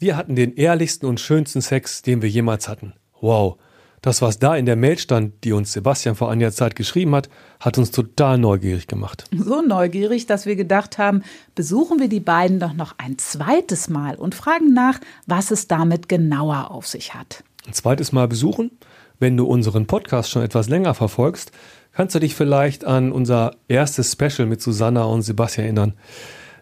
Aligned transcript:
Wir 0.00 0.16
hatten 0.16 0.36
den 0.36 0.54
ehrlichsten 0.54 1.06
und 1.06 1.18
schönsten 1.18 1.60
Sex, 1.60 2.02
den 2.02 2.22
wir 2.22 2.28
jemals 2.28 2.68
hatten. 2.68 2.92
Wow. 3.20 3.56
Das, 4.00 4.22
was 4.22 4.38
da 4.38 4.54
in 4.54 4.64
der 4.64 4.76
Mail 4.76 4.96
stand, 4.96 5.42
die 5.42 5.52
uns 5.52 5.72
Sebastian 5.72 6.14
vor 6.14 6.30
einiger 6.30 6.52
Zeit 6.52 6.76
geschrieben 6.76 7.16
hat, 7.16 7.28
hat 7.58 7.78
uns 7.78 7.90
total 7.90 8.38
neugierig 8.38 8.86
gemacht. 8.86 9.24
So 9.36 9.60
neugierig, 9.60 10.26
dass 10.26 10.46
wir 10.46 10.54
gedacht 10.54 10.98
haben, 10.98 11.24
besuchen 11.56 11.98
wir 11.98 12.08
die 12.08 12.20
beiden 12.20 12.60
doch 12.60 12.74
noch 12.74 12.94
ein 12.98 13.18
zweites 13.18 13.88
Mal 13.88 14.14
und 14.14 14.36
fragen 14.36 14.72
nach, 14.72 15.00
was 15.26 15.50
es 15.50 15.66
damit 15.66 16.08
genauer 16.08 16.70
auf 16.70 16.86
sich 16.86 17.14
hat. 17.14 17.42
Ein 17.66 17.72
zweites 17.72 18.12
Mal 18.12 18.28
besuchen? 18.28 18.70
Wenn 19.18 19.36
du 19.36 19.46
unseren 19.46 19.88
Podcast 19.88 20.30
schon 20.30 20.42
etwas 20.42 20.68
länger 20.68 20.94
verfolgst, 20.94 21.50
kannst 21.92 22.14
du 22.14 22.20
dich 22.20 22.36
vielleicht 22.36 22.84
an 22.84 23.10
unser 23.10 23.56
erstes 23.66 24.12
Special 24.12 24.46
mit 24.46 24.62
Susanna 24.62 25.02
und 25.02 25.22
Sebastian 25.22 25.64
erinnern. 25.64 25.94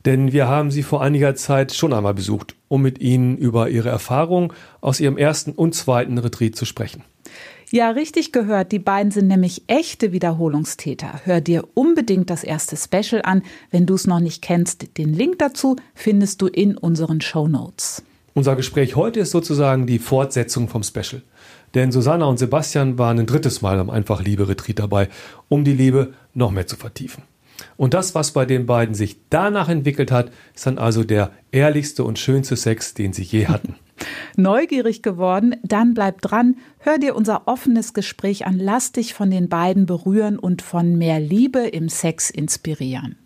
Denn 0.06 0.32
wir 0.32 0.46
haben 0.46 0.70
sie 0.70 0.84
vor 0.84 1.02
einiger 1.02 1.34
Zeit 1.34 1.74
schon 1.74 1.92
einmal 1.92 2.14
besucht, 2.14 2.54
um 2.68 2.80
mit 2.80 3.00
ihnen 3.00 3.36
über 3.36 3.68
ihre 3.68 3.88
Erfahrungen 3.88 4.52
aus 4.80 5.00
ihrem 5.00 5.18
ersten 5.18 5.50
und 5.50 5.74
zweiten 5.74 6.16
Retreat 6.16 6.54
zu 6.54 6.64
sprechen. 6.64 7.02
Ja, 7.72 7.90
richtig 7.90 8.30
gehört. 8.30 8.70
Die 8.70 8.78
beiden 8.78 9.10
sind 9.10 9.26
nämlich 9.26 9.64
echte 9.66 10.12
Wiederholungstäter. 10.12 11.22
Hör 11.24 11.40
dir 11.40 11.66
unbedingt 11.74 12.30
das 12.30 12.44
erste 12.44 12.76
Special 12.76 13.22
an, 13.24 13.42
wenn 13.72 13.86
du 13.86 13.94
es 13.94 14.06
noch 14.06 14.20
nicht 14.20 14.40
kennst. 14.40 14.96
Den 14.96 15.12
Link 15.12 15.40
dazu 15.40 15.74
findest 15.92 16.40
du 16.40 16.46
in 16.46 16.76
unseren 16.76 17.20
Show 17.20 17.48
Notes. 17.48 18.04
Unser 18.34 18.54
Gespräch 18.54 18.94
heute 18.94 19.18
ist 19.20 19.32
sozusagen 19.32 19.88
die 19.88 19.98
Fortsetzung 19.98 20.68
vom 20.68 20.84
Special. 20.84 21.22
Denn 21.74 21.90
Susanna 21.90 22.26
und 22.26 22.38
Sebastian 22.38 22.98
waren 22.98 23.18
ein 23.18 23.26
drittes 23.26 23.60
Mal 23.62 23.80
am 23.80 23.90
Einfach 23.90 24.22
Liebe 24.22 24.48
Retreat 24.48 24.78
dabei, 24.78 25.08
um 25.48 25.64
die 25.64 25.74
Liebe 25.74 26.12
noch 26.34 26.52
mehr 26.52 26.68
zu 26.68 26.76
vertiefen. 26.76 27.24
Und 27.76 27.94
das, 27.94 28.14
was 28.14 28.32
bei 28.32 28.46
den 28.46 28.66
beiden 28.66 28.94
sich 28.94 29.18
danach 29.30 29.68
entwickelt 29.68 30.10
hat, 30.10 30.30
ist 30.54 30.66
dann 30.66 30.78
also 30.78 31.04
der 31.04 31.30
ehrlichste 31.52 32.04
und 32.04 32.18
schönste 32.18 32.56
Sex, 32.56 32.94
den 32.94 33.12
sie 33.12 33.22
je 33.22 33.46
hatten. 33.46 33.76
Neugierig 34.36 35.02
geworden? 35.02 35.56
Dann 35.62 35.94
bleib 35.94 36.20
dran, 36.20 36.56
hör 36.78 36.98
dir 36.98 37.16
unser 37.16 37.48
offenes 37.48 37.94
Gespräch 37.94 38.46
an, 38.46 38.58
lass 38.58 38.92
dich 38.92 39.14
von 39.14 39.30
den 39.30 39.48
beiden 39.48 39.86
berühren 39.86 40.38
und 40.38 40.62
von 40.62 40.96
mehr 40.96 41.20
Liebe 41.20 41.60
im 41.60 41.88
Sex 41.88 42.30
inspirieren. 42.30 43.16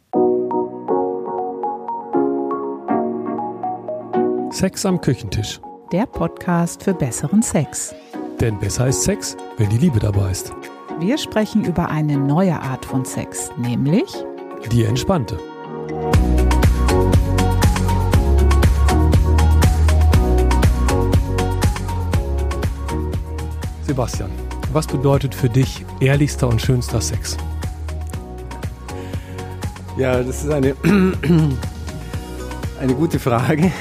Sex 4.53 4.85
am 4.85 5.01
Küchentisch. 5.01 5.61
Der 5.93 6.07
Podcast 6.07 6.85
für 6.85 6.95
besseren 6.95 7.43
Sex. 7.43 7.95
Denn 8.41 8.59
besser 8.59 8.89
ist 8.89 9.03
Sex, 9.03 9.37
wenn 9.59 9.69
die 9.71 9.79
Liebe 9.79 9.99
dabei 9.99 10.31
ist. 10.31 10.53
Wir 11.01 11.17
sprechen 11.17 11.65
über 11.65 11.89
eine 11.89 12.19
neue 12.19 12.61
Art 12.61 12.85
von 12.85 13.07
Sex, 13.07 13.51
nämlich 13.57 14.05
die 14.71 14.85
entspannte. 14.85 15.39
Sebastian, 23.87 24.31
was 24.75 24.87
bedeutet 24.87 25.35
für 25.35 25.49
dich 25.49 25.87
ehrlichster 26.01 26.47
und 26.47 26.61
schönster 26.61 27.01
Sex? 27.01 27.39
Ja, 29.97 30.23
das 30.23 30.45
ist 30.45 30.51
eine, 30.51 30.77
eine 32.79 32.95
gute 32.95 33.19
Frage. 33.19 33.73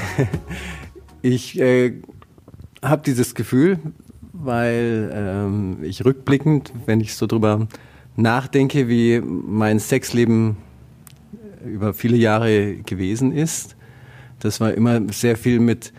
Ich 1.20 1.60
äh, 1.60 2.00
habe 2.82 3.02
dieses 3.04 3.34
Gefühl, 3.34 3.78
weil 4.42 5.10
ähm, 5.14 5.78
ich 5.82 6.04
rückblickend, 6.04 6.72
wenn 6.86 7.00
ich 7.00 7.14
so 7.14 7.26
drüber 7.26 7.68
nachdenke, 8.16 8.88
wie 8.88 9.20
mein 9.20 9.78
Sexleben 9.78 10.56
über 11.64 11.94
viele 11.94 12.16
Jahre 12.16 12.76
gewesen 12.76 13.32
ist, 13.32 13.76
das 14.40 14.60
war 14.60 14.72
immer 14.72 15.00
sehr 15.12 15.36
viel 15.36 15.60
mit 15.60 15.92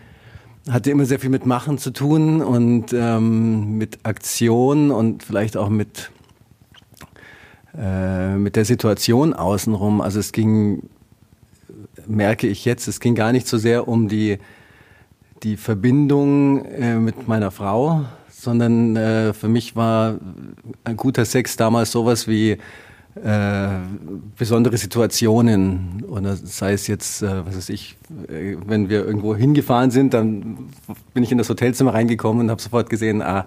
hatte 0.70 0.90
immer 0.90 1.04
sehr 1.04 1.18
viel 1.18 1.30
mit 1.30 1.46
Machen 1.46 1.78
zu 1.78 1.90
tun 1.90 2.40
und 2.40 2.92
ähm, 2.92 3.78
mit 3.78 3.98
Aktion 4.04 4.90
und 4.90 5.22
vielleicht 5.24 5.56
auch 5.56 5.68
mit, 5.68 6.10
äh, 7.76 8.36
mit 8.36 8.54
der 8.54 8.64
Situation 8.64 9.34
außenrum. 9.34 10.00
Also 10.00 10.20
es 10.20 10.30
ging, 10.32 10.88
merke 12.06 12.46
ich 12.46 12.64
jetzt, 12.64 12.86
es 12.86 13.00
ging 13.00 13.14
gar 13.14 13.32
nicht 13.32 13.48
so 13.48 13.58
sehr 13.58 13.88
um 13.88 14.08
die, 14.08 14.38
die 15.42 15.56
Verbindung 15.56 16.64
äh, 16.66 16.96
mit 16.96 17.26
meiner 17.26 17.50
Frau, 17.50 18.04
sondern 18.42 18.96
äh, 18.96 19.32
für 19.32 19.48
mich 19.48 19.76
war 19.76 20.18
ein 20.82 20.96
guter 20.96 21.24
Sex 21.24 21.56
damals 21.56 21.92
sowas 21.92 22.26
wie 22.26 22.58
äh, 23.14 23.68
besondere 24.36 24.76
Situationen 24.76 26.04
oder 26.08 26.34
sei 26.34 26.72
es 26.72 26.88
jetzt, 26.88 27.22
äh, 27.22 27.46
was 27.46 27.56
weiß 27.56 27.68
ich, 27.68 27.96
äh, 28.28 28.56
wenn 28.66 28.88
wir 28.88 29.04
irgendwo 29.04 29.36
hingefahren 29.36 29.92
sind, 29.92 30.12
dann 30.12 30.70
bin 31.14 31.22
ich 31.22 31.30
in 31.30 31.38
das 31.38 31.48
Hotelzimmer 31.50 31.94
reingekommen 31.94 32.42
und 32.42 32.50
habe 32.50 32.60
sofort 32.60 32.90
gesehen, 32.90 33.22
ah, 33.22 33.46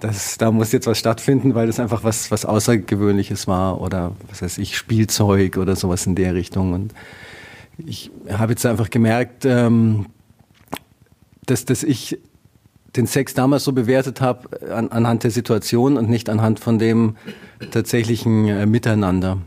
das, 0.00 0.38
da 0.38 0.50
muss 0.50 0.72
jetzt 0.72 0.86
was 0.86 0.98
stattfinden, 0.98 1.54
weil 1.54 1.66
das 1.66 1.78
einfach 1.78 2.02
was, 2.02 2.30
was 2.30 2.46
Außergewöhnliches 2.46 3.46
war 3.46 3.80
oder 3.82 4.12
was 4.30 4.40
weiß 4.40 4.58
ich, 4.58 4.78
Spielzeug 4.78 5.58
oder 5.58 5.76
sowas 5.76 6.06
in 6.06 6.14
der 6.14 6.34
Richtung. 6.34 6.72
Und 6.72 6.94
ich 7.76 8.10
habe 8.30 8.52
jetzt 8.52 8.64
einfach 8.64 8.88
gemerkt, 8.88 9.44
ähm, 9.44 10.06
dass, 11.44 11.66
dass 11.66 11.82
ich 11.82 12.18
den 12.96 13.06
Sex 13.06 13.34
damals 13.34 13.64
so 13.64 13.72
bewertet 13.72 14.20
habe 14.20 14.48
an, 14.70 14.88
anhand 14.88 15.24
der 15.24 15.30
Situation 15.30 15.96
und 15.96 16.10
nicht 16.10 16.28
anhand 16.28 16.60
von 16.60 16.78
dem 16.78 17.16
tatsächlichen 17.70 18.48
äh, 18.48 18.66
Miteinander. 18.66 19.38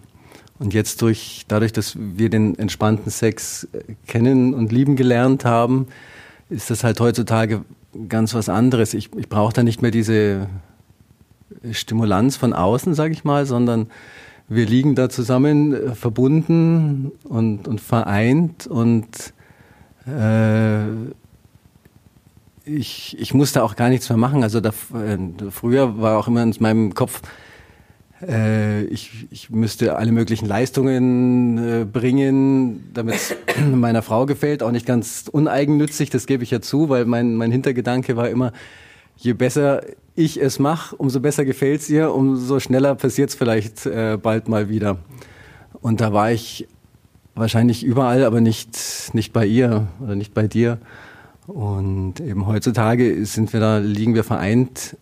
Und 0.58 0.74
jetzt 0.74 1.02
durch, 1.02 1.46
dadurch, 1.48 1.74
dass 1.74 1.98
wir 1.98 2.30
den 2.30 2.58
entspannten 2.58 3.12
Sex 3.12 3.68
äh, 3.74 3.94
kennen 4.08 4.54
und 4.54 4.72
lieben 4.72 4.96
gelernt 4.96 5.46
haben, 5.46 5.88
ist 6.50 6.70
das 6.70 6.84
halt 6.84 7.00
heutzutage 7.00 7.64
ganz 8.10 8.34
was 8.34 8.50
anderes. 8.50 8.94
Ich, 8.94 9.14
ich 9.16 9.30
brauche 9.30 9.54
da 9.54 9.64
nicht 9.64 9.82
mehr 9.82 9.92
diese 9.92 10.48
Stimulanz 11.72 12.38
von 12.38 12.54
außen, 12.54 12.94
sage 12.94 13.14
ich 13.14 13.24
mal, 13.24 13.46
sondern 13.46 13.88
wir 14.48 14.66
liegen 14.66 14.96
da 14.96 15.10
zusammen 15.10 15.74
äh, 15.74 15.96
verbunden 15.96 17.12
und, 17.24 17.68
und 17.68 17.82
vereint 17.82 18.68
und 18.68 19.34
äh, 20.08 20.86
ich, 22.66 23.16
ich 23.20 23.34
musste 23.34 23.64
auch 23.64 23.76
gar 23.76 23.90
nichts 23.90 24.10
mehr 24.10 24.18
machen. 24.18 24.44
Also 24.44 24.60
da, 24.60 24.70
äh, 24.70 25.18
früher 25.52 26.00
war 26.00 26.18
auch 26.18 26.28
immer 26.28 26.44
in 26.44 26.56
meinem 26.60 26.94
Kopf, 26.94 27.22
äh, 28.22 28.84
ich, 28.86 29.28
ich 29.30 29.50
müsste 29.50 29.98
alle 29.98 30.12
möglichen 30.12 30.46
Leistungen 30.48 31.58
äh, 31.58 31.86
bringen, 31.86 32.90
damit 32.94 33.16
es 33.16 33.36
meiner 33.72 34.02
Frau 34.02 34.26
gefällt. 34.26 34.64
Auch 34.64 34.72
nicht 34.72 34.86
ganz 34.86 35.26
uneigennützig, 35.32 36.10
das 36.10 36.26
gebe 36.26 36.44
ich 36.44 36.52
ja 36.52 36.62
zu, 36.62 36.90
weil 36.90 37.06
mein, 37.06 37.36
mein 37.36 37.52
Hintergedanke 37.52 38.16
war 38.16 38.30
immer, 38.30 38.52
je 39.18 39.34
besser 39.34 39.82
ich 40.16 40.42
es 40.42 40.60
mache, 40.60 40.96
umso 40.96 41.20
besser 41.20 41.46
gefällt 41.46 41.82
es 41.82 41.90
ihr, 41.90 42.14
umso 42.14 42.60
schneller 42.60 42.96
passiert 42.96 43.30
es 43.30 43.36
vielleicht 43.36 43.86
äh, 43.86 44.18
bald 44.22 44.48
mal 44.48 44.70
wieder. 44.70 44.98
Und 45.82 46.00
da 46.00 46.14
war 46.14 46.32
ich 46.32 46.68
wahrscheinlich 47.36 47.84
überall, 47.84 48.24
aber 48.24 48.40
nicht, 48.40 49.14
nicht 49.14 49.34
bei 49.34 49.46
ihr 49.46 49.88
oder 50.02 50.16
nicht 50.16 50.34
bei 50.34 50.48
dir. 50.48 50.80
Und 51.48 52.20
eben 52.20 52.48
heutzutage 52.48 53.26
sind 53.26 53.54
wir 53.54 53.60
da, 53.60 53.78
liegen 53.78 54.16
wir 54.16 54.24
vereint. 54.24 54.98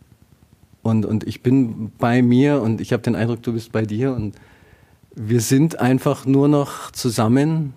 Und, 0.81 1.06
und 1.06 1.26
ich 1.26 1.42
bin 1.42 1.92
bei 1.98 2.22
mir 2.22 2.62
und 2.62 2.81
ich 2.81 2.92
habe 2.92 3.02
den 3.02 3.16
Eindruck, 3.16 3.42
du 3.44 3.54
bist 3.54 3.72
bei 3.72 3.84
dir. 3.84 4.14
Und 4.14 4.36
wir 5.16 5.40
sind 5.40 5.80
einfach 5.80 6.26
nur 6.26 6.48
noch 6.48 6.92
zusammen 6.92 7.74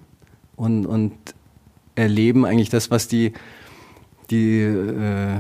und, 0.57 0.87
und 0.87 1.13
erleben 1.95 2.45
eigentlich 2.45 2.71
das, 2.71 2.91
was 2.91 3.07
die, 3.07 3.33
die, 4.31 4.63
äh, 4.63 5.37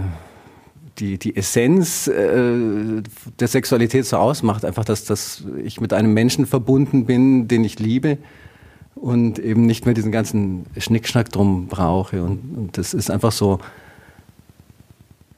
die, 0.98 1.18
die 1.18 1.36
Essenz 1.36 2.06
äh, 2.06 3.02
der 3.40 3.48
Sexualität 3.48 4.06
so 4.06 4.18
ausmacht. 4.18 4.64
Einfach, 4.64 4.84
dass, 4.84 5.04
dass 5.04 5.44
ich 5.64 5.80
mit 5.80 5.92
einem 5.92 6.14
Menschen 6.14 6.46
verbunden 6.46 7.06
bin, 7.06 7.48
den 7.48 7.64
ich 7.64 7.80
liebe 7.80 8.18
und 8.96 9.38
eben 9.38 9.66
nicht 9.66 9.84
mehr 9.84 9.94
diesen 9.94 10.10
ganzen 10.10 10.66
Schnickschnack 10.76 11.30
drum 11.30 11.68
brauche. 11.68 12.22
Und, 12.24 12.56
und 12.56 12.78
das 12.78 12.94
ist 12.94 13.10
einfach 13.10 13.30
so, 13.30 13.60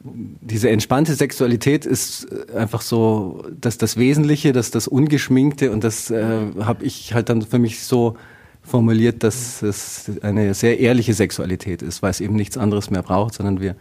diese 0.01 0.69
entspannte 0.69 1.13
Sexualität 1.13 1.85
ist 1.85 2.27
einfach 2.53 2.81
so 2.81 3.45
dass 3.59 3.77
das 3.77 3.97
Wesentliche, 3.97 4.53
dass 4.53 4.71
das 4.71 4.87
Ungeschminkte 4.87 5.71
und 5.71 5.83
das 5.83 6.09
äh, 6.09 6.39
habe 6.61 6.85
ich 6.85 7.13
halt 7.13 7.27
dann 7.27 7.41
für 7.41 7.59
mich 7.59 7.83
so 7.83 8.15
formuliert, 8.63 9.23
dass 9.23 9.61
es 9.61 10.09
eine 10.21 10.53
sehr 10.53 10.79
ehrliche 10.79 11.13
Sexualität 11.13 11.81
ist, 11.81 12.01
weil 12.01 12.11
es 12.11 12.21
eben 12.21 12.35
nichts 12.35 12.57
anderes 12.57 12.89
mehr 12.89 13.03
braucht, 13.03 13.33
sondern 13.33 13.59
wir, 13.59 13.75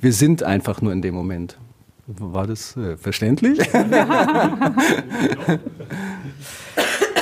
wir 0.00 0.14
sind 0.14 0.42
einfach 0.42 0.80
nur 0.80 0.92
in 0.92 1.02
dem 1.02 1.14
Moment. 1.14 1.58
War 2.06 2.46
das 2.46 2.74
äh, 2.78 2.96
verständlich? 2.96 3.58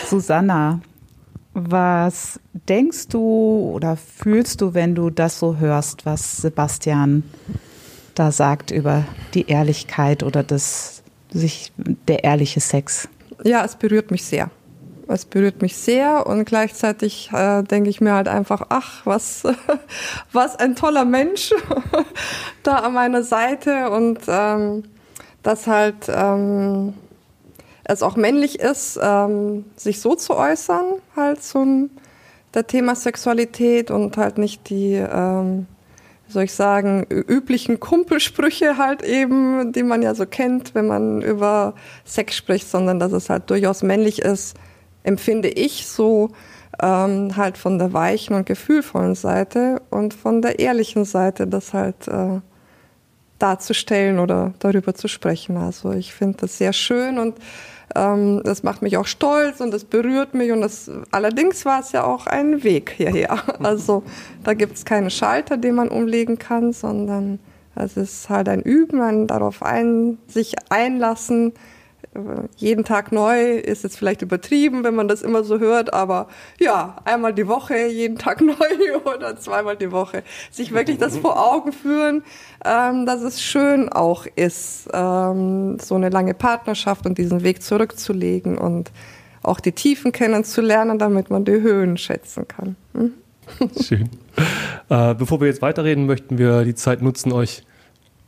Susanna, 0.09 0.81
was 1.59 2.39
denkst 2.53 3.09
du 3.09 3.71
oder 3.73 3.97
fühlst 3.97 4.61
du, 4.61 4.75
wenn 4.75 4.95
du 4.95 5.09
das 5.09 5.39
so 5.39 5.57
hörst, 5.57 6.05
was 6.05 6.37
Sebastian 6.37 7.23
da 8.15 8.31
sagt 8.31 8.71
über 8.71 9.05
die 9.33 9.49
Ehrlichkeit 9.49 10.23
oder 10.23 10.43
das 10.43 11.03
sich 11.31 11.73
der 11.79 12.25
ehrliche 12.25 12.61
Sex? 12.61 13.09
Ja, 13.43 13.65
es 13.65 13.75
berührt 13.75 14.11
mich 14.11 14.25
sehr. 14.25 14.51
es 15.09 15.25
berührt 15.25 15.63
mich 15.63 15.79
sehr 15.79 16.27
und 16.27 16.45
gleichzeitig 16.45 17.31
äh, 17.33 17.63
denke 17.63 17.89
ich 17.89 18.03
mir 18.03 18.13
halt 18.13 18.29
einfach, 18.29 18.67
ach, 18.69 19.07
was, 19.07 19.45
was 20.33 20.57
ein 20.57 20.77
toller 20.77 21.07
Mensch 21.07 21.55
da 22.65 22.81
an 22.81 22.93
meiner 22.93 23.23
Seite 23.23 23.89
und 23.89 24.19
ähm, 24.29 24.83
dass 25.43 25.67
halt 25.67 26.07
ähm, 26.09 26.93
es 27.89 28.03
auch 28.03 28.17
männlich 28.17 28.59
ist, 28.59 28.99
ähm, 29.03 29.65
sich 29.77 30.01
so 30.01 30.15
zu 30.15 30.35
äußern, 30.37 30.85
halt 31.15 31.43
zum 31.43 31.91
der 32.55 32.67
Thema 32.67 32.95
Sexualität 32.95 33.91
und 33.91 34.17
halt 34.17 34.39
nicht 34.39 34.71
die, 34.71 34.95
ähm, 34.95 35.67
wie 36.27 36.33
soll 36.33 36.45
ich 36.45 36.55
sagen, 36.55 37.07
üblichen 37.11 37.79
Kumpelsprüche 37.81 38.79
halt 38.79 39.03
eben, 39.03 39.73
die 39.73 39.83
man 39.83 40.03
ja 40.03 40.15
so 40.15 40.27
kennt, 40.27 40.75
wenn 40.75 40.87
man 40.87 41.23
über 41.23 41.75
Sex 42.05 42.35
spricht, 42.35 42.69
sondern 42.69 42.99
dass 42.99 43.13
es 43.13 43.31
halt 43.31 43.51
durchaus 43.51 43.83
männlich 43.83 44.21
ist, 44.21 44.57
empfinde 45.05 45.49
ich 45.49 45.87
so 45.87 46.31
ähm, 46.81 47.37
halt 47.37 47.59
von 47.59 47.79
der 47.79 47.93
weichen 47.93 48.35
und 48.35 48.47
gefühlvollen 48.47 49.15
Seite 49.15 49.83
und 49.91 50.15
von 50.15 50.43
der 50.43 50.59
ehrlichen 50.59 51.05
Seite, 51.05 51.47
das 51.47 51.75
halt 51.75 52.09
äh, 52.09 52.41
darzustellen 53.39 54.19
oder 54.19 54.55
darüber 54.59 54.95
zu 54.95 55.09
sprechen. 55.09 55.57
Also 55.57 55.93
ich 55.93 56.15
finde 56.15 56.39
das 56.39 56.59
sehr 56.59 56.73
schön 56.73 57.19
und 57.19 57.37
ähm, 57.95 58.43
das 58.45 58.63
macht 58.63 58.83
mich 58.83 58.97
auch 58.97 59.07
stolz 59.07 59.61
und 59.61 59.73
das 59.73 59.85
berührt 59.85 60.35
mich 60.35 60.53
und 60.53 60.61
das 60.61 60.91
allerdings 61.11 61.65
war 61.65 61.81
es 61.81 61.93
ja 61.93 62.05
auch 62.05 62.27
ein 62.27 62.65
Weg 62.65 62.95
hierher. 62.97 63.39
Also 63.63 64.03
da 64.45 64.55
gibt 64.55 64.77
es 64.77 64.85
keinen 64.85 65.11
Schalter, 65.11 65.57
den 65.57 65.75
man 65.75 65.89
umlegen 65.89 66.39
kann, 66.39 66.73
sondern 66.73 67.39
es 67.75 67.97
ist 67.97 68.29
halt 68.29 68.49
ein 68.49 68.63
Üben, 68.63 69.01
ein 69.01 69.27
darauf 69.27 69.63
ein, 69.63 70.19
sich 70.27 70.55
einlassen, 70.71 71.53
jeden 72.57 72.85
Tag 72.85 73.13
neu 73.13 73.57
ist 73.57 73.85
jetzt 73.85 73.97
vielleicht 73.97 74.23
übertrieben, 74.23 74.85
wenn 74.85 74.95
man 74.95 75.09
das 75.09 75.23
immer 75.23 75.45
so 75.45 75.59
hört, 75.59 75.93
aber 75.93 76.29
ja, 76.59 76.97
einmal 77.05 77.35
die 77.35 77.47
Woche, 77.49 77.87
jeden 77.87 78.19
Tag 78.19 78.41
neu 78.41 78.55
oder 79.05 79.37
zweimal 79.37 79.77
die 79.77 79.93
Woche. 79.93 80.23
Sich 80.51 80.73
wirklich 80.73 80.99
das 80.99 81.17
vor 81.17 81.53
Augen 81.53 81.73
führen, 81.73 82.23
ähm, 82.65 83.07
dass 83.07 83.23
es 83.23 83.43
schön 83.43 83.89
auch 83.89 84.27
ist, 84.37 84.89
ähm, 84.93 85.79
so 85.81 85.95
eine 85.95 86.11
lange 86.11 86.35
Partnerschaft 86.35 87.07
und 87.07 87.19
diesen 87.19 87.43
Weg 87.43 87.63
zurückzulegen 87.63 88.59
und 88.59 88.91
auch 89.43 89.61
die 89.61 89.73
Tiefen 89.73 90.13
kennenzulernen, 90.13 90.99
damit 90.99 91.31
man 91.31 91.45
die 91.45 91.53
Höhen 91.53 91.97
schätzen 91.97 92.49
kann. 92.49 92.77
Hm? 92.95 93.13
Schön. 93.81 94.11
Äh, 94.89 95.15
bevor 95.15 95.41
wir 95.41 95.47
jetzt 95.47 95.63
weiterreden, 95.63 96.07
möchten 96.07 96.39
wir 96.39 96.65
die 96.65 96.75
Zeit 96.75 97.01
nutzen, 97.01 97.33
euch 97.33 97.63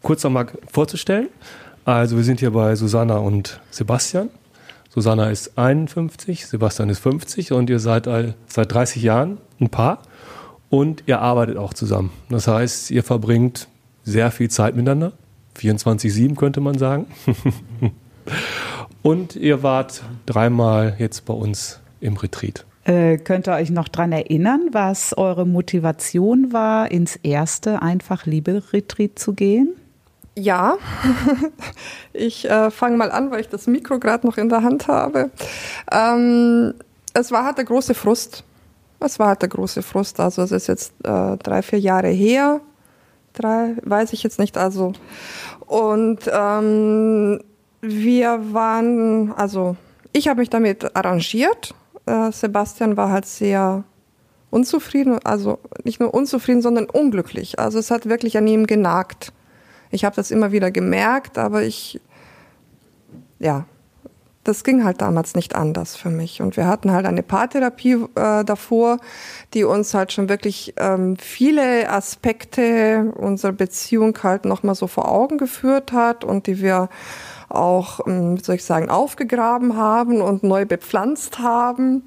kurz 0.03 0.25
einmal 0.25 0.47
vorzustellen. 0.71 1.29
Also 1.89 2.19
wir 2.19 2.23
sind 2.23 2.41
hier 2.41 2.51
bei 2.51 2.77
Susanna 2.77 3.17
und 3.17 3.63
Sebastian. 3.71 4.29
Susanna 4.91 5.31
ist 5.31 5.57
51, 5.57 6.47
Sebastian 6.47 6.91
ist 6.91 6.99
50 6.99 7.53
und 7.53 7.71
ihr 7.71 7.79
seid 7.79 8.07
all, 8.07 8.35
seit 8.47 8.75
30 8.75 9.03
Jahren 9.03 9.39
ein 9.59 9.71
Paar 9.71 10.03
und 10.69 11.05
ihr 11.07 11.21
arbeitet 11.23 11.57
auch 11.57 11.73
zusammen. 11.73 12.11
Das 12.29 12.47
heißt, 12.47 12.91
ihr 12.91 13.03
verbringt 13.03 13.69
sehr 14.05 14.31
viel 14.31 14.51
Zeit 14.51 14.77
miteinander. 14.77 15.13
24-7 15.59 16.37
könnte 16.37 16.61
man 16.61 16.77
sagen. 16.77 17.07
und 19.03 19.35
ihr 19.35 19.63
wart 19.63 20.03
dreimal 20.27 20.95
jetzt 20.99 21.25
bei 21.25 21.33
uns 21.33 21.81
im 22.03 22.19
Retreat. 22.19 22.67
Äh, 22.85 23.17
könnt 23.17 23.49
ihr 23.49 23.55
euch 23.55 23.71
noch 23.71 23.89
daran 23.89 24.13
erinnern, 24.13 24.69
was 24.73 25.17
eure 25.17 25.47
Motivation 25.47 26.53
war, 26.53 26.91
ins 26.91 27.17
erste 27.17 27.81
Einfach 27.81 28.27
Liebe-Retreat 28.27 29.19
zu 29.19 29.33
gehen? 29.33 29.75
Ja, 30.39 30.77
ich 32.13 32.49
äh, 32.49 32.71
fange 32.71 32.97
mal 32.97 33.11
an, 33.11 33.33
weil 33.33 33.41
ich 33.41 33.49
das 33.49 33.67
Mikro 33.67 33.99
gerade 33.99 34.25
noch 34.25 34.39
in 34.39 34.49
der 34.49 34.63
Hand 34.63 34.87
habe. 34.87 35.31
Ähm, 35.91 36.75
es 37.13 37.33
war 37.33 37.45
halt 37.45 37.59
der 37.59 37.65
große 37.65 37.93
Frust. 37.93 38.45
Es 39.01 39.19
war 39.19 39.29
halt 39.29 39.43
der 39.43 39.49
große 39.49 39.83
Frust. 39.83 40.21
Also 40.21 40.43
es 40.43 40.53
ist 40.53 40.69
jetzt 40.69 40.93
äh, 41.03 41.37
drei, 41.39 41.63
vier 41.63 41.81
Jahre 41.81 42.09
her. 42.09 42.61
Drei, 43.33 43.75
weiß 43.83 44.13
ich 44.13 44.23
jetzt 44.23 44.39
nicht. 44.39 44.57
Also 44.57 44.93
und 45.67 46.21
ähm, 46.33 47.41
wir 47.81 48.55
waren, 48.55 49.33
also 49.33 49.77
ich 50.13 50.29
habe 50.29 50.39
mich 50.39 50.51
damit 50.51 50.95
arrangiert. 50.97 51.75
Äh, 52.07 52.31
Sebastian 52.31 52.97
war 52.97 53.11
halt 53.11 53.27
sehr 53.27 53.83
unzufrieden, 54.51 55.19
also 55.25 55.59
nicht 55.83 55.99
nur 55.99 56.15
unzufrieden, 56.15 56.63
sondern 56.63 56.87
unglücklich. 56.87 57.59
Also 57.59 57.81
es 57.81 57.91
hat 57.91 58.09
wirklich 58.09 58.39
an 58.39 58.47
ihm 58.47 58.69
genagt. 58.69 59.33
Ich 59.91 60.05
habe 60.05 60.17
das 60.17 60.31
immer 60.31 60.53
wieder 60.53 60.71
gemerkt, 60.71 61.39
aber 61.39 61.63
ich, 61.63 62.01
ja, 63.39 63.67
das 64.49 64.65
ging 64.65 64.83
halt 64.83 65.03
damals 65.03 65.35
nicht 65.35 65.55
anders 65.55 65.95
für 65.95 66.09
mich. 66.09 66.41
Und 66.41 66.57
wir 66.57 66.67
hatten 66.67 66.91
halt 66.91 67.05
eine 67.05 67.23
Paartherapie 67.23 68.05
äh, 68.15 68.45
davor, 68.45 68.99
die 69.53 69.65
uns 69.65 69.93
halt 69.93 70.11
schon 70.13 70.31
wirklich 70.31 70.73
ähm, 70.79 71.19
viele 71.19 71.91
Aspekte 71.91 73.13
unserer 73.17 73.53
Beziehung 73.53 74.19
halt 74.23 74.47
nochmal 74.47 74.75
so 74.75 74.87
vor 74.87 75.11
Augen 75.11 75.37
geführt 75.37 75.93
hat 75.93 76.25
und 76.25 76.47
die 76.47 76.63
wir 76.63 76.89
auch, 77.51 78.07
ähm, 78.07 78.39
soll 78.39 78.57
ich 78.57 78.65
sagen, 78.65 78.89
aufgegraben 78.89 79.77
haben 79.77 80.23
und 80.23 80.43
neu 80.43 80.65
bepflanzt 80.65 81.39
haben. 81.41 82.05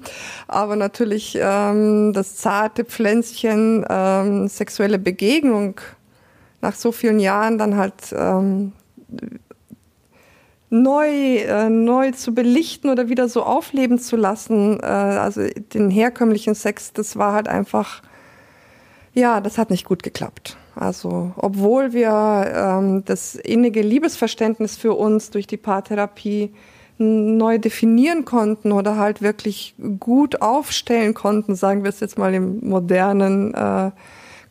Aber 0.48 0.74
natürlich 0.74 1.38
ähm, 1.40 2.12
das 2.12 2.36
zarte 2.36 2.84
Pflänzchen 2.84 3.86
ähm, 3.88 4.48
sexuelle 4.48 4.98
Begegnung 4.98 5.80
nach 6.62 6.74
so 6.74 6.92
vielen 6.92 7.20
Jahren 7.20 7.58
dann 7.58 7.76
halt 7.76 8.14
ähm, 8.16 8.72
neu, 10.70 11.08
äh, 11.08 11.68
neu 11.68 12.12
zu 12.12 12.34
belichten 12.34 12.88
oder 12.88 13.10
wieder 13.10 13.28
so 13.28 13.42
aufleben 13.42 13.98
zu 13.98 14.16
lassen. 14.16 14.80
Äh, 14.80 14.86
also 14.86 15.42
den 15.74 15.90
herkömmlichen 15.90 16.54
Sex, 16.54 16.94
das 16.94 17.16
war 17.16 17.34
halt 17.34 17.48
einfach, 17.48 18.00
ja, 19.12 19.42
das 19.42 19.58
hat 19.58 19.68
nicht 19.68 19.84
gut 19.84 20.02
geklappt. 20.02 20.56
Also 20.74 21.32
obwohl 21.36 21.92
wir 21.92 22.50
ähm, 22.54 23.04
das 23.04 23.34
innige 23.34 23.82
Liebesverständnis 23.82 24.78
für 24.78 24.94
uns 24.94 25.30
durch 25.30 25.46
die 25.46 25.58
Paartherapie 25.58 26.54
neu 26.96 27.58
definieren 27.58 28.24
konnten 28.24 28.72
oder 28.72 28.96
halt 28.96 29.20
wirklich 29.20 29.74
gut 29.98 30.40
aufstellen 30.40 31.12
konnten, 31.12 31.54
sagen 31.54 31.82
wir 31.82 31.90
es 31.90 32.00
jetzt 32.00 32.16
mal 32.16 32.32
im 32.32 32.66
modernen 32.66 33.52
äh, 33.52 33.90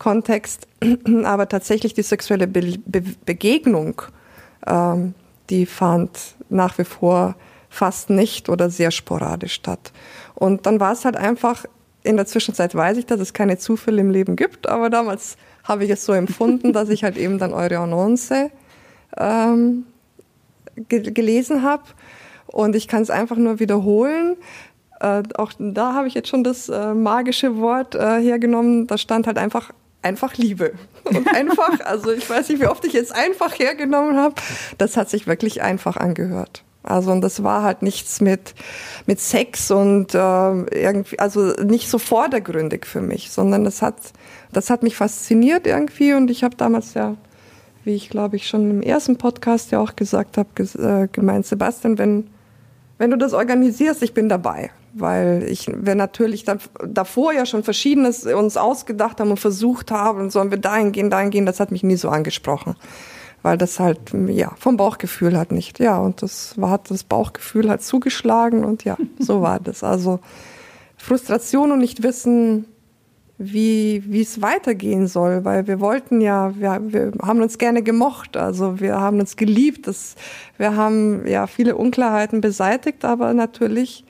Kontext, 0.01 0.67
aber 1.25 1.47
tatsächlich 1.47 1.93
die 1.93 2.01
sexuelle 2.01 2.47
Be 2.47 2.79
Be 2.87 3.03
Begegnung, 3.23 4.01
ähm, 4.65 5.13
die 5.51 5.67
fand 5.67 6.33
nach 6.49 6.79
wie 6.79 6.85
vor 6.85 7.35
fast 7.69 8.09
nicht 8.09 8.49
oder 8.49 8.71
sehr 8.71 8.89
sporadisch 8.89 9.53
statt. 9.53 9.91
Und 10.33 10.65
dann 10.65 10.79
war 10.79 10.93
es 10.93 11.05
halt 11.05 11.17
einfach, 11.17 11.65
in 12.01 12.15
der 12.17 12.25
Zwischenzeit 12.25 12.73
weiß 12.73 12.97
ich, 12.97 13.05
dass 13.05 13.19
es 13.19 13.31
keine 13.31 13.59
Zufälle 13.59 14.01
im 14.01 14.09
Leben 14.09 14.35
gibt, 14.35 14.67
aber 14.67 14.89
damals 14.89 15.37
habe 15.63 15.85
ich 15.85 15.91
es 15.91 16.03
so 16.03 16.13
empfunden, 16.13 16.73
dass 16.77 16.89
ich 16.89 17.03
halt 17.03 17.15
eben 17.15 17.37
dann 17.37 17.53
eure 17.53 17.77
Annonce 17.77 18.49
ähm, 19.17 19.85
ge 20.89 21.11
gelesen 21.11 21.61
habe. 21.61 21.83
Und 22.47 22.75
ich 22.75 22.87
kann 22.87 23.03
es 23.03 23.11
einfach 23.11 23.37
nur 23.37 23.59
wiederholen. 23.59 24.35
Äh, 24.99 25.21
auch 25.35 25.51
da 25.59 25.93
habe 25.93 26.07
ich 26.07 26.15
jetzt 26.15 26.29
schon 26.29 26.43
das 26.43 26.69
äh, 26.69 26.95
magische 26.95 27.57
Wort 27.57 27.93
äh, 27.93 28.19
hergenommen. 28.19 28.87
Da 28.87 28.97
stand 28.97 29.27
halt 29.27 29.37
einfach 29.37 29.71
einfach 30.01 30.37
Liebe. 30.37 30.73
Und 31.03 31.27
einfach, 31.27 31.79
also 31.85 32.11
ich 32.11 32.29
weiß 32.29 32.49
nicht, 32.49 32.61
wie 32.61 32.67
oft 32.67 32.83
ich 32.85 32.93
jetzt 32.93 33.13
einfach 33.13 33.57
hergenommen 33.57 34.17
habe, 34.17 34.35
das 34.77 34.97
hat 34.97 35.09
sich 35.09 35.27
wirklich 35.27 35.61
einfach 35.61 35.97
angehört. 35.97 36.63
Also 36.83 37.11
und 37.11 37.21
das 37.21 37.43
war 37.43 37.61
halt 37.61 37.83
nichts 37.83 38.21
mit 38.21 38.55
mit 39.05 39.19
Sex 39.19 39.69
und 39.69 40.15
äh, 40.15 40.17
irgendwie, 40.17 41.19
also 41.19 41.53
nicht 41.63 41.87
so 41.87 41.99
vordergründig 41.99 42.87
für 42.87 43.01
mich, 43.01 43.29
sondern 43.29 43.63
das 43.63 43.83
hat 43.83 43.97
das 44.51 44.71
hat 44.71 44.81
mich 44.81 44.95
fasziniert 44.95 45.67
irgendwie 45.67 46.13
und 46.13 46.31
ich 46.31 46.43
habe 46.43 46.55
damals 46.55 46.95
ja, 46.95 47.17
wie 47.83 47.93
ich 47.93 48.09
glaube 48.09 48.35
ich 48.35 48.47
schon 48.47 48.71
im 48.71 48.81
ersten 48.81 49.17
Podcast 49.17 49.71
ja 49.71 49.79
auch 49.79 49.95
gesagt 49.95 50.39
habe, 50.39 50.49
äh, 50.59 51.07
gemeint 51.11 51.45
Sebastian, 51.45 51.99
wenn 51.99 52.27
wenn 52.97 53.11
du 53.11 53.17
das 53.17 53.33
organisierst, 53.33 54.01
ich 54.01 54.15
bin 54.15 54.27
dabei 54.27 54.71
weil 54.93 55.45
ich, 55.49 55.71
wir 55.73 55.95
natürlich 55.95 56.43
dann 56.43 56.59
davor 56.85 57.33
ja 57.33 57.45
schon 57.45 57.63
Verschiedenes 57.63 58.25
uns 58.25 58.57
ausgedacht 58.57 59.19
haben 59.19 59.31
und 59.31 59.39
versucht 59.39 59.91
haben, 59.91 60.29
sollen 60.29 60.51
wir 60.51 60.57
dahin 60.57 60.91
gehen, 60.91 61.09
dahin 61.09 61.29
gehen, 61.29 61.45
das 61.45 61.59
hat 61.59 61.71
mich 61.71 61.83
nie 61.83 61.95
so 61.95 62.09
angesprochen. 62.09 62.75
Weil 63.43 63.57
das 63.57 63.79
halt, 63.79 63.99
ja, 64.27 64.53
vom 64.59 64.77
Bauchgefühl 64.77 65.35
halt 65.35 65.51
nicht. 65.51 65.79
Ja, 65.79 65.97
und 65.97 66.21
das 66.21 66.59
war, 66.61 66.69
hat 66.69 66.91
das 66.91 67.03
Bauchgefühl 67.03 67.69
halt 67.69 67.81
zugeschlagen 67.81 68.63
und 68.63 68.83
ja, 68.83 68.97
so 69.19 69.41
war 69.41 69.59
das. 69.59 69.83
Also 69.83 70.19
Frustration 70.97 71.71
und 71.71 71.79
nicht 71.79 72.03
wissen, 72.03 72.65
wie, 73.43 74.03
wie 74.05 74.21
es 74.21 74.43
weitergehen 74.43 75.07
soll, 75.07 75.43
weil 75.43 75.65
wir 75.65 75.79
wollten 75.79 76.21
ja, 76.21 76.53
wir, 76.55 76.79
wir 76.83 77.11
haben 77.23 77.41
uns 77.41 77.57
gerne 77.57 77.81
gemocht, 77.81 78.37
also 78.37 78.79
wir 78.79 79.01
haben 79.01 79.19
uns 79.19 79.35
geliebt, 79.35 79.87
das, 79.87 80.15
wir 80.57 80.75
haben 80.75 81.25
ja 81.25 81.47
viele 81.47 81.75
Unklarheiten 81.75 82.39
beseitigt, 82.39 83.03
aber 83.03 83.33
natürlich 83.33 84.05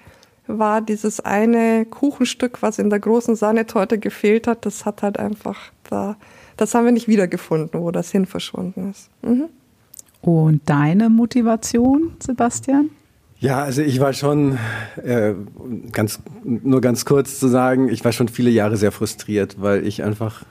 war 0.59 0.81
dieses 0.81 1.19
eine 1.19 1.85
Kuchenstück, 1.85 2.61
was 2.61 2.79
in 2.79 2.89
der 2.89 2.99
großen 2.99 3.35
Sahnetorte 3.35 3.97
gefehlt 3.97 4.47
hat, 4.47 4.65
das 4.65 4.85
hat 4.85 5.03
halt 5.03 5.19
einfach 5.19 5.71
da, 5.89 6.15
das 6.57 6.73
haben 6.73 6.85
wir 6.85 6.91
nicht 6.91 7.07
wiedergefunden, 7.07 7.81
wo 7.81 7.91
das 7.91 8.11
hin 8.11 8.25
verschwunden 8.25 8.91
ist. 8.91 9.09
Mhm. 9.21 9.45
Und 10.21 10.61
deine 10.65 11.09
Motivation, 11.09 12.13
Sebastian? 12.19 12.89
Ja, 13.39 13.63
also 13.63 13.81
ich 13.81 13.99
war 13.99 14.13
schon, 14.13 14.59
äh, 15.03 15.33
ganz, 15.91 16.19
nur 16.43 16.79
ganz 16.79 17.05
kurz 17.05 17.39
zu 17.39 17.47
sagen, 17.47 17.89
ich 17.89 18.05
war 18.05 18.11
schon 18.11 18.27
viele 18.27 18.51
Jahre 18.51 18.77
sehr 18.77 18.91
frustriert, 18.91 19.55
weil 19.59 19.87
ich 19.87 20.03
einfach 20.03 20.43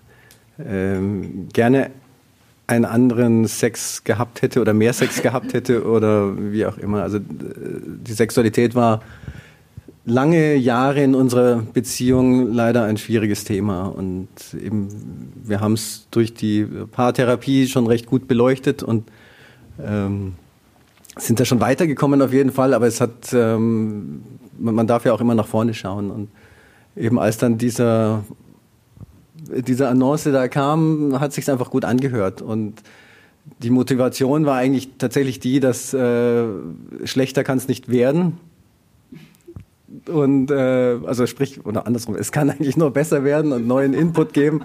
ähm, 0.58 1.48
gerne 1.52 1.90
einen 2.66 2.84
anderen 2.84 3.46
Sex 3.46 4.04
gehabt 4.04 4.42
hätte 4.42 4.60
oder 4.60 4.74
mehr 4.74 4.92
Sex 4.92 5.22
gehabt 5.22 5.52
hätte 5.54 5.84
oder 5.84 6.34
wie 6.52 6.66
auch 6.66 6.78
immer. 6.78 7.02
Also 7.02 7.20
die 7.20 8.12
Sexualität 8.12 8.74
war 8.74 9.02
lange 10.04 10.56
Jahre 10.56 11.02
in 11.02 11.14
unserer 11.14 11.56
Beziehung 11.56 12.52
leider 12.52 12.84
ein 12.84 12.96
schwieriges 12.96 13.44
Thema 13.44 13.86
und 13.86 14.28
eben 14.54 14.88
wir 15.44 15.60
haben 15.60 15.74
es 15.74 16.06
durch 16.10 16.34
die 16.34 16.64
Paartherapie 16.64 17.66
schon 17.66 17.86
recht 17.86 18.06
gut 18.06 18.26
beleuchtet 18.26 18.82
und 18.82 19.04
ähm, 19.78 20.34
sind 21.18 21.40
da 21.40 21.44
schon 21.44 21.60
weitergekommen 21.60 22.22
auf 22.22 22.32
jeden 22.32 22.52
Fall, 22.52 22.74
aber 22.74 22.86
es 22.86 23.00
hat, 23.00 23.32
ähm, 23.32 24.22
man 24.58 24.86
darf 24.86 25.04
ja 25.04 25.12
auch 25.12 25.20
immer 25.20 25.34
nach 25.34 25.46
vorne 25.46 25.74
schauen. 25.74 26.10
Und 26.10 26.28
eben 26.96 27.18
als 27.18 27.38
dann 27.38 27.58
dieser, 27.58 28.24
diese 29.50 29.88
Annonce 29.88 30.24
da 30.32 30.48
kam, 30.48 31.18
hat 31.20 31.32
sich 31.32 31.50
einfach 31.50 31.70
gut 31.70 31.84
angehört. 31.84 32.42
Und 32.42 32.82
die 33.62 33.70
Motivation 33.70 34.46
war 34.46 34.56
eigentlich 34.56 34.90
tatsächlich 34.98 35.40
die, 35.40 35.60
dass 35.60 35.92
äh, 35.92 36.44
schlechter 37.04 37.44
kann 37.44 37.58
es 37.58 37.68
nicht 37.68 37.90
werden. 37.90 38.38
Und 40.08 40.50
äh, 40.50 40.98
also 41.04 41.26
sprich, 41.26 41.64
oder 41.64 41.86
andersrum, 41.86 42.16
es 42.16 42.32
kann 42.32 42.50
eigentlich 42.50 42.76
nur 42.76 42.90
besser 42.90 43.24
werden 43.24 43.52
und 43.52 43.66
neuen 43.66 43.94
Input 43.94 44.32
geben. 44.32 44.62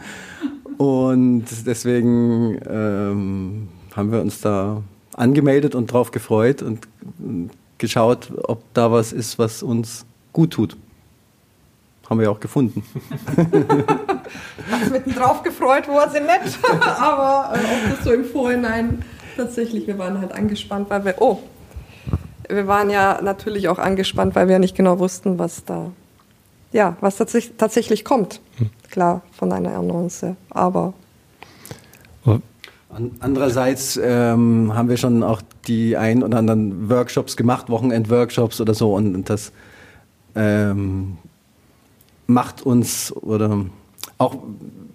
Und 0.77 1.45
deswegen 1.65 2.59
ähm, 2.67 3.67
haben 3.95 4.11
wir 4.11 4.21
uns 4.21 4.41
da 4.41 4.81
angemeldet 5.13 5.75
und 5.75 5.91
drauf 5.91 6.11
gefreut 6.11 6.61
und 6.61 6.81
geschaut, 7.77 8.31
ob 8.43 8.61
da 8.73 8.91
was 8.91 9.13
ist, 9.13 9.39
was 9.39 9.63
uns 9.63 10.05
gut 10.33 10.51
tut. 10.51 10.75
Haben 12.09 12.19
wir 12.19 12.25
ja 12.25 12.29
auch 12.31 12.39
gefunden. 12.39 12.83
Hast 14.69 14.91
mitten 14.91 15.13
drauf 15.13 15.41
gefreut, 15.41 15.87
war 15.87 16.09
sie 16.11 16.19
nett. 16.19 16.59
Aber 16.99 17.55
äh, 17.55 17.59
ob 17.59 17.95
das 17.95 18.03
so 18.03 18.11
im 18.11 18.25
Vorhinein 18.25 19.03
tatsächlich, 19.35 19.87
wir 19.87 19.97
waren 19.97 20.19
halt 20.19 20.31
angespannt, 20.33 20.89
weil 20.89 21.03
wir, 21.03 21.15
oh, 21.19 21.39
wir 22.49 22.67
waren 22.67 22.89
ja 22.89 23.21
natürlich 23.21 23.67
auch 23.69 23.79
angespannt, 23.79 24.35
weil 24.35 24.47
wir 24.47 24.59
nicht 24.59 24.75
genau 24.75 24.99
wussten, 24.99 25.39
was 25.39 25.65
da, 25.65 25.91
ja, 26.71 26.97
was 27.01 27.17
tatsächlich, 27.17 27.57
tatsächlich 27.57 28.05
kommt. 28.05 28.41
Hm. 28.57 28.69
Klar, 28.89 29.21
von 29.31 29.51
einer 29.51 29.75
Annonce. 29.75 30.35
Aber 30.49 30.93
Andererseits 33.19 33.99
ähm, 34.01 34.73
haben 34.73 34.87
wir 34.87 34.95
schon 34.95 35.21
auch 35.21 35.41
die 35.67 35.97
ein 35.97 36.23
oder 36.23 36.37
anderen 36.37 36.89
Workshops 36.89 37.35
gemacht, 37.35 37.69
Wochenend-Workshops 37.69 38.61
oder 38.61 38.73
so, 38.73 38.93
und, 38.93 39.29
das 39.29 39.51
ähm, 40.35 41.17
macht 42.27 42.65
uns 42.65 43.11
oder 43.11 43.65
auch 44.17 44.37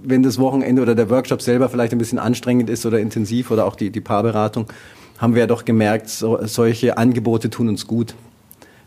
wenn 0.02 0.22
das 0.22 0.38
Wochenende 0.38 0.80
oder 0.80 0.94
der 0.94 1.10
Workshop 1.10 1.42
selber 1.42 1.68
vielleicht 1.68 1.92
ein 1.92 1.98
bisschen 1.98 2.18
anstrengend 2.18 2.70
ist 2.70 2.86
oder 2.86 2.98
intensiv 2.98 3.50
oder 3.50 3.66
auch 3.66 3.76
die, 3.76 3.90
die 3.90 4.00
Paarberatung, 4.00 4.66
haben 5.20 5.34
wir 5.34 5.40
ja 5.40 5.46
doch 5.46 5.66
gemerkt, 5.66 6.08
so, 6.08 6.38
solche 6.46 6.96
Angebote 6.96 7.50
tun 7.50 7.68
uns 7.68 7.86
gut. 7.86 8.14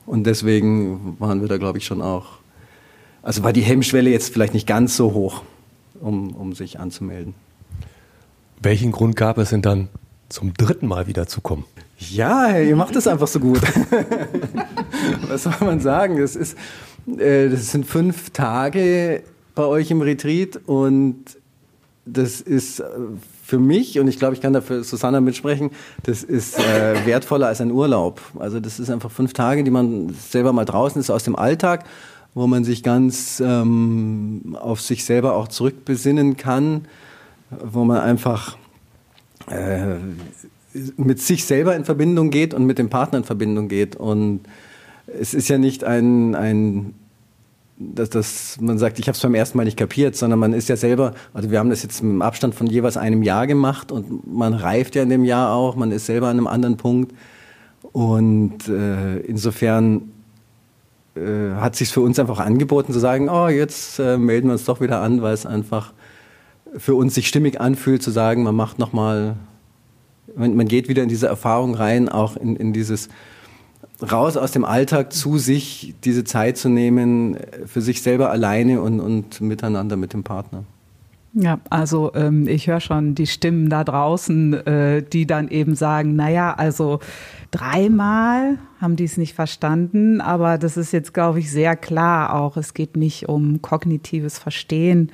Und 0.05 0.25
deswegen 0.25 1.15
waren 1.19 1.41
wir 1.41 1.47
da, 1.47 1.57
glaube 1.57 1.77
ich, 1.77 1.85
schon 1.85 2.01
auch. 2.01 2.39
Also 3.21 3.43
war 3.43 3.53
die 3.53 3.61
Hemmschwelle 3.61 4.09
jetzt 4.09 4.33
vielleicht 4.33 4.53
nicht 4.53 4.67
ganz 4.67 4.97
so 4.97 5.13
hoch, 5.13 5.43
um, 6.01 6.35
um 6.35 6.53
sich 6.53 6.79
anzumelden. 6.79 7.35
Welchen 8.61 8.91
Grund 8.91 9.15
gab 9.15 9.37
es 9.37 9.51
denn 9.51 9.61
dann, 9.61 9.89
zum 10.27 10.53
dritten 10.55 10.87
Mal 10.87 11.05
wieder 11.05 11.27
zu 11.27 11.39
kommen? 11.39 11.65
Ja, 11.99 12.57
ihr 12.57 12.75
macht 12.75 12.95
es 12.95 13.07
einfach 13.07 13.27
so 13.27 13.39
gut. 13.39 13.61
Was 15.27 15.43
soll 15.43 15.53
man 15.61 15.79
sagen? 15.79 16.17
Das, 16.17 16.35
ist, 16.35 16.57
äh, 17.17 17.49
das 17.49 17.71
sind 17.71 17.85
fünf 17.85 18.31
Tage 18.31 19.21
bei 19.53 19.63
euch 19.65 19.91
im 19.91 20.01
Retreat 20.01 20.59
und 20.65 21.23
das 22.05 22.41
ist 22.41 22.79
äh, 22.79 22.85
für 23.53 23.59
mich, 23.59 23.99
und 23.99 24.07
ich 24.07 24.17
glaube, 24.17 24.33
ich 24.33 24.41
kann 24.41 24.53
da 24.53 24.61
für 24.61 24.83
Susanna 24.83 25.21
mitsprechen, 25.21 25.69
das 26.01 26.23
ist 26.23 26.57
äh, 26.57 27.05
wertvoller 27.05 27.45
als 27.47 27.61
ein 27.61 27.69
Urlaub. 27.69 28.19
Also 28.39 28.59
das 28.59 28.79
ist 28.79 28.89
einfach 28.89 29.11
fünf 29.11 29.33
Tage, 29.33 29.63
die 29.63 29.69
man 29.69 30.09
selber 30.09 30.53
mal 30.53 30.65
draußen 30.65 30.99
ist 30.99 31.11
aus 31.11 31.23
dem 31.23 31.35
Alltag, 31.35 31.85
wo 32.33 32.47
man 32.47 32.63
sich 32.63 32.81
ganz 32.81 33.39
ähm, 33.45 34.57
auf 34.59 34.81
sich 34.81 35.05
selber 35.05 35.35
auch 35.35 35.49
zurückbesinnen 35.49 36.35
kann 36.35 36.87
wo 37.61 37.83
man 37.83 37.99
einfach 37.99 38.57
äh, 39.49 39.97
mit 40.97 41.21
sich 41.21 41.45
selber 41.45 41.75
in 41.75 41.85
Verbindung 41.85 42.31
geht 42.31 42.53
und 42.53 42.65
mit 42.65 42.79
dem 42.79 42.89
Partner 42.89 43.19
in 43.19 43.23
Verbindung 43.23 43.67
geht. 43.67 43.95
Und 43.95 44.41
es 45.05 45.33
ist 45.33 45.49
ja 45.49 45.57
nicht 45.57 45.83
ein, 45.83 46.33
ein 46.33 46.95
dass, 47.93 48.09
dass 48.09 48.57
man 48.61 48.77
sagt, 48.77 48.99
ich 48.99 49.07
habe 49.07 49.15
es 49.15 49.21
beim 49.21 49.35
ersten 49.35 49.57
Mal 49.57 49.65
nicht 49.65 49.77
kapiert, 49.77 50.15
sondern 50.15 50.39
man 50.39 50.53
ist 50.53 50.69
ja 50.69 50.75
selber, 50.75 51.13
also 51.33 51.51
wir 51.51 51.59
haben 51.59 51.69
das 51.69 51.83
jetzt 51.83 52.01
im 52.01 52.21
Abstand 52.21 52.55
von 52.55 52.67
jeweils 52.67 52.97
einem 52.97 53.23
Jahr 53.23 53.47
gemacht 53.47 53.91
und 53.91 54.31
man 54.31 54.53
reift 54.53 54.95
ja 54.95 55.03
in 55.03 55.09
dem 55.09 55.25
Jahr 55.25 55.53
auch, 55.53 55.75
man 55.75 55.91
ist 55.91 56.05
selber 56.05 56.27
an 56.27 56.37
einem 56.37 56.47
anderen 56.47 56.77
Punkt. 56.77 57.13
Und 57.91 58.67
äh, 58.67 59.17
insofern 59.19 60.11
äh, 61.15 61.55
hat 61.55 61.75
sich 61.75 61.89
für 61.89 62.01
uns 62.01 62.17
einfach 62.17 62.39
angeboten 62.39 62.91
zu 62.91 62.99
sagen, 62.99 63.29
oh, 63.29 63.47
jetzt 63.47 63.99
äh, 63.99 64.17
melden 64.17 64.47
wir 64.47 64.53
uns 64.53 64.65
doch 64.65 64.81
wieder 64.81 65.01
an, 65.01 65.21
weil 65.21 65.33
es 65.33 65.45
einfach 65.45 65.93
für 66.75 66.95
uns 66.95 67.13
sich 67.13 67.27
stimmig 67.27 67.61
anfühlt, 67.61 68.01
zu 68.01 68.09
sagen, 68.09 68.43
man 68.43 68.55
macht 68.55 68.79
nochmal, 68.79 69.35
man, 70.35 70.55
man 70.55 70.67
geht 70.67 70.89
wieder 70.89 71.03
in 71.03 71.09
diese 71.09 71.27
Erfahrung 71.27 71.75
rein, 71.75 72.09
auch 72.09 72.35
in, 72.35 72.55
in 72.55 72.73
dieses 72.73 73.09
raus 74.11 74.37
aus 74.37 74.51
dem 74.51 74.65
Alltag 74.65 75.13
zu 75.13 75.37
sich, 75.37 75.95
diese 76.03 76.23
Zeit 76.23 76.57
zu 76.57 76.69
nehmen, 76.69 77.37
für 77.65 77.81
sich 77.81 78.01
selber 78.01 78.29
alleine 78.29 78.81
und, 78.81 78.99
und 78.99 79.41
miteinander 79.41 79.95
mit 79.95 80.13
dem 80.13 80.23
Partner. 80.23 80.63
Ja, 81.35 81.59
also 81.71 82.11
ähm, 82.13 82.47
ich 82.47 82.67
höre 82.67 82.79
schon 82.79 83.15
die 83.15 83.25
Stimmen 83.25 83.67
da 83.67 83.83
draußen, 83.83 84.53
äh, 84.67 85.01
die 85.01 85.25
dann 85.25 85.47
eben 85.47 85.73
sagen, 85.73 86.15
naja, 86.15 86.53
also 86.53 86.99
dreimal 87.49 88.59
haben 88.79 88.95
die 88.95 89.05
es 89.05 89.17
nicht 89.17 89.33
verstanden, 89.33 90.21
aber 90.21 90.59
das 90.59 90.77
ist 90.77 90.93
jetzt, 90.93 91.11
glaube 91.11 91.39
ich, 91.39 91.49
sehr 91.49 91.75
klar 91.75 92.35
auch. 92.35 92.55
Es 92.55 92.75
geht 92.75 92.95
nicht 92.95 93.29
um 93.29 93.63
kognitives 93.63 94.37
Verstehen, 94.37 95.11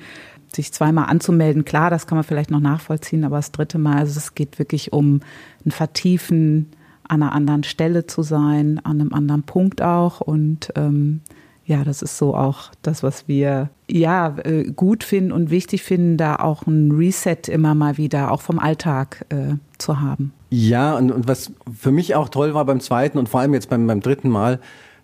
sich 0.54 0.72
zweimal 0.72 1.06
anzumelden, 1.06 1.64
klar, 1.64 1.88
das 1.90 2.06
kann 2.06 2.16
man 2.16 2.24
vielleicht 2.24 2.50
noch 2.50 2.60
nachvollziehen, 2.60 3.24
aber 3.24 3.36
das 3.36 3.52
dritte 3.52 3.78
Mal, 3.78 3.98
also 3.98 4.18
es 4.18 4.34
geht 4.34 4.58
wirklich 4.58 4.92
um 4.92 5.20
ein 5.64 5.70
Vertiefen, 5.70 6.70
an 7.10 7.22
einer 7.22 7.32
anderen 7.32 7.64
Stelle 7.64 8.06
zu 8.06 8.22
sein, 8.22 8.80
an 8.84 9.00
einem 9.00 9.12
anderen 9.12 9.42
Punkt 9.42 9.82
auch 9.82 10.20
und 10.20 10.72
ähm, 10.76 11.22
ja, 11.64 11.84
das 11.84 12.02
ist 12.02 12.18
so 12.18 12.34
auch 12.34 12.70
das, 12.82 13.02
was 13.02 13.28
wir 13.28 13.70
ja 13.88 14.36
äh, 14.44 14.64
gut 14.64 15.04
finden 15.04 15.30
und 15.30 15.50
wichtig 15.50 15.82
finden, 15.82 16.16
da 16.16 16.36
auch 16.36 16.66
ein 16.66 16.90
Reset 16.90 17.48
immer 17.48 17.74
mal 17.74 17.96
wieder, 17.96 18.32
auch 18.32 18.40
vom 18.40 18.58
Alltag 18.58 19.24
äh, 19.28 19.54
zu 19.78 20.00
haben. 20.00 20.32
Ja, 20.50 20.96
und, 20.96 21.12
und 21.12 21.28
was 21.28 21.52
für 21.72 21.92
mich 21.92 22.14
auch 22.16 22.28
toll 22.28 22.54
war 22.54 22.64
beim 22.64 22.80
zweiten 22.80 23.18
und 23.18 23.28
vor 23.28 23.40
allem 23.40 23.54
jetzt 23.54 23.70
beim, 23.70 23.86
beim 23.86 24.00
dritten 24.00 24.28
Mal, 24.28 24.58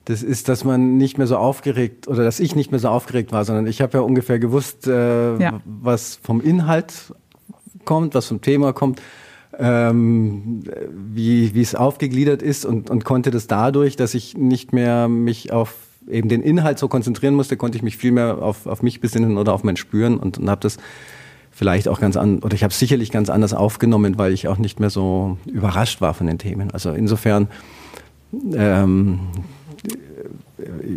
das 0.07 0.23
ist, 0.23 0.49
dass 0.49 0.65
man 0.65 0.97
nicht 0.97 1.19
mehr 1.19 1.27
so 1.27 1.37
aufgeregt 1.37 2.09
oder 2.09 2.25
dass 2.25 2.41
ich 2.41 2.57
nicht 2.57 2.71
mehr 2.71 2.81
so 2.81 2.89
aufgeregt 2.89 3.33
war, 3.33 3.45
sondern 3.45 3.67
ich 3.67 3.81
habe 3.81 3.99
ja 3.99 4.05
ungefähr 4.05 4.39
gewusst, 4.39 4.87
äh, 4.87 5.39
ja. 5.39 5.61
was 5.65 6.17
vom 6.23 6.41
Inhalt 6.41 7.13
kommt, 7.85 8.15
was 8.15 8.27
vom 8.27 8.41
Thema 8.41 8.73
kommt, 8.73 9.01
ähm, 9.59 10.63
wie 10.91 11.55
wie 11.55 11.63
es 11.63 11.75
aufgegliedert 11.75 12.43
ist 12.43 12.65
und, 12.65 12.91
und 12.91 13.05
konnte 13.05 13.31
das 13.31 13.47
dadurch, 13.47 13.97
dass 13.97 14.15
ich 14.15 14.37
nicht 14.37 14.73
mehr 14.73 15.09
mich 15.09 15.53
auf 15.53 15.75
eben 16.09 16.29
den 16.29 16.43
Inhalt 16.43 16.79
so 16.79 16.89
konzentrieren 16.89 17.35
musste, 17.35 17.57
konnte 17.57 17.77
ich 17.77 17.83
mich 17.83 17.97
viel 17.97 18.13
mehr 18.13 18.39
auf, 18.41 18.67
auf 18.67 18.83
mich 18.83 19.01
besinnen 19.01 19.39
oder 19.39 19.53
auf 19.53 19.65
mein 19.65 19.77
Spüren 19.77 20.19
und, 20.19 20.39
und 20.39 20.49
habe 20.49 20.61
das 20.61 20.77
vielleicht 21.51 21.89
auch 21.89 22.01
ganz 22.01 22.17
an 22.17 22.41
oder 22.41 22.55
ich 22.55 22.63
habe 22.63 22.73
sicherlich 22.73 23.11
ganz 23.11 23.31
anders 23.31 23.55
aufgenommen, 23.55 24.19
weil 24.19 24.33
ich 24.33 24.47
auch 24.47 24.59
nicht 24.59 24.79
mehr 24.79 24.91
so 24.91 25.39
überrascht 25.47 26.01
war 26.01 26.15
von 26.15 26.27
den 26.27 26.39
Themen. 26.39 26.71
Also 26.71 26.93
insofern 26.93 27.49
ähm, 28.55 29.21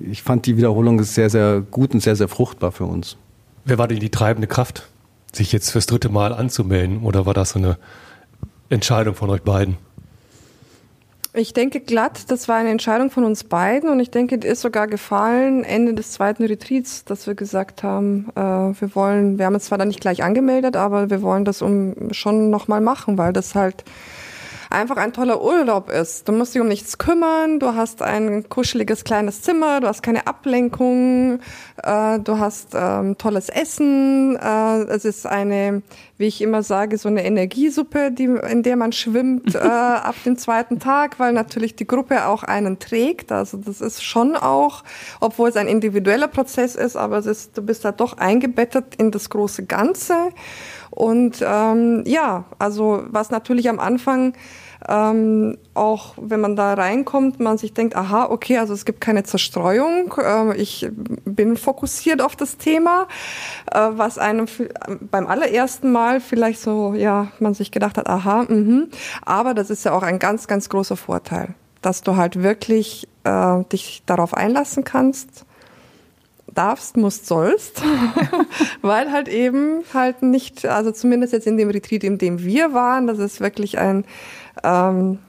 ich 0.10 0.24
fand 0.24 0.46
die 0.46 0.58
Wiederholung 0.58 1.02
sehr, 1.04 1.30
sehr 1.30 1.62
gut 1.62 1.94
und 1.94 2.02
sehr, 2.02 2.16
sehr 2.16 2.28
fruchtbar 2.28 2.72
für 2.72 2.86
uns. 2.86 3.18
Wer 3.66 3.78
war 3.78 3.88
denn 3.88 4.00
die 4.00 4.10
treibende 4.10 4.48
Kraft, 4.48 4.88
sich 5.32 5.52
jetzt 5.52 5.70
fürs 5.72 5.86
dritte 5.86 6.10
Mal 6.10 6.34
anzumelden? 6.34 7.00
Oder 7.04 7.26
war 7.26 7.34
das 7.34 7.52
so 7.52 7.60
eine 7.60 7.78
Entscheidung 8.70 9.16
von 9.16 9.30
euch 9.30 9.42
beiden? 9.42 9.78
Ich 11.34 11.54
denke 11.54 11.80
glatt, 11.80 12.32
das 12.32 12.48
war 12.48 12.56
eine 12.56 12.70
Entscheidung 12.70 13.12
von 13.12 13.24
uns 13.24 13.44
beiden 13.44 13.90
und 13.90 14.00
ich 14.00 14.10
denke, 14.10 14.40
die 14.40 14.48
ist 14.48 14.62
sogar 14.62 14.88
gefallen 14.88 15.64
Ende 15.64 15.94
des 15.94 16.12
zweiten 16.12 16.44
Retreats, 16.44 17.06
dass 17.06 17.28
wir 17.28 17.36
gesagt 17.36 17.84
haben, 17.84 18.30
äh, 18.36 18.42
wir 18.42 18.96
wollen, 18.96 19.38
wir 19.38 19.46
haben 19.46 19.54
uns 19.54 19.66
zwar 19.66 19.78
dann 19.78 19.90
nicht 19.90 20.02
gleich 20.02 20.24
angemeldet, 20.24 20.76
aber 20.76 21.12
wir 21.12 21.22
wollen 21.22 21.46
das 21.46 21.62
um 21.62 22.12
schon 22.12 22.50
nochmal 22.50 22.82
machen, 22.82 23.20
weil 23.20 23.32
das 23.32 23.54
halt 23.54 23.84
einfach 24.70 24.98
ein 24.98 25.14
toller 25.14 25.42
Urlaub 25.42 25.90
ist. 25.90 26.28
Du 26.28 26.32
musst 26.32 26.54
dich 26.54 26.62
um 26.62 26.68
nichts 26.68 26.98
kümmern, 26.98 27.60
du 27.60 27.74
hast 27.74 28.02
ein 28.02 28.48
kuscheliges 28.50 29.04
kleines 29.04 29.42
Zimmer, 29.42 29.82
du 29.82 29.88
hast 29.88 30.04
keine 30.04 30.28
Ablenkung, 30.28 31.40
äh, 31.84 32.20
du 32.20 32.38
hast 32.38 32.70
ähm, 32.76 33.18
tolles 33.18 33.50
Essen, 33.50 34.36
äh, 34.36 34.84
es 34.84 35.06
ist 35.06 35.26
eine, 35.26 35.82
wie 36.18 36.28
ich 36.28 36.42
immer 36.42 36.62
sage, 36.62 36.98
so 36.98 37.10
eine 37.10 37.26
Energiesuppe, 37.26 38.12
die, 38.12 38.26
in 38.26 38.62
der 38.62 38.76
man 38.76 38.92
schwimmt 38.92 39.56
äh, 39.56 39.60
ab 39.60 40.16
dem 40.26 40.38
zweiten 40.38 40.80
Tag, 40.80 41.20
weil 41.20 41.34
natürlich 41.34 41.76
die 41.76 41.88
Gruppe 41.88 42.28
auch 42.28 42.44
einen 42.44 42.78
trägt. 42.78 43.32
Also 43.32 43.58
das 43.58 43.82
ist 43.82 44.04
schon 44.04 44.36
auch, 44.36 44.84
obwohl 45.20 45.50
es 45.50 45.56
ein 45.56 45.68
individueller 45.68 46.28
Prozess 46.28 46.76
ist, 46.76 46.96
aber 46.96 47.18
es 47.18 47.26
ist, 47.26 47.58
du 47.58 47.64
bist 47.64 47.86
da 47.86 47.92
doch 47.92 48.18
eingebettet 48.18 48.96
in 48.98 49.10
das 49.10 49.32
große 49.32 49.66
Ganze. 49.66 50.30
Und 51.00 51.42
ähm, 51.42 52.04
ja, 52.06 52.44
also 52.60 53.04
was 53.08 53.32
natürlich 53.32 53.70
am 53.70 53.80
Anfang 53.80 54.34
ähm, 54.88 55.58
auch 55.74 56.14
wenn 56.18 56.42
man 56.42 56.56
da 56.56 56.74
reinkommt, 56.74 57.40
man 57.40 57.58
sich 57.58 57.74
denkt, 57.74 57.96
aha, 57.96 58.28
okay, 58.30 58.58
also 58.58 58.74
es 58.74 58.86
gibt 58.86 59.02
keine 59.02 59.24
Zerstreuung, 59.24 60.14
äh, 60.18 60.56
ich 60.56 60.90
bin 61.26 61.58
fokussiert 61.58 62.22
auf 62.22 62.36
das 62.36 62.58
Thema, 62.58 63.08
äh, 63.72 63.80
was 63.92 64.18
einem 64.18 64.48
beim 65.12 65.28
allerersten 65.28 65.92
Mal 65.92 66.22
vielleicht 66.22 66.62
so, 66.62 66.94
ja, 66.94 67.28
man 67.40 67.54
sich 67.54 67.72
gedacht 67.72 67.98
hat, 67.98 68.08
aha, 68.08 68.46
mh. 68.48 68.88
aber 69.26 69.54
das 69.54 69.70
ist 69.70 69.84
ja 69.84 69.94
auch 69.94 70.04
ein 70.04 70.20
ganz, 70.20 70.48
ganz 70.48 70.70
großer 70.70 70.96
Vorteil, 70.96 71.56
dass 71.82 72.02
du 72.02 72.16
halt 72.16 72.42
wirklich 72.42 73.08
äh, 73.26 73.64
dich 73.72 74.04
darauf 74.06 74.34
einlassen 74.34 74.84
kannst 74.86 75.46
darfst, 76.54 76.98
musst, 76.98 77.28
sollst, 77.28 77.82
weil 78.82 79.12
halt 79.12 79.28
eben 79.28 79.84
halt 79.94 80.22
nicht, 80.22 80.66
also 80.66 80.92
zumindest 80.92 81.34
jetzt 81.34 81.48
in 81.48 81.58
dem 81.58 81.70
Retreat, 81.70 82.04
in 82.04 82.18
dem 82.18 82.40
wir 82.40 82.74
waren, 82.74 83.08
das 83.08 83.20
ist 83.20 83.42
wirklich 83.42 83.78
ein, 83.78 84.06
ähm, 84.64 85.20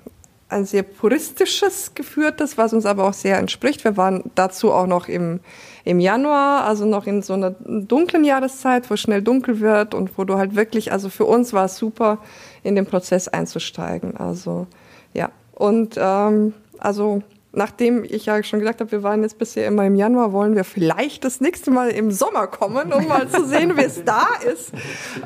ein 0.49 0.65
sehr 0.65 0.83
puristisches 0.83 1.95
geführtes, 1.95 2.59
was 2.59 2.73
uns 2.73 2.85
aber 2.85 3.05
auch 3.05 3.13
sehr 3.13 3.39
entspricht. 3.39 3.85
Wir 3.85 3.97
waren 3.97 4.31
dazu 4.35 4.73
auch 4.73 4.87
noch 4.87 5.09
im, 5.09 5.41
im 5.85 6.01
Januar, 6.01 6.65
also 6.65 6.85
noch 6.85 7.07
in 7.07 7.23
so 7.23 7.35
einer 7.35 7.51
dunklen 7.51 8.25
Jahreszeit, 8.25 8.91
wo 8.91 8.97
schnell 8.97 9.23
dunkel 9.23 9.61
wird 9.61 9.95
und 9.95 10.19
wo 10.19 10.25
du 10.25 10.37
halt 10.37 10.57
wirklich, 10.57 10.93
also 10.93 11.09
für 11.09 11.25
uns 11.25 11.53
war 11.53 11.67
es 11.67 11.77
super, 11.77 12.19
in 12.63 12.75
den 12.75 12.87
Prozess 12.87 13.29
einzusteigen. 13.29 14.17
Also 14.17 14.67
ja, 15.15 15.31
und 15.55 15.97
ähm, 15.99 16.55
also 16.79 17.23
nachdem 17.53 18.05
ich 18.05 18.27
ja 18.27 18.43
schon 18.43 18.61
gesagt 18.61 18.81
habe, 18.81 18.93
wir 18.93 19.03
waren 19.03 19.23
jetzt 19.23 19.39
bisher 19.39 19.67
immer 19.67 19.85
im 19.85 19.97
Januar, 19.97 20.33
wollen 20.33 20.55
wir 20.55 20.65
vielleicht 20.65 21.25
das 21.25 21.41
nächste 21.41 21.71
Mal 21.71 21.91
im 21.91 22.11
Sommer 22.11 22.47
kommen, 22.47 22.93
um 22.93 23.09
mal 23.09 23.29
zu 23.29 23.45
sehen, 23.45 23.77
wie 23.77 23.85
es 23.85 24.05
da 24.05 24.29
ist, 24.53 24.73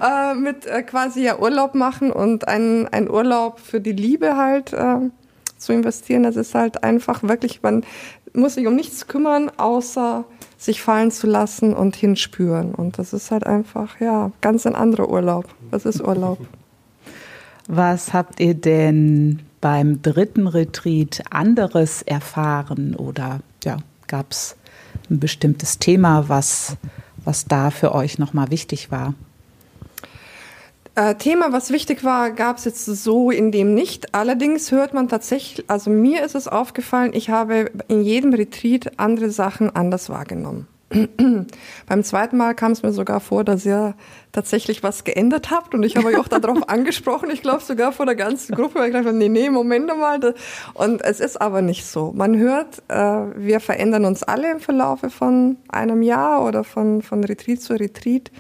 äh, 0.00 0.34
mit 0.34 0.66
äh, 0.66 0.82
quasi 0.82 1.22
ja 1.22 1.38
Urlaub 1.38 1.74
machen 1.74 2.10
und 2.10 2.48
ein, 2.48 2.88
ein 2.88 3.10
Urlaub 3.10 3.60
für 3.60 3.80
die 3.80 3.92
Liebe 3.92 4.36
halt 4.36 4.72
äh, 4.72 4.96
zu 5.58 5.72
investieren. 5.72 6.22
Das 6.22 6.36
ist 6.36 6.54
halt 6.54 6.82
einfach 6.82 7.22
wirklich, 7.22 7.62
man 7.62 7.84
muss 8.32 8.54
sich 8.54 8.66
um 8.66 8.74
nichts 8.74 9.06
kümmern, 9.06 9.50
außer 9.56 10.24
sich 10.56 10.82
fallen 10.82 11.10
zu 11.10 11.26
lassen 11.26 11.74
und 11.74 11.94
hinspüren. 11.94 12.74
Und 12.74 12.98
das 12.98 13.12
ist 13.12 13.30
halt 13.30 13.46
einfach, 13.46 14.00
ja, 14.00 14.30
ganz 14.40 14.66
ein 14.66 14.74
anderer 14.74 15.10
Urlaub. 15.10 15.46
Das 15.70 15.84
ist 15.84 16.00
Urlaub. 16.00 16.38
Was 17.66 18.12
habt 18.12 18.40
ihr 18.40 18.54
denn 18.54 19.40
beim 19.64 20.02
dritten 20.02 20.46
Retreat 20.46 21.22
anderes 21.30 22.02
erfahren 22.02 22.94
oder 22.94 23.40
ja, 23.64 23.78
gab 24.08 24.30
es 24.30 24.56
ein 25.08 25.20
bestimmtes 25.20 25.78
Thema, 25.78 26.28
was, 26.28 26.76
was 27.24 27.46
da 27.46 27.70
für 27.70 27.94
euch 27.94 28.18
nochmal 28.18 28.50
wichtig 28.50 28.90
war? 28.90 29.14
Äh, 30.96 31.14
Thema, 31.14 31.54
was 31.54 31.70
wichtig 31.70 32.04
war, 32.04 32.32
gab 32.32 32.58
es 32.58 32.66
jetzt 32.66 32.84
so 32.84 33.30
in 33.30 33.52
dem 33.52 33.72
nicht. 33.72 34.14
Allerdings 34.14 34.70
hört 34.70 34.92
man 34.92 35.08
tatsächlich, 35.08 35.64
also 35.70 35.88
mir 35.88 36.22
ist 36.26 36.34
es 36.34 36.46
aufgefallen, 36.46 37.12
ich 37.14 37.30
habe 37.30 37.70
in 37.88 38.02
jedem 38.02 38.34
Retreat 38.34 38.98
andere 38.98 39.30
Sachen 39.30 39.74
anders 39.74 40.10
wahrgenommen. 40.10 40.68
Beim 41.86 42.04
zweiten 42.04 42.36
Mal 42.36 42.54
kam 42.54 42.72
es 42.72 42.82
mir 42.82 42.92
sogar 42.92 43.20
vor, 43.20 43.44
dass 43.44 43.64
ihr 43.64 43.94
tatsächlich 44.32 44.82
was 44.82 45.04
geändert 45.04 45.50
habt 45.50 45.74
und 45.74 45.82
ich 45.82 45.96
habe 45.96 46.08
euch 46.08 46.18
auch 46.18 46.28
darauf 46.28 46.68
angesprochen. 46.68 47.30
Ich 47.30 47.42
glaube 47.42 47.62
sogar 47.62 47.92
vor 47.92 48.06
der 48.06 48.16
ganzen 48.16 48.54
Gruppe, 48.54 48.80
weil 48.80 48.88
ich 48.88 48.94
dachte, 48.94 49.12
nee, 49.12 49.28
nee, 49.28 49.50
Moment 49.50 49.86
mal. 49.86 50.34
Und 50.74 51.02
es 51.02 51.20
ist 51.20 51.40
aber 51.40 51.62
nicht 51.62 51.86
so. 51.86 52.12
Man 52.14 52.38
hört, 52.38 52.82
äh, 52.88 52.94
wir 52.94 53.60
verändern 53.60 54.04
uns 54.04 54.22
alle 54.22 54.50
im 54.50 54.60
Verlaufe 54.60 55.10
von 55.10 55.56
einem 55.68 56.02
Jahr 56.02 56.44
oder 56.44 56.64
von, 56.64 57.02
von 57.02 57.24
Retreat 57.24 57.60
zu 57.60 57.74
Retreat. 57.74 58.30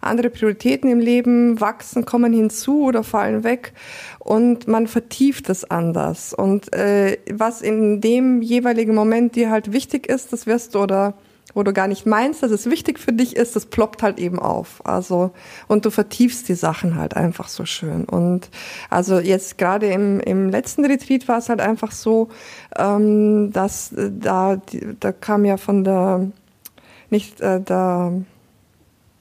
Andere 0.00 0.30
Prioritäten 0.30 0.90
im 0.90 1.00
Leben 1.00 1.60
wachsen, 1.60 2.04
kommen 2.04 2.32
hinzu 2.32 2.84
oder 2.84 3.02
fallen 3.02 3.42
weg 3.44 3.72
und 4.18 4.68
man 4.68 4.86
vertieft 4.86 5.48
es 5.48 5.68
anders. 5.68 6.32
Und 6.32 6.72
äh, 6.72 7.18
was 7.32 7.62
in 7.62 8.00
dem 8.00 8.42
jeweiligen 8.42 8.94
Moment 8.94 9.34
dir 9.34 9.50
halt 9.50 9.72
wichtig 9.72 10.06
ist, 10.06 10.32
das 10.32 10.46
wirst 10.46 10.74
du 10.74 10.80
oder 10.80 11.14
wo 11.56 11.62
du 11.62 11.72
gar 11.72 11.88
nicht 11.88 12.04
meinst, 12.04 12.42
dass 12.42 12.50
es 12.50 12.68
wichtig 12.68 12.98
für 12.98 13.14
dich 13.14 13.34
ist, 13.34 13.56
das 13.56 13.64
ploppt 13.64 14.02
halt 14.02 14.18
eben 14.18 14.38
auf. 14.38 14.82
Also, 14.84 15.30
und 15.68 15.86
du 15.86 15.90
vertiefst 15.90 16.50
die 16.50 16.54
Sachen 16.54 16.96
halt 16.96 17.16
einfach 17.16 17.48
so 17.48 17.64
schön. 17.64 18.04
Und 18.04 18.50
also 18.90 19.18
jetzt 19.18 19.56
gerade 19.56 19.86
im, 19.86 20.20
im 20.20 20.50
letzten 20.50 20.84
Retreat 20.84 21.26
war 21.28 21.38
es 21.38 21.48
halt 21.48 21.62
einfach 21.62 21.92
so, 21.92 22.28
ähm, 22.76 23.52
dass 23.52 23.90
äh, 23.92 24.10
da, 24.12 24.60
da 25.00 25.12
kam 25.12 25.46
ja 25.46 25.56
von 25.56 25.82
der, 25.82 26.30
nicht, 27.08 27.40
äh, 27.40 27.62
da, 27.64 28.12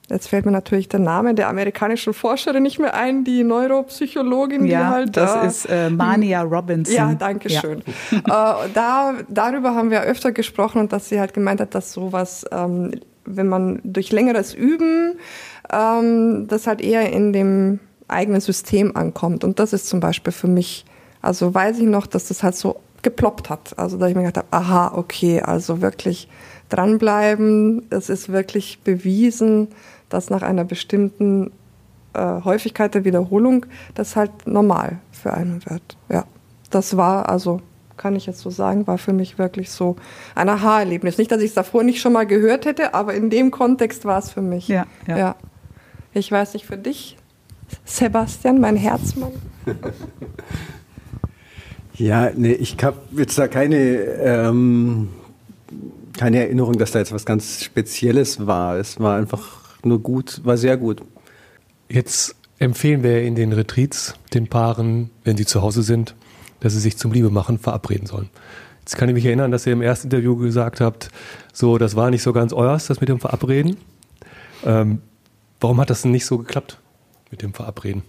Jetzt 0.10 0.28
fällt 0.28 0.46
mir 0.46 0.52
natürlich 0.52 0.88
der 0.88 1.00
Name 1.00 1.34
der 1.34 1.50
amerikanischen 1.50 2.14
Forscherin 2.14 2.62
nicht 2.62 2.78
mehr 2.78 2.94
ein, 2.94 3.24
die 3.24 3.44
Neuropsychologin, 3.44 4.66
ja, 4.66 4.80
die 4.80 4.86
halt. 4.86 5.18
Das 5.18 5.36
äh, 5.36 5.48
ist 5.48 5.66
äh, 5.66 5.90
Mania 5.90 6.42
Robinson. 6.44 6.96
Ja, 6.96 7.14
danke 7.16 7.50
schön. 7.50 7.82
Ja. 8.12 8.66
äh, 8.66 8.70
da, 8.74 9.14
darüber 9.30 9.74
haben 9.74 9.90
wir 9.90 10.02
öfter 10.02 10.32
gesprochen 10.32 10.80
und 10.80 10.94
dass 10.94 11.10
sie 11.10 11.20
halt 11.20 11.34
gemeint 11.34 11.60
hat, 11.60 11.74
dass 11.74 11.92
sowas, 11.92 12.46
ähm, 12.52 12.92
wenn 13.26 13.48
man 13.48 13.80
durch 13.84 14.12
längeres 14.12 14.54
Üben, 14.54 15.16
ähm, 15.74 16.48
das 16.48 16.68
halt 16.68 16.82
eher 16.82 17.12
in 17.12 17.34
dem 17.34 17.80
eigenen 18.08 18.42
System 18.42 18.96
ankommt. 18.96 19.44
Und 19.44 19.58
das 19.58 19.74
ist 19.74 19.88
zum 19.88 20.00
Beispiel 20.00 20.34
für 20.34 20.48
mich, 20.48 20.86
also 21.24 21.54
weiß 21.54 21.80
ich 21.80 21.88
noch, 21.88 22.06
dass 22.06 22.28
das 22.28 22.44
halt 22.44 22.56
so 22.56 22.80
geploppt 23.02 23.50
hat. 23.50 23.78
Also 23.78 23.98
da 23.98 24.08
ich 24.08 24.16
mir 24.16 24.24
gedacht 24.24 24.46
habe, 24.52 24.64
aha, 24.64 24.94
okay, 24.96 25.42
also 25.42 25.82
wirklich 25.82 26.28
dranbleiben, 26.70 27.86
es 27.90 28.10
ist 28.10 28.32
wirklich 28.32 28.80
bewiesen, 28.84 29.70
dass 30.16 30.30
nach 30.30 30.44
einer 30.44 30.64
bestimmten 30.64 31.52
äh, 32.14 32.42
Häufigkeit 32.46 32.96
der 32.96 33.04
Wiederholung 33.04 33.66
das 33.96 34.16
halt 34.16 34.32
normal 34.48 35.00
für 35.12 35.34
einen 35.34 35.64
wird. 35.66 35.98
Ja, 36.10 36.24
das 36.70 36.96
war 36.96 37.28
also 37.28 37.62
kann 37.98 38.16
ich 38.16 38.26
jetzt 38.26 38.40
so 38.40 38.50
sagen, 38.50 38.88
war 38.88 38.98
für 38.98 39.14
mich 39.14 39.38
wirklich 39.38 39.72
so 39.72 39.96
ein 40.36 40.50
Aha-Erlebnis. 40.50 41.18
Nicht, 41.18 41.32
dass 41.32 41.40
ich 41.40 41.50
es 41.50 41.54
davor 41.54 41.84
nicht 41.84 42.02
schon 42.02 42.12
mal 42.12 42.26
gehört 42.26 42.66
hätte, 42.66 42.94
aber 42.94 43.14
in 43.14 43.30
dem 43.30 43.52
Kontext 43.52 44.04
war 44.04 44.20
es 44.20 44.32
für 44.32 44.42
mich. 44.42 44.68
Ja, 44.68 44.86
ja. 45.08 45.18
ja. 45.18 45.36
Ich 46.14 46.32
weiß 46.32 46.54
nicht 46.54 46.66
für 46.66 46.78
dich, 46.78 47.18
Sebastian, 47.86 48.60
mein 48.60 48.76
Herzmann. 48.76 49.32
ja, 51.94 52.32
nee, 52.36 52.54
ich 52.54 52.78
habe 52.84 52.98
jetzt 53.12 53.38
da 53.38 53.48
keine 53.48 53.78
ähm, 53.78 55.10
keine 56.18 56.40
Erinnerung, 56.40 56.78
dass 56.78 56.92
da 56.92 57.00
jetzt 57.00 57.12
was 57.12 57.26
ganz 57.26 57.64
Spezielles 57.64 58.46
war. 58.46 58.78
Es 58.78 59.00
war 59.00 59.18
einfach 59.18 59.65
nur 59.86 60.00
gut, 60.00 60.42
war 60.44 60.58
sehr 60.58 60.78
gut. 60.78 61.02
Jetzt 61.90 62.36
empfehlen 62.60 63.04
wir 63.04 63.22
in 63.22 63.36
den 63.36 63.54
Retreats 63.54 64.16
den 64.34 64.48
Paaren, 64.48 65.10
wenn 65.24 65.38
sie 65.38 65.46
zu 65.46 65.62
Hause 65.62 65.84
sind, 65.84 66.16
dass 66.60 66.74
sie 66.74 66.80
sich 66.80 66.98
zum 66.98 67.12
Liebe 67.12 67.30
machen 67.30 67.60
verabreden 67.60 68.08
sollen. 68.08 68.30
Jetzt 68.80 68.98
kann 68.98 69.10
ich 69.10 69.16
mich 69.16 69.26
erinnern, 69.26 69.52
dass 69.52 69.66
ihr 69.66 69.74
im 69.74 69.82
ersten 69.82 70.08
Interview 70.08 70.36
gesagt 70.36 70.80
habt, 70.80 71.10
so, 71.54 71.78
das 71.78 71.96
war 71.96 72.12
nicht 72.12 72.22
so 72.22 72.34
ganz 72.34 72.54
euers, 72.54 72.88
das 72.88 73.00
mit 73.00 73.10
dem 73.10 73.20
Verabreden. 73.20 73.78
Ähm, 74.64 75.02
warum 75.60 75.80
hat 75.80 75.90
das 75.90 76.04
denn 76.04 76.12
nicht 76.12 76.26
so 76.26 76.38
geklappt 76.38 76.80
mit 77.32 77.42
dem 77.42 77.54
Verabreden? 77.54 78.04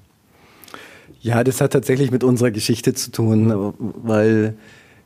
Ja, 1.20 1.42
das 1.44 1.60
hat 1.60 1.72
tatsächlich 1.72 2.10
mit 2.10 2.22
unserer 2.22 2.50
Geschichte 2.50 2.94
zu 2.94 3.10
tun, 3.10 3.74
weil 3.78 4.54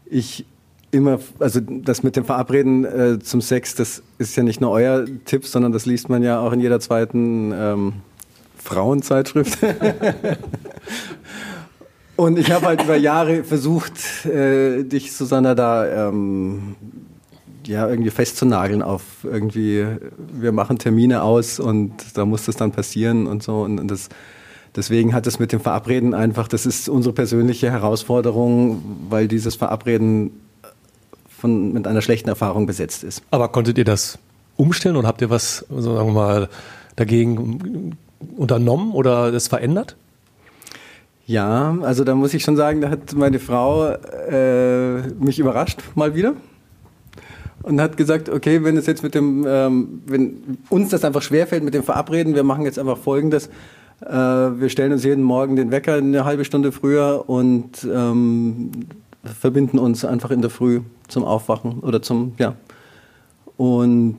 ich 0.07 0.45
immer, 0.91 1.21
also 1.39 1.61
das 1.61 2.03
mit 2.03 2.17
dem 2.17 2.25
Verabreden 2.25 2.85
äh, 2.85 3.19
zum 3.21 3.41
Sex, 3.41 3.75
das 3.75 4.03
ist 4.19 4.37
ja 4.37 4.43
nicht 4.43 4.61
nur 4.61 4.71
euer 4.71 5.05
Tipp, 5.25 5.47
sondern 5.47 5.73
das 5.73 5.87
liest 5.87 6.09
man 6.09 6.23
ja 6.23 6.41
auch 6.41 6.53
in 6.53 6.61
jeder 6.61 6.81
zweiten 6.81 7.53
ähm, 7.55 7.93
Frauenzeitschrift. 8.57 9.59
Und 12.17 12.39
ich 12.39 12.51
habe 12.53 12.67
halt 12.67 12.83
über 12.83 12.97
Jahre 12.97 13.45
versucht, 13.45 14.27
äh, 14.27 14.83
dich, 14.85 15.13
Susanna, 15.13 15.55
da 15.55 16.09
ähm, 16.09 16.77
ja, 17.67 17.89
irgendwie 17.89 18.11
festzunageln 18.11 18.83
auf 18.83 19.03
irgendwie, 19.23 19.87
wir 20.19 20.53
machen 20.53 20.79
Termine 20.79 21.23
aus 21.23 21.59
und 21.61 21.93
da 22.15 22.27
muss 22.27 22.45
das 22.45 22.57
dann 22.57 22.73
passieren 22.73 23.27
und 23.27 23.43
so. 23.43 23.63
Und, 23.63 23.79
und 23.79 23.91
das, 23.91 24.11
deswegen 24.77 25.15
hat 25.15 25.27
es 25.27 25.39
mit 25.39 25.53
dem 25.53 25.61
Verabreden 25.61 26.13
einfach, 26.13 26.47
das 26.47 26.67
ist 26.67 26.91
unsere 26.91 27.15
persönliche 27.15 27.71
Herausforderung, 27.71 28.83
weil 29.09 29.27
dieses 29.27 29.55
Verabreden 29.55 30.33
von, 31.41 31.73
mit 31.73 31.87
einer 31.87 32.03
schlechten 32.03 32.29
Erfahrung 32.29 32.67
besetzt 32.67 33.05
ist. 33.05 33.23
Aber 33.31 33.49
konntet 33.49 33.79
ihr 33.79 33.85
das 33.85 34.19
umstellen 34.57 34.97
und 34.97 35.07
habt 35.07 35.23
ihr 35.23 35.31
was, 35.31 35.65
sagen 35.69 36.09
wir 36.09 36.13
mal, 36.13 36.49
dagegen 36.97 37.97
unternommen 38.37 38.93
oder 38.93 39.33
das 39.33 39.49
verändert? 39.49 39.97
Ja, 41.27 41.79
also 41.83 42.05
da 42.05 42.15
muss 42.15 42.35
ich 42.35 42.43
schon 42.43 42.57
sagen, 42.57 42.81
da 42.81 42.91
hat 42.91 43.15
meine 43.15 43.39
Frau 43.39 43.91
äh, 43.91 45.03
mich 45.21 45.39
überrascht 45.39 45.81
mal 45.95 46.15
wieder 46.15 46.35
und 47.63 47.81
hat 47.81 47.97
gesagt, 47.97 48.29
okay, 48.29 48.65
wenn 48.65 48.77
es 48.77 48.87
jetzt 48.87 49.03
mit 49.03 49.15
dem, 49.15 49.47
ähm, 49.49 50.03
wenn 50.07 50.59
uns 50.71 50.91
das 50.91 51.05
einfach 51.05 51.23
schwerfällt 51.23 51.63
mit 51.63 51.75
dem 51.75 51.83
Verabreden, 51.83 52.35
wir 52.35 52.43
machen 52.43 52.65
jetzt 52.65 52.79
einfach 52.79 52.99
Folgendes. 52.99 53.49
Äh, 54.05 54.13
wir 54.13 54.69
stellen 54.71 54.93
uns 54.93 55.05
jeden 55.05 55.23
Morgen 55.23 55.57
den 55.57 55.71
Wecker 55.71 55.95
eine 55.95 56.25
halbe 56.25 56.45
Stunde 56.45 56.73
früher 56.73 57.25
und 57.29 57.87
ähm, 57.93 58.71
verbinden 59.23 59.79
uns 59.79 60.05
einfach 60.05 60.31
in 60.31 60.41
der 60.41 60.51
Früh 60.51 60.81
zum 61.09 61.25
Aufwachen 61.25 61.81
oder 61.81 62.03
zum, 62.03 62.33
ja. 62.39 62.55
Und 63.57 64.19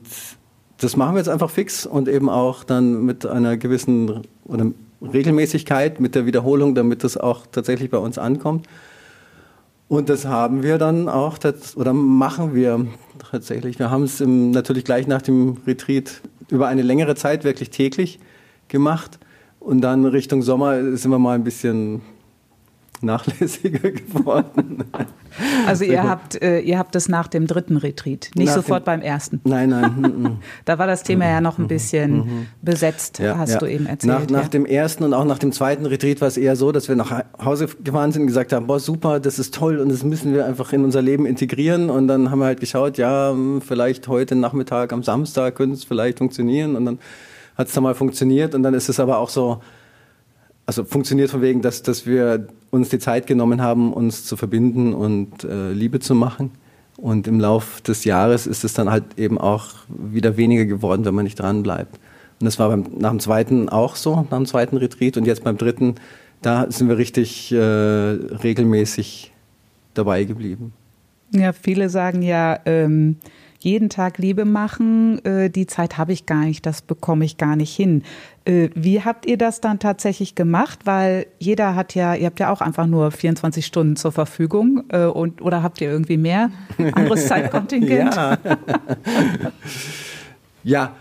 das 0.78 0.96
machen 0.96 1.14
wir 1.14 1.18
jetzt 1.18 1.28
einfach 1.28 1.50
fix 1.50 1.86
und 1.86 2.08
eben 2.08 2.28
auch 2.28 2.64
dann 2.64 3.04
mit 3.04 3.26
einer 3.26 3.56
gewissen 3.56 4.22
oder 4.44 4.66
Regelmäßigkeit, 5.00 6.00
mit 6.00 6.14
der 6.14 6.26
Wiederholung, 6.26 6.74
damit 6.74 7.02
das 7.04 7.16
auch 7.16 7.46
tatsächlich 7.50 7.90
bei 7.90 7.98
uns 7.98 8.18
ankommt. 8.18 8.66
Und 9.88 10.08
das 10.08 10.24
haben 10.24 10.62
wir 10.62 10.78
dann 10.78 11.08
auch, 11.08 11.38
oder 11.76 11.92
machen 11.92 12.54
wir 12.54 12.86
tatsächlich. 13.30 13.78
Wir 13.78 13.90
haben 13.90 14.04
es 14.04 14.20
natürlich 14.24 14.84
gleich 14.84 15.06
nach 15.06 15.22
dem 15.22 15.58
Retreat 15.66 16.22
über 16.48 16.68
eine 16.68 16.82
längere 16.82 17.14
Zeit 17.14 17.44
wirklich 17.44 17.70
täglich 17.70 18.18
gemacht. 18.68 19.18
Und 19.60 19.80
dann 19.82 20.06
Richtung 20.06 20.42
Sommer 20.42 20.96
sind 20.96 21.10
wir 21.10 21.18
mal 21.18 21.34
ein 21.34 21.44
bisschen 21.44 22.00
nachlässiger 23.02 23.90
geworden. 23.92 24.84
Also 25.66 25.84
ihr 25.84 26.02
habt, 26.02 26.40
äh, 26.42 26.60
ihr 26.60 26.78
habt 26.78 26.94
es 26.96 27.08
nach 27.08 27.28
dem 27.28 27.46
dritten 27.46 27.76
Retreat, 27.76 28.30
nicht 28.34 28.48
nach 28.48 28.54
sofort 28.54 28.82
dem, 28.82 28.86
beim 28.86 29.00
ersten. 29.02 29.40
Nein, 29.44 29.70
nein. 29.70 29.82
Mm, 30.02 30.22
mm. 30.22 30.38
da 30.64 30.78
war 30.78 30.86
das 30.86 31.02
Thema 31.02 31.26
ja 31.26 31.40
noch 31.40 31.58
ein 31.58 31.68
bisschen 31.68 32.14
mhm. 32.14 32.46
besetzt, 32.60 33.18
ja, 33.18 33.36
hast 33.36 33.52
ja. 33.52 33.58
du 33.58 33.66
eben 33.66 33.86
erzählt. 33.86 34.30
Nach, 34.30 34.30
nach 34.30 34.42
ja. 34.44 34.48
dem 34.48 34.66
ersten 34.66 35.04
und 35.04 35.14
auch 35.14 35.24
nach 35.24 35.38
dem 35.38 35.52
zweiten 35.52 35.86
Retreat 35.86 36.20
war 36.20 36.28
es 36.28 36.36
eher 36.36 36.56
so, 36.56 36.72
dass 36.72 36.88
wir 36.88 36.96
nach 36.96 37.24
Hause 37.42 37.68
gefahren 37.82 38.12
sind 38.12 38.22
und 38.22 38.28
gesagt 38.28 38.52
haben, 38.52 38.66
boah 38.66 38.80
super, 38.80 39.20
das 39.20 39.38
ist 39.38 39.54
toll 39.54 39.78
und 39.78 39.90
das 39.90 40.02
müssen 40.02 40.34
wir 40.34 40.46
einfach 40.46 40.72
in 40.72 40.84
unser 40.84 41.02
Leben 41.02 41.26
integrieren. 41.26 41.90
Und 41.90 42.08
dann 42.08 42.30
haben 42.30 42.38
wir 42.38 42.46
halt 42.46 42.60
geschaut, 42.60 42.98
ja, 42.98 43.30
hm, 43.30 43.60
vielleicht 43.60 44.08
heute 44.08 44.34
Nachmittag 44.34 44.92
am 44.92 45.02
Samstag 45.02 45.56
könnte 45.56 45.76
es 45.76 45.84
vielleicht 45.84 46.18
funktionieren. 46.18 46.76
Und 46.76 46.84
dann 46.84 46.98
hat 47.56 47.68
es 47.68 47.74
dann 47.74 47.82
mal 47.82 47.94
funktioniert 47.94 48.54
und 48.54 48.62
dann 48.62 48.74
ist 48.74 48.88
es 48.88 48.98
aber 48.98 49.18
auch 49.18 49.28
so, 49.28 49.60
also 50.72 50.84
funktioniert 50.84 51.28
von 51.28 51.42
wegen, 51.42 51.60
dass, 51.60 51.82
dass 51.82 52.06
wir 52.06 52.46
uns 52.70 52.88
die 52.88 52.98
Zeit 52.98 53.26
genommen 53.26 53.60
haben, 53.60 53.92
uns 53.92 54.24
zu 54.24 54.38
verbinden 54.38 54.94
und 54.94 55.44
äh, 55.44 55.70
Liebe 55.72 56.00
zu 56.00 56.14
machen. 56.14 56.50
Und 56.96 57.26
im 57.26 57.40
Lauf 57.40 57.82
des 57.82 58.06
Jahres 58.06 58.46
ist 58.46 58.64
es 58.64 58.72
dann 58.72 58.90
halt 58.90 59.04
eben 59.18 59.36
auch 59.36 59.74
wieder 59.88 60.38
weniger 60.38 60.64
geworden, 60.64 61.04
wenn 61.04 61.14
man 61.14 61.24
nicht 61.24 61.38
dran 61.38 61.62
bleibt. 61.62 61.96
Und 62.40 62.46
das 62.46 62.58
war 62.58 62.70
beim, 62.70 62.86
nach 62.98 63.10
dem 63.10 63.20
zweiten 63.20 63.68
auch 63.68 63.96
so, 63.96 64.16
nach 64.16 64.38
dem 64.38 64.46
zweiten 64.46 64.78
Retreat. 64.78 65.18
Und 65.18 65.26
jetzt 65.26 65.44
beim 65.44 65.58
dritten, 65.58 65.96
da 66.40 66.70
sind 66.70 66.88
wir 66.88 66.96
richtig 66.96 67.52
äh, 67.52 67.58
regelmäßig 67.58 69.30
dabei 69.92 70.24
geblieben. 70.24 70.72
Ja, 71.32 71.52
viele 71.52 71.90
sagen 71.90 72.22
ja, 72.22 72.58
ähm, 72.64 73.16
jeden 73.64 73.88
Tag 73.88 74.18
Liebe 74.18 74.44
machen, 74.44 75.24
äh, 75.24 75.50
die 75.50 75.66
Zeit 75.66 75.98
habe 75.98 76.12
ich 76.12 76.26
gar 76.26 76.44
nicht, 76.44 76.66
das 76.66 76.82
bekomme 76.82 77.24
ich 77.24 77.36
gar 77.36 77.56
nicht 77.56 77.74
hin. 77.74 78.02
Äh, 78.44 78.70
wie 78.74 79.02
habt 79.02 79.26
ihr 79.26 79.38
das 79.38 79.60
dann 79.60 79.78
tatsächlich 79.78 80.34
gemacht? 80.34 80.80
Weil 80.84 81.26
jeder 81.38 81.74
hat 81.74 81.94
ja, 81.94 82.14
ihr 82.14 82.26
habt 82.26 82.40
ja 82.40 82.52
auch 82.52 82.60
einfach 82.60 82.86
nur 82.86 83.10
24 83.10 83.64
Stunden 83.64 83.96
zur 83.96 84.12
Verfügung 84.12 84.84
äh, 84.88 85.04
und 85.04 85.42
oder 85.42 85.62
habt 85.62 85.80
ihr 85.80 85.90
irgendwie 85.90 86.16
mehr 86.16 86.50
anderes 86.92 87.26
Zeitkontingent? 87.26 88.14
ja. 88.14 88.38
ja. 90.64 90.96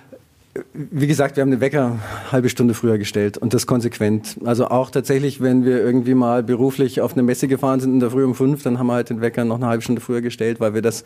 Wie 0.73 1.07
gesagt, 1.07 1.37
wir 1.37 1.41
haben 1.43 1.51
den 1.51 1.61
Wecker 1.61 1.85
eine 1.85 2.31
halbe 2.33 2.49
Stunde 2.49 2.73
früher 2.73 2.97
gestellt 2.97 3.37
und 3.37 3.53
das 3.53 3.67
konsequent. 3.67 4.37
Also 4.43 4.67
auch 4.67 4.91
tatsächlich, 4.91 5.39
wenn 5.39 5.63
wir 5.63 5.77
irgendwie 5.77 6.13
mal 6.13 6.43
beruflich 6.43 6.99
auf 6.99 7.13
eine 7.13 7.23
Messe 7.23 7.47
gefahren 7.47 7.79
sind 7.79 7.93
in 7.93 7.99
der 8.01 8.11
Früh 8.11 8.25
um 8.25 8.35
fünf, 8.35 8.61
dann 8.61 8.77
haben 8.77 8.87
wir 8.87 8.95
halt 8.95 9.09
den 9.09 9.21
Wecker 9.21 9.45
noch 9.45 9.55
eine 9.55 9.67
halbe 9.67 9.81
Stunde 9.81 10.01
früher 10.01 10.21
gestellt, 10.21 10.59
weil 10.59 10.73
wir 10.73 10.81
das 10.81 11.05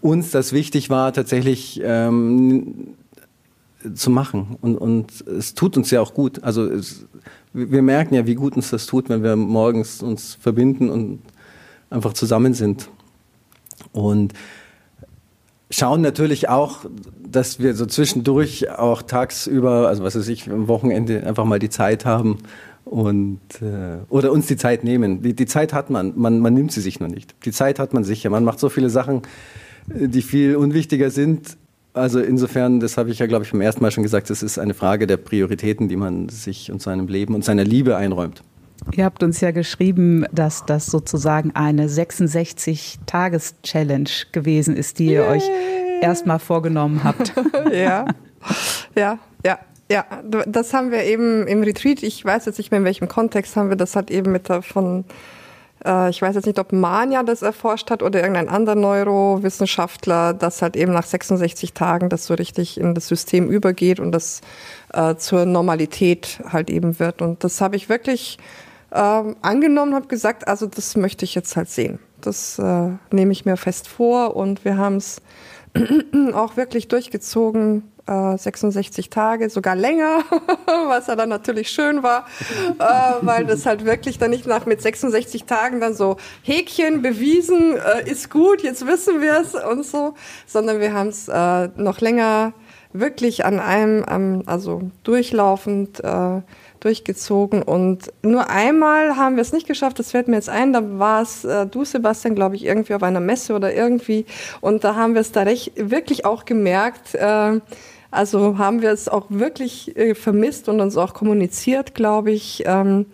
uns 0.00 0.30
das 0.30 0.52
wichtig 0.52 0.90
war, 0.90 1.12
tatsächlich 1.12 1.80
ähm, 1.82 2.94
zu 3.94 4.10
machen. 4.10 4.56
Und, 4.60 4.76
und 4.76 5.26
es 5.26 5.54
tut 5.54 5.76
uns 5.76 5.90
ja 5.90 6.00
auch 6.00 6.14
gut. 6.14 6.42
Also 6.42 6.64
es, 6.64 7.06
wir 7.52 7.82
merken 7.82 8.14
ja, 8.14 8.26
wie 8.26 8.34
gut 8.34 8.56
uns 8.56 8.70
das 8.70 8.86
tut, 8.86 9.08
wenn 9.08 9.22
wir 9.22 9.36
morgens 9.36 10.02
uns 10.02 10.34
verbinden 10.34 10.90
und 10.90 11.20
einfach 11.90 12.12
zusammen 12.12 12.54
sind. 12.54 12.88
Und 13.92 14.34
schauen 15.70 16.00
natürlich 16.00 16.48
auch, 16.48 16.86
dass 17.26 17.60
wir 17.60 17.74
so 17.74 17.86
zwischendurch 17.86 18.70
auch 18.70 19.02
tagsüber, 19.02 19.88
also 19.88 20.02
was 20.02 20.16
weiß 20.16 20.28
ich, 20.28 20.50
am 20.50 20.68
Wochenende 20.68 21.26
einfach 21.26 21.44
mal 21.44 21.58
die 21.58 21.70
Zeit 21.70 22.04
haben 22.04 22.38
und 22.84 23.40
äh, 23.60 23.98
oder 24.08 24.32
uns 24.32 24.46
die 24.46 24.56
Zeit 24.56 24.82
nehmen. 24.82 25.22
Die, 25.22 25.34
die 25.34 25.46
Zeit 25.46 25.72
hat 25.72 25.90
man, 25.90 26.14
man, 26.16 26.40
man 26.40 26.54
nimmt 26.54 26.72
sie 26.72 26.80
sich 26.80 27.00
noch 27.00 27.08
nicht. 27.08 27.34
Die 27.44 27.52
Zeit 27.52 27.78
hat 27.78 27.92
man 27.92 28.02
sicher. 28.04 28.30
Man 28.30 28.44
macht 28.44 28.58
so 28.58 28.68
viele 28.70 28.88
Sachen, 28.90 29.22
die 29.94 30.22
viel 30.22 30.56
unwichtiger 30.56 31.10
sind. 31.10 31.58
Also 31.94 32.20
insofern, 32.20 32.80
das 32.80 32.96
habe 32.96 33.10
ich 33.10 33.18
ja, 33.18 33.26
glaube 33.26 33.44
ich, 33.44 33.52
beim 33.52 33.60
ersten 33.60 33.82
Mal 33.82 33.90
schon 33.90 34.04
gesagt, 34.04 34.30
es 34.30 34.42
ist 34.42 34.58
eine 34.58 34.72
Frage 34.74 35.06
der 35.06 35.16
Prioritäten, 35.16 35.88
die 35.88 35.96
man 35.96 36.28
sich 36.28 36.70
und 36.70 36.80
seinem 36.80 37.08
Leben 37.08 37.34
und 37.34 37.44
seiner 37.44 37.64
Liebe 37.64 37.96
einräumt. 37.96 38.44
Ihr 38.92 39.04
habt 39.04 39.24
uns 39.24 39.40
ja 39.40 39.50
geschrieben, 39.50 40.24
dass 40.32 40.64
das 40.64 40.86
sozusagen 40.86 41.50
eine 41.54 41.88
66-Tages-Challenge 41.88 44.10
gewesen 44.32 44.76
ist, 44.76 45.00
die 45.00 45.06
ihr 45.06 45.22
Yay. 45.22 45.36
euch 45.36 45.42
erstmal 46.00 46.38
vorgenommen 46.38 47.02
habt. 47.02 47.32
ja, 47.72 48.04
ja, 48.96 49.18
ja. 49.44 49.58
Ja, 49.90 50.04
das 50.46 50.74
haben 50.74 50.90
wir 50.90 51.04
eben 51.04 51.46
im 51.46 51.62
Retreat, 51.62 52.02
ich 52.02 52.22
weiß 52.22 52.44
jetzt 52.44 52.58
nicht 52.58 52.70
mehr 52.70 52.80
in 52.80 52.84
welchem 52.84 53.08
Kontext 53.08 53.56
haben 53.56 53.70
wir 53.70 53.76
das 53.76 53.96
halt 53.96 54.10
eben 54.10 54.32
mit 54.32 54.50
davon 54.50 55.00
äh, 55.00 55.04
ich 55.80 56.20
weiß 56.20 56.34
jetzt 56.34 56.46
nicht, 56.46 56.58
ob 56.58 56.72
Mania 56.72 57.22
das 57.22 57.42
erforscht 57.42 57.90
hat 57.90 58.02
oder 58.02 58.20
irgendein 58.20 58.48
anderer 58.48 58.74
Neurowissenschaftler, 58.74 60.34
dass 60.34 60.60
halt 60.60 60.76
eben 60.76 60.92
nach 60.92 61.04
66 61.04 61.72
Tagen 61.72 62.08
das 62.08 62.26
so 62.26 62.34
richtig 62.34 62.80
in 62.80 62.94
das 62.94 63.06
System 63.06 63.48
übergeht 63.48 64.00
und 64.00 64.10
das 64.10 64.40
äh, 64.92 65.14
zur 65.14 65.46
Normalität 65.46 66.40
halt 66.50 66.68
eben 66.68 66.98
wird. 66.98 67.22
Und 67.22 67.44
das 67.44 67.60
habe 67.60 67.76
ich 67.76 67.88
wirklich 67.88 68.38
äh, 68.90 69.22
angenommen, 69.42 69.94
habe 69.94 70.08
gesagt, 70.08 70.48
also 70.48 70.66
das 70.66 70.96
möchte 70.96 71.24
ich 71.24 71.34
jetzt 71.34 71.56
halt 71.56 71.68
sehen. 71.68 71.98
Das 72.20 72.58
äh, 72.58 72.90
nehme 73.12 73.32
ich 73.32 73.44
mir 73.44 73.56
fest 73.56 73.86
vor 73.86 74.34
und 74.34 74.64
wir 74.64 74.76
haben 74.76 74.96
es 74.96 75.20
auch 76.34 76.56
wirklich 76.56 76.88
durchgezogen 76.88 77.84
66 78.36 79.06
äh, 79.06 79.08
Tage, 79.10 79.50
sogar 79.50 79.76
länger, 79.76 80.22
was 80.86 81.06
ja 81.06 81.16
dann 81.16 81.28
natürlich 81.28 81.70
schön 81.70 82.02
war, 82.02 82.26
äh, 82.78 82.84
weil 83.20 83.44
das 83.44 83.66
halt 83.66 83.84
wirklich 83.84 84.18
dann 84.18 84.30
nicht 84.30 84.46
nach 84.46 84.66
mit 84.66 84.80
66 84.80 85.44
Tagen 85.44 85.80
dann 85.80 85.94
so 85.94 86.16
Häkchen 86.42 87.02
bewiesen, 87.02 87.76
äh, 87.76 88.10
ist 88.10 88.30
gut, 88.30 88.62
jetzt 88.62 88.86
wissen 88.86 89.20
wir 89.20 89.40
es 89.40 89.54
und 89.54 89.84
so, 89.84 90.14
sondern 90.46 90.80
wir 90.80 90.92
haben 90.92 91.08
es 91.08 91.28
äh, 91.28 91.68
noch 91.76 92.00
länger 92.00 92.52
wirklich 92.92 93.44
an 93.44 93.60
einem, 93.60 94.04
ähm, 94.08 94.42
also 94.46 94.90
durchlaufend 95.04 96.02
äh, 96.02 96.40
durchgezogen. 96.80 97.62
Und 97.62 98.12
nur 98.22 98.50
einmal 98.50 99.16
haben 99.16 99.36
wir 99.36 99.42
es 99.42 99.52
nicht 99.52 99.66
geschafft, 99.66 99.98
das 99.98 100.12
fällt 100.12 100.28
mir 100.28 100.36
jetzt 100.36 100.48
ein, 100.48 100.72
da 100.72 100.98
war 100.98 101.22
es 101.22 101.44
äh, 101.44 101.66
du 101.66 101.84
Sebastian, 101.84 102.34
glaube 102.34 102.56
ich, 102.56 102.64
irgendwie 102.64 102.94
auf 102.94 103.02
einer 103.02 103.20
Messe 103.20 103.54
oder 103.54 103.74
irgendwie. 103.74 104.26
Und 104.60 104.84
da 104.84 104.94
haben 104.94 105.14
wir 105.14 105.20
es 105.20 105.32
da 105.32 105.42
recht, 105.42 105.72
wirklich 105.76 106.24
auch 106.24 106.44
gemerkt, 106.44 107.14
äh, 107.14 107.60
also 108.10 108.58
haben 108.58 108.82
wir 108.82 108.90
es 108.90 109.08
auch 109.08 109.26
wirklich 109.28 109.96
äh, 109.96 110.14
vermisst 110.14 110.68
und 110.68 110.80
uns 110.80 110.96
auch 110.96 111.14
kommuniziert, 111.14 111.94
glaube 111.94 112.30
ich, 112.30 112.62
ähm, 112.66 113.06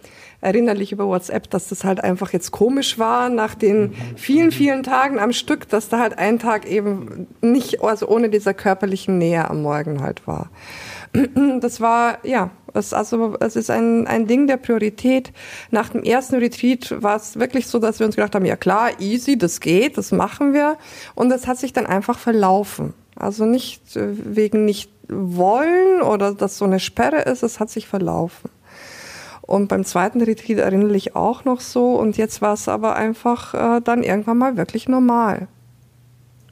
erinnerlich 0.44 0.92
über 0.92 1.06
WhatsApp, 1.06 1.50
dass 1.50 1.68
das 1.68 1.84
halt 1.84 2.04
einfach 2.04 2.32
jetzt 2.32 2.50
komisch 2.50 2.98
war 2.98 3.30
nach 3.30 3.54
den 3.54 3.94
vielen, 4.14 4.52
vielen 4.52 4.82
Tagen 4.82 5.18
am 5.18 5.32
Stück, 5.32 5.68
dass 5.68 5.88
da 5.88 5.98
halt 5.98 6.18
ein 6.18 6.38
Tag 6.38 6.70
eben 6.70 7.26
nicht, 7.40 7.82
also 7.82 8.06
ohne 8.08 8.28
dieser 8.28 8.52
körperlichen 8.52 9.16
Nähe 9.16 9.48
am 9.48 9.62
Morgen 9.62 10.02
halt 10.02 10.26
war. 10.26 10.50
Das 11.60 11.80
war, 11.80 12.18
ja, 12.24 12.50
es, 12.74 12.92
also, 12.92 13.36
es 13.38 13.56
ist 13.56 13.70
ein, 13.70 14.06
ein 14.06 14.26
Ding 14.26 14.48
der 14.48 14.56
Priorität. 14.56 15.32
Nach 15.70 15.88
dem 15.88 16.02
ersten 16.02 16.36
Retreat 16.36 17.02
war 17.02 17.16
es 17.16 17.38
wirklich 17.38 17.68
so, 17.68 17.78
dass 17.78 18.00
wir 18.00 18.06
uns 18.06 18.16
gedacht 18.16 18.34
haben, 18.34 18.44
ja 18.44 18.56
klar, 18.56 18.90
easy, 19.00 19.38
das 19.38 19.60
geht, 19.60 19.96
das 19.96 20.10
machen 20.10 20.52
wir. 20.52 20.76
Und 21.14 21.32
es 21.32 21.46
hat 21.46 21.58
sich 21.58 21.72
dann 21.72 21.86
einfach 21.86 22.18
verlaufen. 22.18 22.92
Also 23.16 23.44
nicht 23.44 23.96
äh, 23.96 24.08
wegen 24.34 24.64
nicht 24.64 24.90
wollen 25.08 26.02
oder 26.02 26.34
dass 26.34 26.58
so 26.58 26.64
eine 26.64 26.80
Sperre 26.80 27.22
ist, 27.22 27.42
es 27.42 27.60
hat 27.60 27.70
sich 27.70 27.86
verlaufen. 27.86 28.50
Und 29.42 29.68
beim 29.68 29.84
zweiten 29.84 30.22
Retreat 30.22 30.58
erinnere 30.58 30.96
ich 30.96 31.14
auch 31.14 31.44
noch 31.44 31.60
so 31.60 31.96
und 31.96 32.16
jetzt 32.16 32.40
war 32.40 32.54
es 32.54 32.66
aber 32.66 32.96
einfach 32.96 33.54
äh, 33.54 33.80
dann 33.82 34.02
irgendwann 34.02 34.38
mal 34.38 34.56
wirklich 34.56 34.88
normal. 34.88 35.48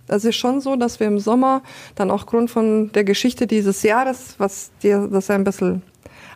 Es 0.09 0.27
ist 0.27 0.37
schon 0.37 0.61
so, 0.61 0.77
dass 0.77 1.01
wir 1.01 1.07
im 1.07 1.19
Sommer 1.19 1.63
dann 1.95 2.11
auch 2.11 2.27
Grund 2.27 2.51
von 2.51 2.93
der 2.93 3.05
Geschichte 3.05 3.47
dieses 3.47 3.83
Jahres, 3.83 4.35
was 4.37 4.71
dir 4.83 5.09
das 5.11 5.31
ein 5.31 5.45
bisschen 5.45 5.83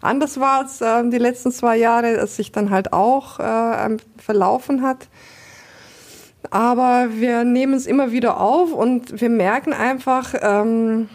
anders 0.01 0.41
war 0.41 0.61
als 0.61 0.81
äh, 0.81 1.09
die 1.11 1.19
letzten 1.19 1.53
zwei 1.53 1.77
Jahre, 1.77 2.09
es 2.13 2.37
sich 2.37 2.53
dann 2.53 2.71
halt 2.71 2.93
auch 2.93 3.39
äh, 3.39 3.97
verlaufen 4.17 4.83
hat, 4.83 5.09
aber 6.51 7.09
wir 7.11 7.45
nehmen 7.45 7.75
es 7.75 7.87
immer 7.87 8.13
wieder 8.13 8.41
auf 8.41 8.73
und 8.73 9.21
wir 9.21 9.31
merken 9.31 9.73
einfach, 9.73 10.35
ähm, 10.41 11.09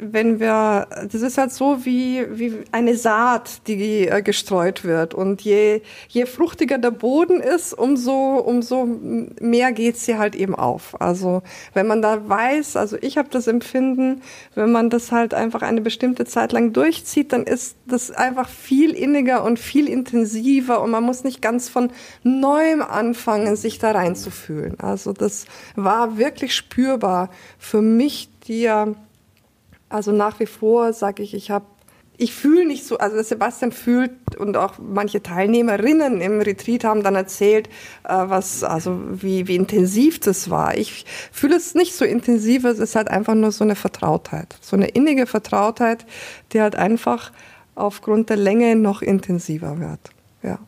wenn 0.00 0.40
wir, 0.40 0.86
das 1.10 1.22
ist 1.22 1.38
halt 1.38 1.52
so 1.52 1.84
wie, 1.84 2.26
wie 2.30 2.54
eine 2.72 2.96
Saat, 2.96 3.66
die 3.66 4.08
äh, 4.08 4.22
gestreut 4.22 4.84
wird. 4.84 5.14
Und 5.14 5.42
je, 5.42 5.82
je 6.08 6.26
fruchtiger 6.26 6.78
der 6.78 6.90
Boden 6.90 7.40
ist, 7.40 7.74
umso, 7.74 8.36
umso 8.36 8.86
mehr 9.40 9.72
geht 9.72 9.96
sie 9.96 10.18
halt 10.18 10.34
eben 10.34 10.54
auf. 10.54 11.00
Also 11.00 11.42
wenn 11.74 11.86
man 11.86 12.02
da 12.02 12.28
weiß, 12.28 12.76
also 12.76 12.96
ich 13.00 13.18
habe 13.18 13.28
das 13.30 13.46
Empfinden, 13.46 14.22
wenn 14.54 14.72
man 14.72 14.90
das 14.90 15.12
halt 15.12 15.34
einfach 15.34 15.62
eine 15.62 15.80
bestimmte 15.80 16.24
Zeit 16.24 16.52
lang 16.52 16.72
durchzieht, 16.72 17.32
dann 17.32 17.44
ist 17.44 17.76
das 17.86 18.10
einfach 18.10 18.48
viel 18.48 18.92
inniger 18.92 19.44
und 19.44 19.58
viel 19.58 19.88
intensiver 19.88 20.80
und 20.82 20.90
man 20.90 21.04
muss 21.04 21.24
nicht 21.24 21.42
ganz 21.42 21.68
von 21.68 21.90
neuem 22.22 22.82
anfangen, 22.82 23.56
sich 23.56 23.78
da 23.78 23.90
reinzufühlen. 23.90 24.78
Also 24.80 25.12
das 25.12 25.46
war 25.76 26.18
wirklich 26.18 26.54
spürbar 26.54 27.30
für 27.58 27.82
mich, 27.82 28.28
die 28.46 28.62
ja 28.62 28.94
also 29.88 30.12
nach 30.12 30.40
wie 30.40 30.46
vor 30.46 30.92
sage 30.92 31.22
ich, 31.22 31.34
ich 31.34 31.50
habe 31.50 31.66
ich 32.20 32.34
fühle 32.34 32.66
nicht 32.66 32.84
so, 32.84 32.98
also 32.98 33.22
Sebastian 33.22 33.70
fühlt 33.70 34.10
und 34.36 34.56
auch 34.56 34.74
manche 34.78 35.22
Teilnehmerinnen 35.22 36.20
im 36.20 36.40
Retreat 36.40 36.82
haben 36.82 37.04
dann 37.04 37.14
erzählt, 37.14 37.68
äh, 38.04 38.08
was, 38.08 38.64
also 38.64 39.00
wie, 39.22 39.46
wie 39.46 39.54
intensiv 39.54 40.18
das 40.18 40.50
war. 40.50 40.76
Ich 40.76 41.06
fühle 41.30 41.56
es 41.56 41.76
nicht 41.76 41.94
so 41.94 42.04
intensiv, 42.04 42.64
es 42.64 42.80
ist 42.80 42.96
halt 42.96 43.08
einfach 43.08 43.34
nur 43.34 43.52
so 43.52 43.62
eine 43.62 43.76
Vertrautheit, 43.76 44.56
so 44.60 44.74
eine 44.74 44.88
innige 44.88 45.26
Vertrautheit, 45.26 46.04
die 46.52 46.60
halt 46.60 46.74
einfach 46.74 47.30
aufgrund 47.76 48.30
der 48.30 48.36
Länge 48.36 48.74
noch 48.74 49.00
intensiver 49.00 49.78
wird. 49.78 50.00
Ja, 50.42 50.58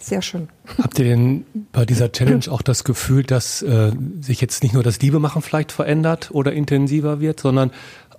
sehr 0.00 0.22
schön. 0.22 0.48
Habt 0.82 0.98
ihr 0.98 1.04
denn 1.04 1.46
bei 1.72 1.84
dieser 1.84 2.10
Challenge 2.10 2.44
auch 2.50 2.62
das 2.62 2.82
Gefühl, 2.82 3.22
dass 3.22 3.62
äh, 3.62 3.92
sich 4.20 4.40
jetzt 4.40 4.64
nicht 4.64 4.74
nur 4.74 4.82
das 4.82 5.00
Liebemachen 5.00 5.42
vielleicht 5.42 5.70
verändert 5.70 6.30
oder 6.32 6.52
intensiver 6.52 7.20
wird, 7.20 7.38
sondern 7.38 7.70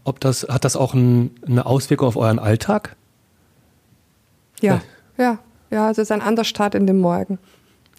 ob 0.10 0.20
das, 0.20 0.48
hat 0.50 0.66
das 0.66 0.76
auch 0.76 0.94
ein, 0.94 1.32
eine 1.48 1.66
Auswirkung 1.66 2.08
auf 2.08 2.18
euren 2.18 2.40
Alltag? 2.40 2.96
Ja, 4.60 4.82
ja, 5.18 5.40
ja, 5.70 5.90
es 5.90 5.98
ist 5.98 6.12
ein 6.12 6.22
anderer 6.22 6.44
Start 6.44 6.76
in 6.76 6.86
den 6.86 7.00
Morgen. 7.00 7.40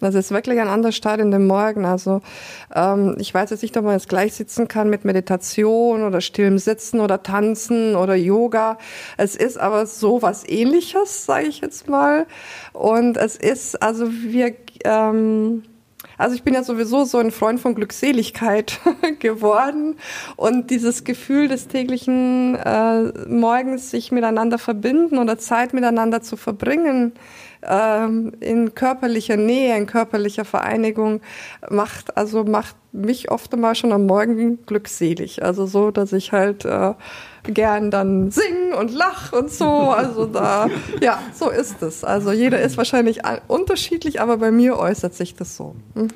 Das 0.01 0.15
ist 0.15 0.31
wirklich 0.31 0.59
ein 0.59 0.67
anderer 0.67 0.91
Start 0.91 1.21
in 1.21 1.29
den 1.29 1.45
Morgen. 1.45 1.85
Also 1.85 2.21
ähm, 2.73 3.15
ich 3.19 3.33
weiß 3.33 3.51
jetzt 3.51 3.61
nicht, 3.61 3.77
ob 3.77 3.85
man 3.85 3.93
jetzt 3.93 4.09
gleich 4.09 4.33
sitzen 4.33 4.67
kann 4.67 4.89
mit 4.89 5.05
Meditation 5.05 6.03
oder 6.03 6.21
stillem 6.21 6.57
Sitzen 6.57 6.99
oder 6.99 7.21
Tanzen 7.21 7.95
oder 7.95 8.15
Yoga. 8.15 8.79
Es 9.17 9.35
ist 9.35 9.59
aber 9.59 9.85
so 9.85 10.23
was 10.23 10.47
Ähnliches, 10.47 11.25
sage 11.25 11.45
ich 11.47 11.61
jetzt 11.61 11.87
mal. 11.87 12.25
Und 12.73 13.15
es 13.15 13.37
ist, 13.37 13.81
also 13.81 14.11
wir 14.11 14.55
ähm, 14.85 15.63
also 16.21 16.35
ich 16.35 16.43
bin 16.43 16.53
ja 16.53 16.63
sowieso 16.63 17.03
so 17.03 17.17
ein 17.17 17.31
Freund 17.31 17.59
von 17.59 17.73
Glückseligkeit 17.75 18.79
geworden. 19.19 19.97
Und 20.35 20.69
dieses 20.69 21.03
Gefühl 21.03 21.47
des 21.47 21.67
täglichen 21.67 22.55
äh, 22.55 23.27
Morgens 23.27 23.89
sich 23.89 24.11
miteinander 24.11 24.57
verbinden 24.57 25.17
oder 25.17 25.37
Zeit 25.37 25.73
miteinander 25.73 26.21
zu 26.21 26.37
verbringen 26.37 27.13
ähm, 27.63 28.33
in 28.39 28.73
körperlicher 28.73 29.37
Nähe, 29.37 29.77
in 29.77 29.85
körperlicher 29.85 30.45
Vereinigung 30.45 31.21
macht 31.69 32.17
also 32.17 32.43
macht 32.43 32.75
mich 32.91 33.31
oft 33.31 33.53
einmal 33.53 33.75
schon 33.75 33.91
am 33.91 34.05
Morgen 34.05 34.65
glückselig. 34.65 35.43
Also 35.43 35.65
so, 35.65 35.91
dass 35.91 36.11
ich 36.11 36.31
halt 36.31 36.65
äh, 36.65 36.93
gern 37.43 37.91
dann 37.91 38.31
singen 38.31 38.73
und 38.73 38.91
lach 38.91 39.31
und 39.33 39.51
so. 39.51 39.65
Also 39.65 40.25
da, 40.25 40.67
ja, 41.01 41.19
so 41.33 41.49
ist 41.49 41.81
es. 41.81 42.03
Also 42.03 42.31
jeder 42.31 42.61
ist 42.61 42.77
wahrscheinlich 42.77 43.21
unterschiedlich, 43.47 44.21
aber 44.21 44.37
bei 44.37 44.51
mir 44.51 44.77
äußert 44.77 45.13
sich 45.13 45.35
das 45.35 45.55
so. 45.55 45.75
Mhm. 45.95 46.09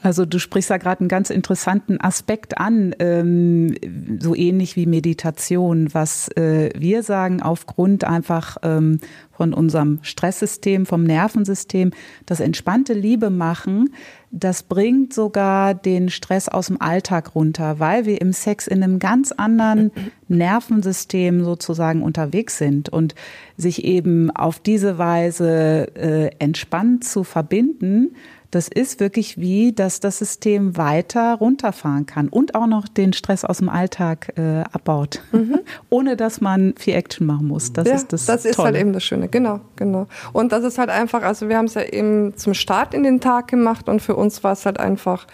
Also 0.00 0.24
du 0.24 0.38
sprichst 0.38 0.70
da 0.70 0.76
gerade 0.76 1.00
einen 1.00 1.08
ganz 1.08 1.30
interessanten 1.30 2.00
Aspekt 2.00 2.58
an, 2.58 2.94
ähm, 3.00 3.74
so 4.20 4.34
ähnlich 4.34 4.76
wie 4.76 4.86
Meditation, 4.86 5.92
was 5.92 6.28
äh, 6.36 6.70
wir 6.78 7.02
sagen 7.02 7.42
aufgrund 7.42 8.04
einfach 8.04 8.58
ähm, 8.62 9.00
von 9.32 9.52
unserem 9.52 9.98
Stresssystem, 10.02 10.86
vom 10.86 11.02
Nervensystem, 11.02 11.92
das 12.26 12.40
entspannte 12.40 12.92
Liebe 12.92 13.30
machen, 13.30 13.90
das 14.30 14.62
bringt 14.62 15.14
sogar 15.14 15.74
den 15.74 16.10
Stress 16.10 16.48
aus 16.48 16.66
dem 16.66 16.80
Alltag 16.80 17.34
runter, 17.34 17.78
weil 17.78 18.04
wir 18.04 18.20
im 18.20 18.32
Sex 18.32 18.66
in 18.66 18.82
einem 18.82 18.98
ganz 18.98 19.32
anderen 19.32 19.90
Nervensystem 20.28 21.44
sozusagen 21.44 22.02
unterwegs 22.02 22.58
sind 22.58 22.88
und 22.88 23.14
sich 23.56 23.84
eben 23.84 24.30
auf 24.30 24.58
diese 24.58 24.98
Weise 24.98 25.88
äh, 25.96 26.30
entspannt 26.38 27.04
zu 27.04 27.24
verbinden, 27.24 28.14
das 28.50 28.68
ist 28.68 28.98
wirklich 28.98 29.38
wie, 29.38 29.72
dass 29.72 30.00
das 30.00 30.18
System 30.18 30.76
weiter 30.76 31.34
runterfahren 31.34 32.06
kann 32.06 32.28
und 32.28 32.54
auch 32.54 32.66
noch 32.66 32.88
den 32.88 33.12
Stress 33.12 33.44
aus 33.44 33.58
dem 33.58 33.68
Alltag 33.68 34.32
äh, 34.38 34.60
abbaut, 34.72 35.20
mhm. 35.32 35.60
ohne 35.90 36.16
dass 36.16 36.40
man 36.40 36.74
viel 36.78 36.94
Action 36.94 37.26
machen 37.26 37.46
muss. 37.46 37.72
Das 37.74 37.88
ja, 37.88 37.94
ist 37.94 38.12
das. 38.12 38.24
Das 38.24 38.46
ist 38.46 38.58
halt 38.58 38.76
eben 38.76 38.92
das 38.94 39.04
Schöne, 39.04 39.28
genau, 39.28 39.60
genau. 39.76 40.06
Und 40.32 40.52
das 40.52 40.64
ist 40.64 40.78
halt 40.78 40.88
einfach, 40.88 41.22
also 41.22 41.48
wir 41.48 41.58
haben 41.58 41.66
es 41.66 41.74
ja 41.74 41.82
eben 41.82 42.36
zum 42.36 42.54
Start 42.54 42.94
in 42.94 43.02
den 43.02 43.20
Tag 43.20 43.48
gemacht 43.48 43.88
und 43.88 44.00
für 44.00 44.16
uns 44.16 44.42
war 44.42 44.52
es 44.52 44.64
halt 44.64 44.80
einfach, 44.80 45.26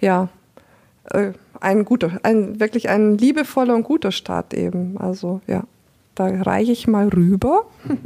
ja, 0.00 0.28
äh, 1.04 1.32
ein 1.60 1.84
guter, 1.84 2.20
ein 2.22 2.60
wirklich 2.60 2.90
ein 2.90 3.16
liebevoller 3.16 3.74
und 3.74 3.84
guter 3.84 4.12
Start 4.12 4.52
eben. 4.52 4.98
Also 4.98 5.40
ja, 5.46 5.64
da 6.14 6.26
reiche 6.26 6.72
ich 6.72 6.86
mal 6.86 7.08
rüber. 7.08 7.64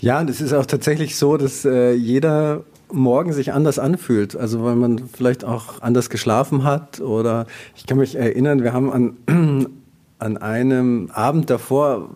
Ja, 0.00 0.20
und 0.20 0.30
es 0.30 0.40
ist 0.40 0.52
auch 0.52 0.66
tatsächlich 0.66 1.16
so, 1.16 1.36
dass 1.36 1.64
äh, 1.64 1.92
jeder 1.92 2.62
Morgen 2.92 3.32
sich 3.32 3.52
anders 3.52 3.78
anfühlt. 3.78 4.36
Also 4.36 4.64
weil 4.64 4.76
man 4.76 5.08
vielleicht 5.08 5.44
auch 5.44 5.82
anders 5.82 6.10
geschlafen 6.10 6.64
hat 6.64 7.00
oder 7.00 7.46
ich 7.76 7.86
kann 7.86 7.98
mich 7.98 8.16
erinnern, 8.16 8.62
wir 8.62 8.72
haben 8.72 8.92
an, 8.92 9.66
an 10.18 10.36
einem 10.36 11.10
Abend 11.12 11.50
davor 11.50 12.10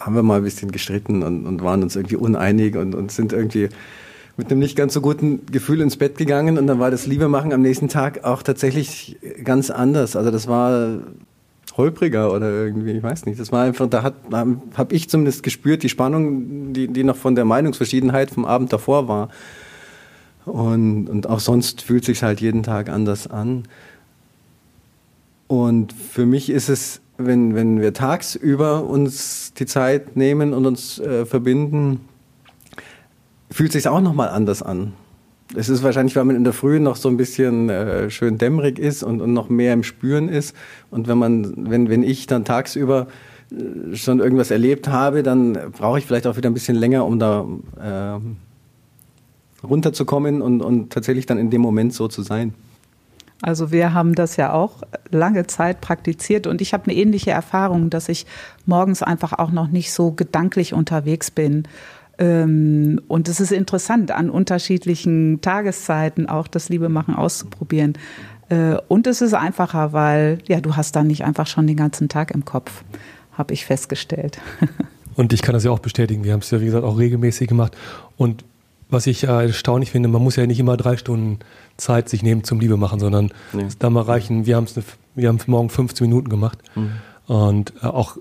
haben 0.00 0.14
wir 0.14 0.22
mal 0.22 0.38
ein 0.38 0.44
bisschen 0.44 0.72
gestritten 0.72 1.22
und, 1.22 1.46
und 1.46 1.62
waren 1.62 1.82
uns 1.82 1.96
irgendwie 1.96 2.16
uneinig 2.16 2.76
und, 2.76 2.94
und 2.94 3.12
sind 3.12 3.32
irgendwie 3.32 3.68
mit 4.36 4.50
einem 4.50 4.60
nicht 4.60 4.76
ganz 4.76 4.94
so 4.94 5.00
guten 5.00 5.46
Gefühl 5.46 5.80
ins 5.80 5.96
Bett 5.96 6.16
gegangen 6.16 6.58
und 6.58 6.66
dann 6.66 6.78
war 6.78 6.90
das 6.90 7.06
Liebe 7.06 7.28
machen 7.28 7.52
am 7.52 7.62
nächsten 7.62 7.88
Tag 7.88 8.24
auch 8.24 8.42
tatsächlich 8.42 9.18
ganz 9.44 9.70
anders. 9.70 10.16
Also 10.16 10.30
das 10.30 10.48
war 10.48 10.98
holpriger 11.76 12.32
oder 12.32 12.50
irgendwie, 12.50 12.92
ich 12.92 13.02
weiß 13.02 13.26
nicht. 13.26 13.40
Das 13.40 13.52
war 13.52 13.64
einfach, 13.64 13.88
da 13.88 14.02
hat, 14.02 14.14
habe 14.32 14.94
ich 14.94 15.08
zumindest 15.08 15.42
gespürt, 15.42 15.82
die 15.82 15.88
Spannung, 15.88 16.72
die, 16.72 16.88
die 16.88 17.04
noch 17.04 17.16
von 17.16 17.34
der 17.34 17.44
Meinungsverschiedenheit 17.44 18.30
vom 18.30 18.44
Abend 18.44 18.72
davor 18.72 19.08
war. 19.08 19.28
Und, 20.44 21.08
und 21.08 21.28
auch 21.28 21.40
sonst 21.40 21.82
fühlt 21.82 22.04
sich 22.04 22.22
halt 22.22 22.40
jeden 22.40 22.62
Tag 22.62 22.88
anders 22.88 23.26
an. 23.26 23.64
Und 25.46 25.92
für 25.92 26.26
mich 26.26 26.50
ist 26.50 26.68
es, 26.68 27.00
wenn, 27.18 27.54
wenn 27.54 27.80
wir 27.80 27.92
tagsüber 27.92 28.84
uns 28.84 29.52
die 29.54 29.66
Zeit 29.66 30.16
nehmen 30.16 30.54
und 30.54 30.66
uns 30.66 30.98
äh, 30.98 31.26
verbinden, 31.26 32.00
fühlt 33.50 33.72
sich 33.72 33.86
auch 33.86 34.00
nochmal 34.00 34.30
anders 34.30 34.62
an. 34.62 34.94
Es 35.54 35.68
ist 35.68 35.82
wahrscheinlich, 35.82 36.16
weil 36.16 36.24
man 36.24 36.36
in 36.36 36.44
der 36.44 36.54
Früh 36.54 36.80
noch 36.80 36.96
so 36.96 37.08
ein 37.10 37.18
bisschen 37.18 37.68
äh, 37.68 38.08
schön 38.08 38.38
dämmerig 38.38 38.78
ist 38.78 39.02
und, 39.02 39.20
und 39.20 39.34
noch 39.34 39.50
mehr 39.50 39.74
im 39.74 39.82
Spüren 39.82 40.28
ist. 40.28 40.56
Und 40.90 41.08
wenn 41.08 41.18
man, 41.18 41.70
wenn, 41.70 41.90
wenn 41.90 42.02
ich 42.02 42.26
dann 42.26 42.44
tagsüber 42.44 43.08
äh, 43.50 43.94
schon 43.94 44.20
irgendwas 44.20 44.50
erlebt 44.50 44.88
habe, 44.88 45.22
dann 45.22 45.58
brauche 45.72 45.98
ich 45.98 46.06
vielleicht 46.06 46.26
auch 46.26 46.36
wieder 46.38 46.48
ein 46.48 46.54
bisschen 46.54 46.76
länger, 46.76 47.04
um 47.04 47.18
da 47.18 47.46
äh, 47.78 48.20
runterzukommen 49.62 50.42
und, 50.42 50.60
und 50.60 50.92
tatsächlich 50.92 51.26
dann 51.26 51.38
in 51.38 51.50
dem 51.50 51.60
Moment 51.60 51.94
so 51.94 52.08
zu 52.08 52.22
sein. 52.22 52.54
Also 53.42 53.72
wir 53.72 53.92
haben 53.92 54.14
das 54.14 54.36
ja 54.36 54.52
auch 54.52 54.82
lange 55.10 55.48
Zeit 55.48 55.80
praktiziert 55.80 56.46
und 56.46 56.60
ich 56.60 56.72
habe 56.72 56.84
eine 56.84 56.94
ähnliche 56.94 57.32
Erfahrung, 57.32 57.90
dass 57.90 58.08
ich 58.08 58.24
morgens 58.66 59.02
einfach 59.02 59.32
auch 59.32 59.50
noch 59.50 59.68
nicht 59.68 59.92
so 59.92 60.12
gedanklich 60.12 60.74
unterwegs 60.74 61.32
bin 61.32 61.64
ähm, 62.18 63.00
und 63.08 63.28
es 63.28 63.40
ist 63.40 63.52
interessant, 63.52 64.12
an 64.12 64.30
unterschiedlichen 64.30 65.40
Tageszeiten 65.40 66.28
auch 66.28 66.46
das 66.46 66.68
Liebemachen 66.68 67.14
auszuprobieren. 67.14 67.94
Äh, 68.48 68.76
und 68.88 69.06
es 69.06 69.22
ist 69.22 69.34
einfacher, 69.34 69.92
weil 69.92 70.38
ja, 70.46 70.60
du 70.60 70.76
hast 70.76 70.94
dann 70.94 71.06
nicht 71.06 71.24
einfach 71.24 71.46
schon 71.46 71.66
den 71.66 71.76
ganzen 71.76 72.08
Tag 72.08 72.30
im 72.32 72.44
Kopf, 72.44 72.84
habe 73.32 73.54
ich 73.54 73.66
festgestellt. 73.66 74.38
Und 75.14 75.34
ich 75.34 75.42
kann 75.42 75.52
das 75.52 75.62
ja 75.62 75.70
auch 75.70 75.80
bestätigen. 75.80 76.24
Wir 76.24 76.32
haben 76.32 76.40
es 76.40 76.50
ja, 76.50 76.62
wie 76.62 76.64
gesagt, 76.64 76.84
auch 76.84 76.98
regelmäßig 76.98 77.46
gemacht. 77.46 77.76
Und 78.16 78.46
was 78.92 79.06
ich 79.06 79.22
ja 79.22 79.42
erstaunlich 79.42 79.90
finde, 79.90 80.08
man 80.08 80.22
muss 80.22 80.36
ja 80.36 80.46
nicht 80.46 80.60
immer 80.60 80.76
drei 80.76 80.96
Stunden 80.96 81.38
Zeit 81.76 82.08
sich 82.08 82.22
nehmen 82.22 82.44
zum 82.44 82.60
Liebe 82.60 82.76
machen, 82.76 83.00
sondern 83.00 83.32
nee. 83.52 83.66
da 83.78 83.90
mal 83.90 84.02
reichen, 84.02 84.46
wir, 84.46 84.56
haben's 84.56 84.74
wir 85.14 85.28
haben 85.28 85.38
morgen 85.46 85.70
15 85.70 86.06
Minuten 86.06 86.28
gemacht. 86.28 86.58
Mhm. 86.74 86.90
Und 87.26 87.72
äh, 87.82 87.86
auch 87.86 88.18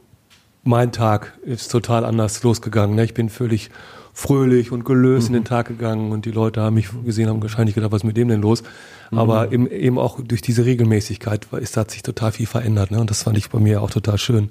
mein 0.63 0.91
Tag 0.91 1.37
ist 1.43 1.71
total 1.71 2.05
anders 2.05 2.41
losgegangen. 2.43 2.95
Ne? 2.95 3.03
Ich 3.03 3.13
bin 3.13 3.29
völlig 3.29 3.69
fröhlich 4.13 4.71
und 4.71 4.85
gelöst 4.85 5.29
mhm. 5.29 5.35
in 5.35 5.41
den 5.41 5.47
Tag 5.47 5.67
gegangen 5.67 6.11
und 6.11 6.25
die 6.25 6.31
Leute 6.31 6.61
haben 6.61 6.75
mich 6.75 6.89
gesehen, 7.05 7.29
haben 7.29 7.41
wahrscheinlich 7.41 7.75
gedacht, 7.75 7.91
was 7.91 8.01
ist 8.01 8.05
mit 8.05 8.17
dem 8.17 8.27
denn 8.27 8.41
los? 8.41 8.63
Mhm. 9.11 9.17
Aber 9.17 9.51
eben, 9.51 9.67
eben 9.69 9.97
auch 9.97 10.19
durch 10.21 10.41
diese 10.41 10.65
Regelmäßigkeit 10.65 11.47
ist, 11.59 11.77
hat 11.77 11.91
sich 11.91 12.03
total 12.03 12.31
viel 12.31 12.47
verändert. 12.47 12.91
Ne? 12.91 12.99
Und 12.99 13.09
das 13.09 13.23
fand 13.23 13.37
ich 13.37 13.49
bei 13.49 13.59
mir 13.59 13.81
auch 13.81 13.91
total 13.91 14.17
schön. 14.17 14.49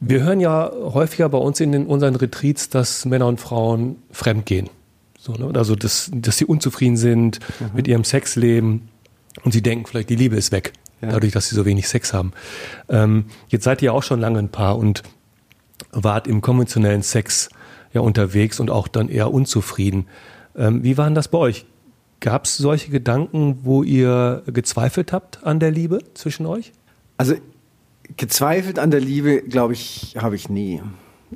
Wir 0.00 0.22
hören 0.22 0.40
ja 0.40 0.70
häufiger 0.72 1.28
bei 1.28 1.38
uns 1.38 1.60
in 1.60 1.72
den, 1.72 1.86
unseren 1.86 2.16
Retreats, 2.16 2.70
dass 2.70 3.04
Männer 3.04 3.26
und 3.26 3.38
Frauen 3.38 3.96
fremdgehen. 4.10 4.70
So, 5.20 5.34
ne? 5.34 5.52
Also, 5.54 5.76
dass, 5.76 6.10
dass 6.14 6.38
sie 6.38 6.46
unzufrieden 6.46 6.96
sind 6.96 7.40
mhm. 7.60 7.70
mit 7.74 7.88
ihrem 7.88 8.04
Sexleben 8.04 8.88
und 9.44 9.52
sie 9.52 9.62
denken 9.62 9.84
vielleicht, 9.86 10.08
die 10.08 10.16
Liebe 10.16 10.36
ist 10.36 10.50
weg. 10.50 10.72
ja. 11.02 11.08
dadurch, 11.10 11.32
dass 11.32 11.48
sie 11.48 11.54
so 11.54 11.64
wenig 11.66 11.88
Sex 11.88 12.14
haben. 12.14 12.32
Ähm, 12.88 13.26
jetzt 13.48 13.64
seid 13.64 13.82
ihr 13.82 13.92
auch 13.92 14.02
schon 14.02 14.20
lange 14.20 14.38
ein 14.38 14.48
Paar 14.48 14.78
und 14.78 15.02
wart 15.92 16.26
im 16.26 16.40
konventionellen 16.40 17.02
Sex 17.02 17.50
ja 17.92 18.00
unterwegs 18.00 18.60
und 18.60 18.70
auch 18.70 18.88
dann 18.88 19.08
eher 19.08 19.32
unzufrieden. 19.32 20.06
Ähm, 20.56 20.82
wie 20.82 20.96
waren 20.96 21.14
das 21.14 21.28
bei 21.28 21.38
euch? 21.38 21.66
Gab 22.20 22.44
es 22.44 22.56
solche 22.56 22.90
Gedanken, 22.90 23.60
wo 23.62 23.82
ihr 23.82 24.42
gezweifelt 24.46 25.12
habt 25.12 25.44
an 25.44 25.58
der 25.58 25.70
Liebe 25.70 25.98
zwischen 26.14 26.46
euch? 26.46 26.72
Also 27.16 27.34
gezweifelt 28.16 28.78
an 28.78 28.90
der 28.90 29.00
Liebe, 29.00 29.42
glaube 29.42 29.72
ich, 29.74 30.16
habe 30.18 30.36
ich 30.36 30.48
nie. 30.48 30.80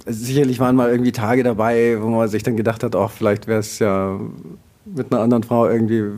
Sicherlich 0.06 0.58
waren 0.58 0.76
mal 0.76 0.90
irgendwie 0.90 1.12
Tage 1.12 1.42
dabei, 1.42 1.96
wo 2.00 2.08
man 2.08 2.28
sich 2.28 2.42
dann 2.42 2.56
gedacht 2.56 2.82
hat, 2.82 2.96
auch 2.96 3.10
vielleicht 3.10 3.46
wäre 3.46 3.60
es 3.60 3.78
ja 3.78 4.18
mit 4.84 5.12
einer 5.12 5.22
anderen 5.22 5.42
Frau 5.42 5.68
irgendwie, 5.68 5.98
äh, 5.98 6.10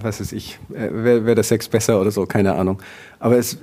was 0.00 0.20
weiß 0.20 0.32
ich, 0.32 0.58
äh, 0.72 0.88
wäre 0.92 1.26
wär 1.26 1.34
der 1.34 1.44
Sex 1.44 1.68
besser 1.68 2.00
oder 2.00 2.10
so, 2.10 2.26
keine 2.26 2.54
Ahnung. 2.54 2.80
Aber 3.18 3.36
es, 3.36 3.58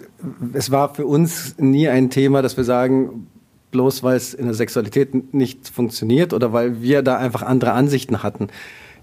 es 0.53 0.71
war 0.71 0.93
für 0.93 1.05
uns 1.05 1.55
nie 1.57 1.89
ein 1.89 2.09
Thema, 2.09 2.41
dass 2.41 2.55
wir 2.55 2.63
sagen, 2.63 3.27
bloß 3.71 4.03
weil 4.03 4.15
es 4.15 4.33
in 4.33 4.45
der 4.45 4.53
Sexualität 4.53 5.33
nicht 5.33 5.69
funktioniert 5.69 6.33
oder 6.33 6.53
weil 6.53 6.81
wir 6.81 7.01
da 7.01 7.17
einfach 7.17 7.41
andere 7.41 7.73
Ansichten 7.73 8.23
hatten. 8.23 8.47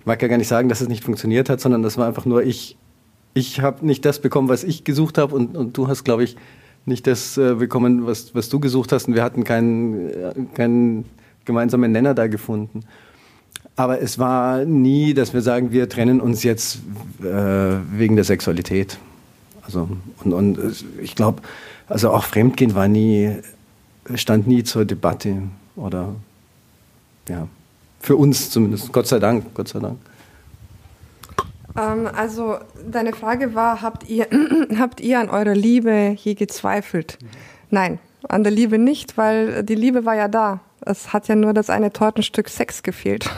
Ich 0.01 0.07
mag 0.07 0.21
ja 0.23 0.29
gar 0.29 0.39
nicht 0.39 0.49
sagen, 0.49 0.69
dass 0.69 0.81
es 0.81 0.89
nicht 0.89 1.05
funktioniert 1.05 1.49
hat, 1.49 1.61
sondern 1.61 1.83
das 1.83 1.97
war 1.99 2.07
einfach 2.07 2.25
nur 2.25 2.43
ich. 2.43 2.77
Ich 3.35 3.61
habe 3.61 3.85
nicht 3.85 4.05
das 4.05 4.21
bekommen, 4.21 4.49
was 4.49 4.63
ich 4.63 4.85
gesucht 4.85 5.19
habe 5.19 5.35
und, 5.35 5.57
und 5.57 5.77
du 5.77 5.89
hast, 5.89 6.05
glaube 6.05 6.23
ich, 6.23 6.37
nicht 6.87 7.07
das 7.07 7.37
äh, 7.39 7.55
bekommen, 7.55 8.07
was, 8.07 8.35
was 8.35 8.49
du 8.49 8.61
gesucht 8.61 8.93
hast 8.93 9.09
und 9.09 9.15
wir 9.15 9.23
hatten 9.23 9.45
keinen, 9.45 10.11
äh, 10.11 10.33
keinen 10.55 11.05
gemeinsamen 11.45 11.93
Nenner 11.93 12.15
da 12.15 12.27
gefunden. 12.27 12.81
Aber 13.77 14.01
es 14.01 14.19
war 14.19 14.65
nie, 14.65 15.15
dass 15.15 15.35
wir 15.35 15.43
sagen, 15.43 15.73
wir 15.73 15.89
trennen 15.89 16.21
uns 16.21 16.43
jetzt 16.43 16.79
äh, 17.21 17.25
wegen 17.97 18.15
der 18.15 18.25
Sexualität. 18.25 18.99
Also, 19.63 19.89
und, 20.23 20.33
und 20.33 20.85
ich 21.03 21.17
glaube, 21.17 21.43
also 21.89 22.11
auch 22.11 22.25
Fremdgehen 22.25 22.75
war 22.75 22.87
nie, 22.87 23.37
stand 24.15 24.47
nie 24.47 24.63
zur 24.63 24.85
Debatte 24.85 25.43
oder 25.77 26.15
ja, 27.29 27.49
für 28.01 28.17
uns 28.17 28.51
zumindest. 28.51 28.93
Gott 28.93 29.07
sei 29.07 29.19
Dank, 29.19 29.55
Gott 29.55 29.69
sei 29.69 29.81
Dank. 29.81 29.99
Ähm, 31.77 32.09
also 32.15 32.59
deine 32.89 33.13
Frage 33.13 33.55
war, 33.55 33.83
habt 33.83 34.09
ihr, 34.09 34.27
habt 34.79 35.01
ihr 35.01 35.19
an 35.19 35.31
eurer 35.31 35.55
Liebe 35.55 36.17
je 36.17 36.35
gezweifelt? 36.35 37.19
Nein, 37.71 37.99
an 38.29 38.45
der 38.45 38.53
Liebe 38.53 38.79
nicht, 38.79 39.17
weil 39.17 39.63
die 39.65 39.75
Liebe 39.75 40.05
war 40.05 40.15
ja 40.15 40.29
da. 40.29 40.61
Es 40.87 41.13
hat 41.13 41.29
ja 41.29 41.35
nur 41.35 41.55
das 41.55 41.71
eine 41.71 41.93
Tortenstück 41.93 42.49
Sex 42.49 42.83
gefehlt. 42.83 43.31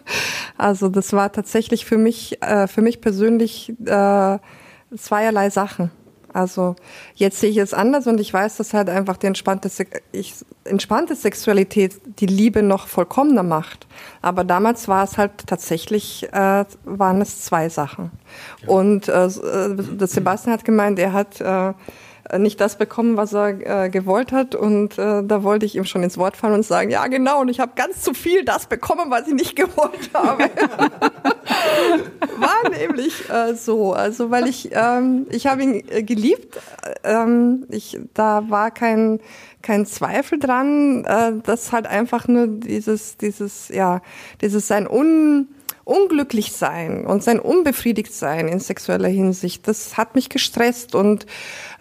also 0.58 0.88
das 0.88 1.12
war 1.12 1.30
tatsächlich 1.30 1.86
für 1.86 1.98
mich, 1.98 2.42
äh, 2.42 2.66
für 2.66 2.82
mich 2.82 3.00
persönlich 3.00 3.70
äh, 3.86 4.38
zweierlei 4.96 5.50
Sachen. 5.50 5.90
Also 6.38 6.76
jetzt 7.16 7.40
sehe 7.40 7.50
ich 7.50 7.56
es 7.56 7.74
anders 7.74 8.06
und 8.06 8.20
ich 8.20 8.32
weiß, 8.32 8.58
dass 8.58 8.72
halt 8.72 8.88
einfach 8.88 9.16
die 9.16 9.26
entspannte, 9.26 9.70
ich, 10.12 10.34
entspannte 10.62 11.16
Sexualität 11.16 11.96
die 12.20 12.26
Liebe 12.26 12.62
noch 12.62 12.86
vollkommener 12.86 13.42
macht. 13.42 13.88
Aber 14.22 14.44
damals 14.44 14.86
war 14.86 15.02
es 15.02 15.18
halt 15.18 15.32
tatsächlich, 15.46 16.28
äh, 16.32 16.64
waren 16.84 17.20
es 17.20 17.42
zwei 17.42 17.68
Sachen. 17.68 18.12
Ja. 18.62 18.68
Und 18.68 19.08
äh, 19.08 19.26
äh 19.26 20.06
Sebastian 20.06 20.52
hat 20.52 20.64
gemeint, 20.64 21.00
er 21.00 21.12
hat 21.12 21.40
äh, 21.40 21.74
nicht 22.36 22.60
das 22.60 22.76
bekommen, 22.76 23.16
was 23.16 23.32
er 23.32 23.84
äh, 23.84 23.88
gewollt 23.88 24.32
hat. 24.32 24.54
Und 24.54 24.98
äh, 24.98 25.22
da 25.24 25.42
wollte 25.42 25.64
ich 25.64 25.76
ihm 25.76 25.84
schon 25.84 26.02
ins 26.02 26.18
Wort 26.18 26.36
fallen 26.36 26.54
und 26.54 26.64
sagen, 26.64 26.90
ja 26.90 27.06
genau, 27.06 27.40
und 27.40 27.48
ich 27.48 27.60
habe 27.60 27.72
ganz 27.74 28.02
zu 28.02 28.12
viel 28.12 28.44
das 28.44 28.66
bekommen, 28.66 29.10
was 29.10 29.26
ich 29.26 29.34
nicht 29.34 29.56
gewollt 29.56 30.10
habe. 30.12 30.50
War 32.36 32.70
nämlich 32.70 33.30
äh, 33.30 33.54
so. 33.54 33.92
Also 33.92 34.30
weil 34.30 34.46
ich, 34.46 34.70
ähm, 34.72 35.26
ich 35.30 35.46
habe 35.46 35.62
ihn 35.62 35.84
äh, 35.88 36.02
geliebt. 36.02 36.58
Ähm, 37.04 37.66
ich, 37.70 37.98
da 38.14 38.44
war 38.48 38.70
kein 38.70 39.20
kein 39.60 39.86
Zweifel 39.86 40.38
dran, 40.38 41.04
äh, 41.04 41.32
dass 41.42 41.72
halt 41.72 41.86
einfach 41.86 42.28
nur 42.28 42.46
dieses, 42.46 43.16
dieses, 43.16 43.68
ja, 43.68 44.02
dieses 44.40 44.68
sein 44.68 44.86
un 44.88 45.48
unglücklich 45.88 46.52
sein 46.52 47.06
und 47.06 47.22
sein 47.24 47.40
unbefriedigt 47.40 48.12
sein 48.12 48.46
in 48.46 48.60
sexueller 48.60 49.08
Hinsicht, 49.08 49.66
das 49.66 49.96
hat 49.96 50.14
mich 50.14 50.28
gestresst 50.28 50.94
und 50.94 51.24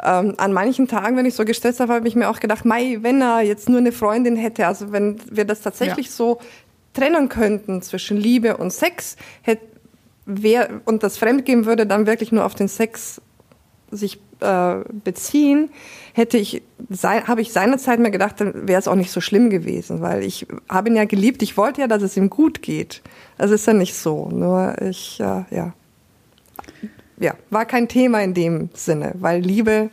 ähm, 0.02 0.36
an 0.38 0.54
manchen 0.54 0.88
Tagen, 0.88 1.18
wenn 1.18 1.26
ich 1.26 1.36
so 1.36 1.44
gestresst 1.44 1.82
habe, 1.82 1.94
habe 1.94 2.08
ich 2.08 2.16
mir 2.16 2.30
auch 2.30 2.40
gedacht, 2.40 2.64
Mai, 2.64 3.00
wenn 3.02 3.22
er 3.22 3.42
jetzt 3.42 3.68
nur 3.68 3.80
eine 3.80 3.92
Freundin 3.92 4.38
hätte, 4.38 4.66
also 4.66 4.94
wenn 4.94 5.18
wir 5.30 5.44
das 5.44 5.62
tatsächlich 5.62 6.08
ja. 6.08 6.12
so 6.14 6.40
trennen 6.94 7.28
könnten 7.28 7.82
zwischen 7.82 8.16
Liebe 8.16 8.56
und 8.56 8.72
Sex, 8.72 9.18
hätte 9.42 9.66
wer 10.26 10.82
und 10.86 11.04
das 11.04 11.18
Fremdgehen 11.18 11.66
würde 11.66 11.86
dann 11.86 12.08
wirklich 12.08 12.32
nur 12.32 12.46
auf 12.46 12.56
den 12.56 12.68
Sex 12.70 13.22
sich 13.92 14.20
äh, 14.40 14.76
beziehen, 15.04 15.70
hätte 16.14 16.38
ich, 16.38 16.62
habe 17.04 17.42
ich 17.42 17.52
seinerzeit 17.54 18.00
mir 18.00 18.12
gedacht, 18.12 18.42
dann 18.42 18.68
wäre 18.68 18.80
es 18.80 18.88
auch 18.88 18.96
nicht 18.96 19.12
so 19.12 19.22
schlimm 19.22 19.50
gewesen, 19.50 20.02
weil 20.02 20.24
ich 20.24 20.48
habe 20.68 20.90
ihn 20.90 20.96
ja 20.96 21.06
geliebt, 21.06 21.42
ich 21.42 21.58
wollte 21.58 21.82
ja, 21.82 21.88
dass 21.88 22.04
es 22.04 22.18
ihm 22.18 22.30
gut 22.30 22.62
geht. 22.62 23.02
Das 23.38 23.52
ist 23.52 23.66
ja 23.68 23.74
nicht 23.74 23.96
so, 23.96 24.30
nur 24.30 24.76
ich, 24.82 25.20
äh, 25.20 25.44
ja, 25.52 25.74
ja, 27.20 27.34
war 27.50 27.66
kein 27.66 27.88
Thema 27.88 28.22
in 28.22 28.34
dem 28.34 28.70
Sinne, 28.74 29.14
weil 29.16 29.42
Liebe, 29.42 29.90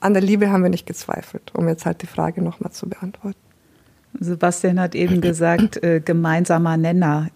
an 0.00 0.12
der 0.12 0.22
Liebe 0.22 0.50
haben 0.50 0.62
wir 0.62 0.70
nicht 0.70 0.86
gezweifelt, 0.86 1.52
um 1.54 1.68
jetzt 1.68 1.86
halt 1.86 2.02
die 2.02 2.06
Frage 2.06 2.42
nochmal 2.42 2.72
zu 2.72 2.88
beantworten. 2.88 3.45
Sebastian 4.20 4.80
hat 4.80 4.94
eben 4.94 5.20
gesagt, 5.20 5.82
äh, 5.82 6.00
gemeinsamer 6.00 6.76
Nenner. 6.76 7.28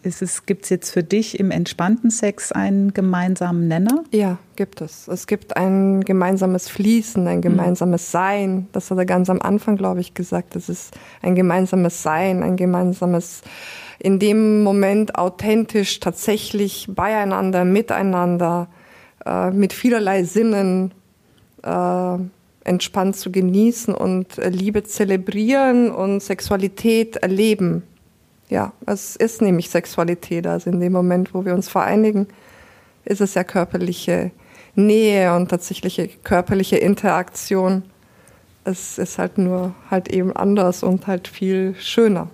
Gibt 0.47 0.65
es 0.65 0.69
jetzt 0.71 0.91
für 0.91 1.03
dich 1.03 1.39
im 1.39 1.51
entspannten 1.51 2.11
Sex 2.11 2.53
einen 2.53 2.95
gemeinsamen 2.95 3.69
Nenner? 3.69 4.05
Ja, 4.13 4.39
gibt 4.57 4.81
es. 4.81 5.09
Es 5.09 5.27
gibt 5.27 5.57
ein 5.57 6.03
gemeinsames 6.03 6.69
Fließen, 6.69 7.27
ein 7.27 7.43
gemeinsames 7.43 8.11
Sein. 8.11 8.69
Das 8.73 8.91
hat 8.91 8.99
er 8.99 9.07
ganz 9.07 9.31
am 9.31 9.41
Anfang, 9.41 9.77
glaube 9.77 10.01
ich, 10.01 10.15
gesagt. 10.15 10.57
Es 10.57 10.69
ist 10.69 10.95
ein 11.23 11.35
gemeinsames 11.35 12.03
Sein, 12.03 12.43
ein 12.43 12.57
gemeinsames, 12.57 13.43
in 13.99 14.19
dem 14.19 14.63
Moment 14.63 15.17
authentisch, 15.17 16.01
tatsächlich 16.01 16.89
beieinander, 16.89 17.65
miteinander, 17.65 18.69
äh, 19.27 19.51
mit 19.51 19.73
vielerlei 19.73 20.25
Sinnen. 20.25 20.93
Äh, 21.63 22.19
entspannt 22.65 23.17
zu 23.17 23.31
genießen 23.33 23.95
und 23.95 24.39
äh, 24.39 24.49
Liebe 24.49 24.85
zelebrieren 24.85 25.91
und 25.91 26.23
Sexualität 26.23 27.17
erleben. 27.17 27.83
Ja, 28.49 28.73
es 28.87 29.17
ist 29.17 29.43
nämlich 29.43 29.71
Sexualität. 29.71 30.47
Also 30.47 30.71
in 30.71 30.81
dem 30.81 30.93
Moment, 30.93 31.35
wo 31.35 31.45
wir 31.45 31.55
uns 31.55 31.69
vereinigen, 31.69 32.27
ist 33.05 33.21
es 33.21 33.35
ja 33.35 33.45
körperliche 33.45 34.33
Nähe 34.75 35.35
und 35.35 35.49
tatsächliche 35.49 36.09
körperliche 36.09 36.77
Interaktion. 36.77 37.85
Es 38.65 38.99
ist 38.99 39.19
halt 39.19 39.39
nur 39.39 39.75
halt 39.91 40.09
eben 40.09 40.35
anders 40.35 40.83
und 40.83 41.07
halt 41.07 41.29
viel 41.29 41.75
schöner, 41.79 42.29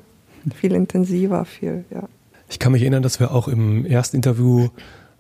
viel 0.55 0.75
intensiver, 0.75 1.45
viel, 1.45 1.85
ja. 1.91 2.03
Ich 2.49 2.59
kann 2.59 2.73
mich 2.73 2.83
erinnern, 2.83 3.03
dass 3.03 3.19
wir 3.19 3.33
auch 3.33 3.49
im 3.49 3.85
ersten 3.85 4.17
Interview 4.17 4.69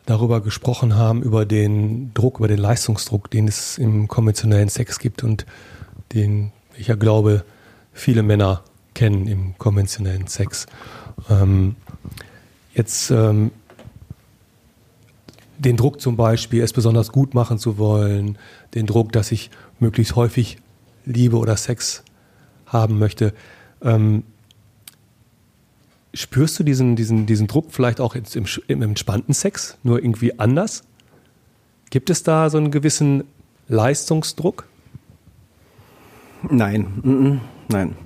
darüber 0.07 0.41
gesprochen 0.41 0.97
haben, 0.97 1.23
über 1.23 1.45
den 1.45 2.15
Druck, 2.15 2.39
über 2.39 2.49
den 2.49 2.59
Leistungsdruck, 2.59 3.31
den 3.31 3.49
es 3.49 3.77
im 3.77 4.09
konventionellen 4.09 4.69
Sex 4.69 4.99
gibt 4.99 5.23
und 5.25 5.45
den 6.15 6.53
ich 6.77 6.89
ja 6.89 6.95
glaube, 6.95 7.45
viele 7.93 8.23
Männer 8.23 8.63
kennen 8.95 9.27
im 9.27 9.59
konventionellen 9.59 10.27
Sex. 10.27 10.67
Ähm, 11.29 11.77
jetzt 12.75 13.11
ähm, 13.11 13.51
den 15.59 15.77
Druck 15.77 16.01
zum 16.01 16.17
Beispiel, 16.17 16.63
es 16.63 16.73
besonders 16.73 17.13
gut 17.13 17.35
machen 17.35 17.59
zu 17.59 17.79
wollen, 17.79 18.39
den 18.75 18.87
Druck, 18.87 19.13
dass 19.13 19.33
ich 19.33 19.51
möglichst 19.81 20.17
häufig 20.17 20.59
Liebe 21.05 21.37
oder 21.37 21.57
Sex 21.57 22.03
haben 22.67 22.99
möchte. 22.99 23.33
Ähm, 23.83 24.25
Spürst 26.17 26.59
du 26.59 26.65
diesen, 26.65 26.97
diesen, 26.97 27.27
diesen 27.27 27.47
Druck 27.47 27.67
vielleicht 27.73 28.01
auch 28.01 28.15
im, 28.15 28.47
im 28.69 28.83
entspannten 28.83 29.35
Sex, 29.35 29.77
nur 29.83 30.03
irgendwie 30.03 30.39
anders? 30.39 30.83
Gibt 31.91 32.09
es 32.09 32.23
da 32.23 32.49
so 32.49 32.57
einen 32.57 32.71
gewissen 32.71 33.25
Leistungsdruck? 33.69 34.67
Nein, 36.49 37.41
nein. 37.69 37.97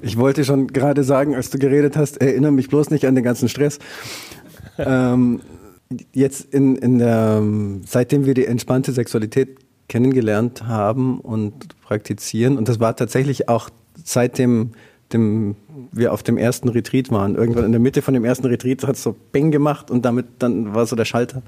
Ich 0.00 0.16
wollte 0.16 0.44
schon 0.44 0.68
gerade 0.68 1.04
sagen, 1.04 1.34
als 1.34 1.50
du 1.50 1.58
geredet 1.58 1.98
hast, 1.98 2.16
erinnere 2.16 2.52
mich 2.52 2.68
bloß 2.68 2.88
nicht 2.88 3.06
an 3.06 3.14
den 3.14 3.24
ganzen 3.24 3.50
Stress. 3.50 3.78
ähm, 4.78 5.42
jetzt 6.14 6.54
in, 6.54 6.76
in 6.76 6.98
der, 6.98 7.42
seitdem 7.84 8.24
wir 8.24 8.32
die 8.32 8.46
entspannte 8.46 8.92
Sexualität 8.92 9.58
kennengelernt 9.88 10.66
haben 10.66 11.20
und 11.20 11.78
praktizieren, 11.82 12.56
und 12.56 12.70
das 12.70 12.80
war 12.80 12.96
tatsächlich 12.96 13.50
auch 13.50 13.68
seit 14.02 14.38
dem 14.38 14.72
dem, 15.14 15.56
wir 15.92 16.12
auf 16.12 16.22
dem 16.22 16.36
ersten 16.36 16.68
Retreat 16.68 17.10
waren. 17.10 17.36
Irgendwann 17.36 17.64
in 17.64 17.72
der 17.72 17.80
Mitte 17.80 18.02
von 18.02 18.12
dem 18.12 18.24
ersten 18.24 18.46
Retreat 18.46 18.86
hat 18.86 18.96
es 18.96 19.02
so 19.02 19.16
Beng 19.32 19.50
gemacht 19.50 19.90
und 19.90 20.04
damit 20.04 20.26
dann 20.40 20.74
war 20.74 20.84
so 20.84 20.96
der 20.96 21.04
Schalter 21.04 21.42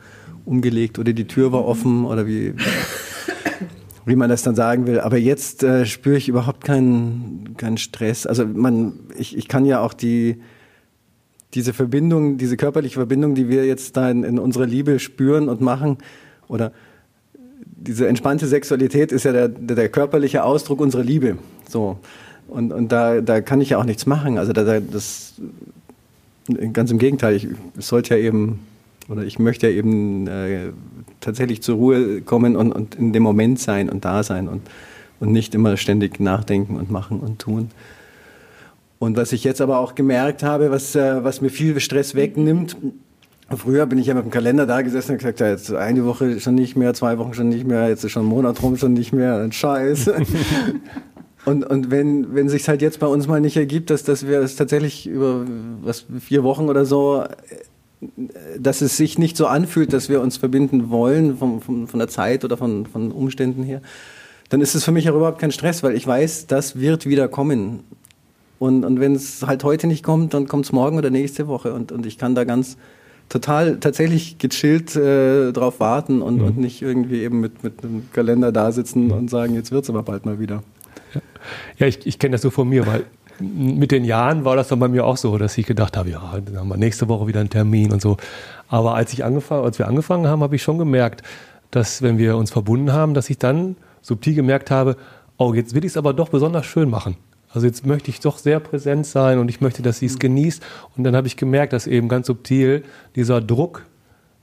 umgelegt 0.44 0.98
oder 0.98 1.12
die 1.12 1.26
Tür 1.26 1.52
war 1.52 1.66
offen 1.66 2.04
oder 2.04 2.26
wie, 2.26 2.54
wie 4.06 4.16
man 4.16 4.30
das 4.30 4.42
dann 4.42 4.54
sagen 4.54 4.86
will. 4.86 5.00
Aber 5.00 5.18
jetzt 5.18 5.62
äh, 5.62 5.84
spüre 5.84 6.16
ich 6.16 6.28
überhaupt 6.28 6.64
keinen, 6.64 7.56
keinen 7.56 7.76
Stress. 7.76 8.26
Also 8.26 8.46
man, 8.46 8.94
ich, 9.18 9.36
ich 9.36 9.48
kann 9.48 9.66
ja 9.66 9.80
auch 9.80 9.92
die, 9.92 10.40
diese 11.52 11.72
Verbindung, 11.72 12.38
diese 12.38 12.56
körperliche 12.56 12.94
Verbindung, 12.94 13.34
die 13.34 13.48
wir 13.48 13.66
jetzt 13.66 13.96
da 13.96 14.10
in, 14.10 14.24
in 14.24 14.38
unserer 14.38 14.66
Liebe 14.66 14.98
spüren 14.98 15.48
und 15.48 15.60
machen 15.60 15.98
oder 16.48 16.72
diese 17.78 18.08
entspannte 18.08 18.46
Sexualität 18.46 19.12
ist 19.12 19.24
ja 19.24 19.32
der, 19.32 19.48
der 19.48 19.88
körperliche 19.88 20.44
Ausdruck 20.44 20.80
unserer 20.80 21.02
Liebe. 21.04 21.36
So. 21.68 21.98
Und, 22.48 22.72
und 22.72 22.92
da, 22.92 23.20
da 23.20 23.40
kann 23.40 23.60
ich 23.60 23.70
ja 23.70 23.78
auch 23.78 23.84
nichts 23.84 24.06
machen. 24.06 24.38
Also 24.38 24.52
da, 24.52 24.64
da, 24.64 24.80
das 24.80 25.34
ganz 26.72 26.90
im 26.90 26.98
Gegenteil, 26.98 27.36
ich 27.36 27.48
sollte 27.78 28.16
ja 28.16 28.20
eben, 28.20 28.60
oder 29.08 29.24
ich 29.24 29.38
möchte 29.38 29.68
ja 29.68 29.76
eben 29.76 30.26
äh, 30.26 30.70
tatsächlich 31.20 31.62
zur 31.62 31.76
Ruhe 31.76 32.20
kommen 32.20 32.56
und, 32.56 32.72
und 32.72 32.94
in 32.94 33.12
dem 33.12 33.22
Moment 33.22 33.58
sein 33.58 33.88
und 33.88 34.04
da 34.04 34.22
sein 34.22 34.48
und, 34.48 34.62
und 35.20 35.32
nicht 35.32 35.54
immer 35.54 35.76
ständig 35.76 36.20
nachdenken 36.20 36.76
und 36.76 36.90
machen 36.90 37.20
und 37.20 37.40
tun. 37.40 37.70
Und 38.98 39.16
was 39.16 39.32
ich 39.32 39.44
jetzt 39.44 39.60
aber 39.60 39.78
auch 39.78 39.94
gemerkt 39.94 40.42
habe, 40.42 40.70
was, 40.70 40.94
äh, 40.94 41.22
was 41.24 41.40
mir 41.40 41.50
viel 41.50 41.78
Stress 41.80 42.14
wegnimmt, 42.14 42.76
Früher 43.48 43.86
bin 43.86 44.00
ich 44.00 44.08
ja 44.08 44.14
mit 44.14 44.24
dem 44.24 44.32
Kalender 44.32 44.66
da 44.66 44.82
gesessen 44.82 45.12
und 45.12 45.18
gesagt, 45.18 45.38
ja, 45.38 45.48
jetzt 45.48 45.72
eine 45.72 46.04
Woche 46.04 46.40
schon 46.40 46.56
nicht 46.56 46.76
mehr, 46.76 46.94
zwei 46.94 47.16
Wochen 47.18 47.32
schon 47.32 47.48
nicht 47.48 47.64
mehr, 47.64 47.88
jetzt 47.88 48.02
ist 48.02 48.10
schon 48.10 48.24
ein 48.24 48.28
Monat 48.28 48.60
rum 48.60 48.76
schon 48.76 48.94
nicht 48.94 49.12
mehr, 49.12 49.36
ein 49.36 49.52
Scheiß. 49.52 50.10
und, 51.46 51.64
und 51.64 51.92
wenn, 51.92 52.34
wenn 52.34 52.48
sich 52.48 52.68
halt 52.68 52.82
jetzt 52.82 52.98
bei 52.98 53.06
uns 53.06 53.28
mal 53.28 53.40
nicht 53.40 53.56
ergibt, 53.56 53.90
dass, 53.90 54.02
dass 54.02 54.26
wir 54.26 54.40
es 54.40 54.56
tatsächlich 54.56 55.06
über 55.06 55.46
was, 55.80 56.04
vier 56.20 56.42
Wochen 56.42 56.68
oder 56.68 56.84
so, 56.84 57.22
dass 58.58 58.80
es 58.80 58.96
sich 58.96 59.16
nicht 59.16 59.36
so 59.36 59.46
anfühlt, 59.46 59.92
dass 59.92 60.08
wir 60.08 60.20
uns 60.20 60.36
verbinden 60.36 60.90
wollen 60.90 61.38
vom, 61.38 61.62
vom, 61.62 61.86
von 61.86 62.00
der 62.00 62.08
Zeit 62.08 62.44
oder 62.44 62.56
von, 62.56 62.84
von 62.86 63.12
Umständen 63.12 63.62
her, 63.62 63.80
dann 64.48 64.60
ist 64.60 64.74
es 64.74 64.84
für 64.84 64.90
mich 64.90 65.08
auch 65.08 65.14
überhaupt 65.14 65.38
kein 65.38 65.52
Stress, 65.52 65.84
weil 65.84 65.94
ich 65.94 66.04
weiß, 66.04 66.48
das 66.48 66.80
wird 66.80 67.06
wieder 67.06 67.28
kommen. 67.28 67.84
Und, 68.58 68.84
und 68.84 68.98
wenn 68.98 69.14
es 69.14 69.46
halt 69.46 69.62
heute 69.62 69.86
nicht 69.86 70.02
kommt, 70.02 70.34
dann 70.34 70.48
kommt 70.48 70.64
es 70.64 70.72
morgen 70.72 70.98
oder 70.98 71.10
nächste 71.10 71.46
Woche. 71.46 71.74
Und, 71.74 71.92
und 71.92 72.06
ich 72.06 72.18
kann 72.18 72.34
da 72.34 72.42
ganz 72.42 72.76
total 73.28 73.78
tatsächlich 73.78 74.38
gechillt 74.38 74.96
äh, 74.96 75.52
drauf 75.52 75.78
warten 75.78 76.22
und, 76.22 76.38
mhm. 76.38 76.44
und 76.44 76.58
nicht 76.58 76.82
irgendwie 76.82 77.22
eben 77.22 77.38
mit, 77.38 77.62
mit 77.62 77.84
einem 77.84 78.08
Kalender 78.12 78.50
da 78.50 78.72
sitzen 78.72 79.12
und 79.12 79.30
sagen, 79.30 79.54
jetzt 79.54 79.70
wird 79.70 79.84
es 79.84 79.90
aber 79.90 80.02
bald 80.02 80.26
mal 80.26 80.40
wieder. 80.40 80.64
Ja, 81.78 81.86
ich, 81.86 82.06
ich 82.06 82.18
kenne 82.18 82.32
das 82.32 82.42
so 82.42 82.50
von 82.50 82.68
mir, 82.68 82.86
weil 82.86 83.04
mit 83.40 83.90
den 83.90 84.04
Jahren 84.04 84.44
war 84.44 84.56
das 84.56 84.68
dann 84.68 84.78
bei 84.78 84.88
mir 84.88 85.04
auch 85.04 85.16
so, 85.16 85.36
dass 85.38 85.58
ich 85.58 85.66
gedacht 85.66 85.96
habe, 85.96 86.10
ja, 86.10 86.38
dann 86.44 86.58
haben 86.58 86.68
wir 86.68 86.76
nächste 86.76 87.08
Woche 87.08 87.26
wieder 87.26 87.40
einen 87.40 87.50
Termin 87.50 87.92
und 87.92 88.00
so. 88.00 88.16
Aber 88.68 88.94
als 88.94 89.12
ich 89.12 89.24
angefangen, 89.24 89.64
als 89.64 89.78
wir 89.78 89.88
angefangen 89.88 90.26
haben, 90.26 90.42
habe 90.42 90.56
ich 90.56 90.62
schon 90.62 90.78
gemerkt, 90.78 91.22
dass 91.70 92.02
wenn 92.02 92.18
wir 92.18 92.36
uns 92.36 92.50
verbunden 92.50 92.92
haben, 92.92 93.14
dass 93.14 93.28
ich 93.30 93.38
dann 93.38 93.76
subtil 94.00 94.34
gemerkt 94.34 94.70
habe, 94.70 94.96
oh, 95.36 95.52
jetzt 95.52 95.74
will 95.74 95.84
ich 95.84 95.92
es 95.92 95.96
aber 95.96 96.14
doch 96.14 96.28
besonders 96.28 96.64
schön 96.66 96.88
machen. 96.88 97.16
Also 97.52 97.66
jetzt 97.66 97.86
möchte 97.86 98.10
ich 98.10 98.20
doch 98.20 98.38
sehr 98.38 98.60
präsent 98.60 99.06
sein 99.06 99.38
und 99.38 99.48
ich 99.48 99.60
möchte, 99.60 99.82
dass 99.82 99.98
sie 99.98 100.06
es 100.06 100.14
mhm. 100.14 100.20
genießt. 100.20 100.62
Und 100.96 101.04
dann 101.04 101.16
habe 101.16 101.26
ich 101.26 101.36
gemerkt, 101.36 101.72
dass 101.72 101.86
eben 101.86 102.08
ganz 102.08 102.26
subtil 102.26 102.84
dieser 103.14 103.40
Druck, 103.40 103.84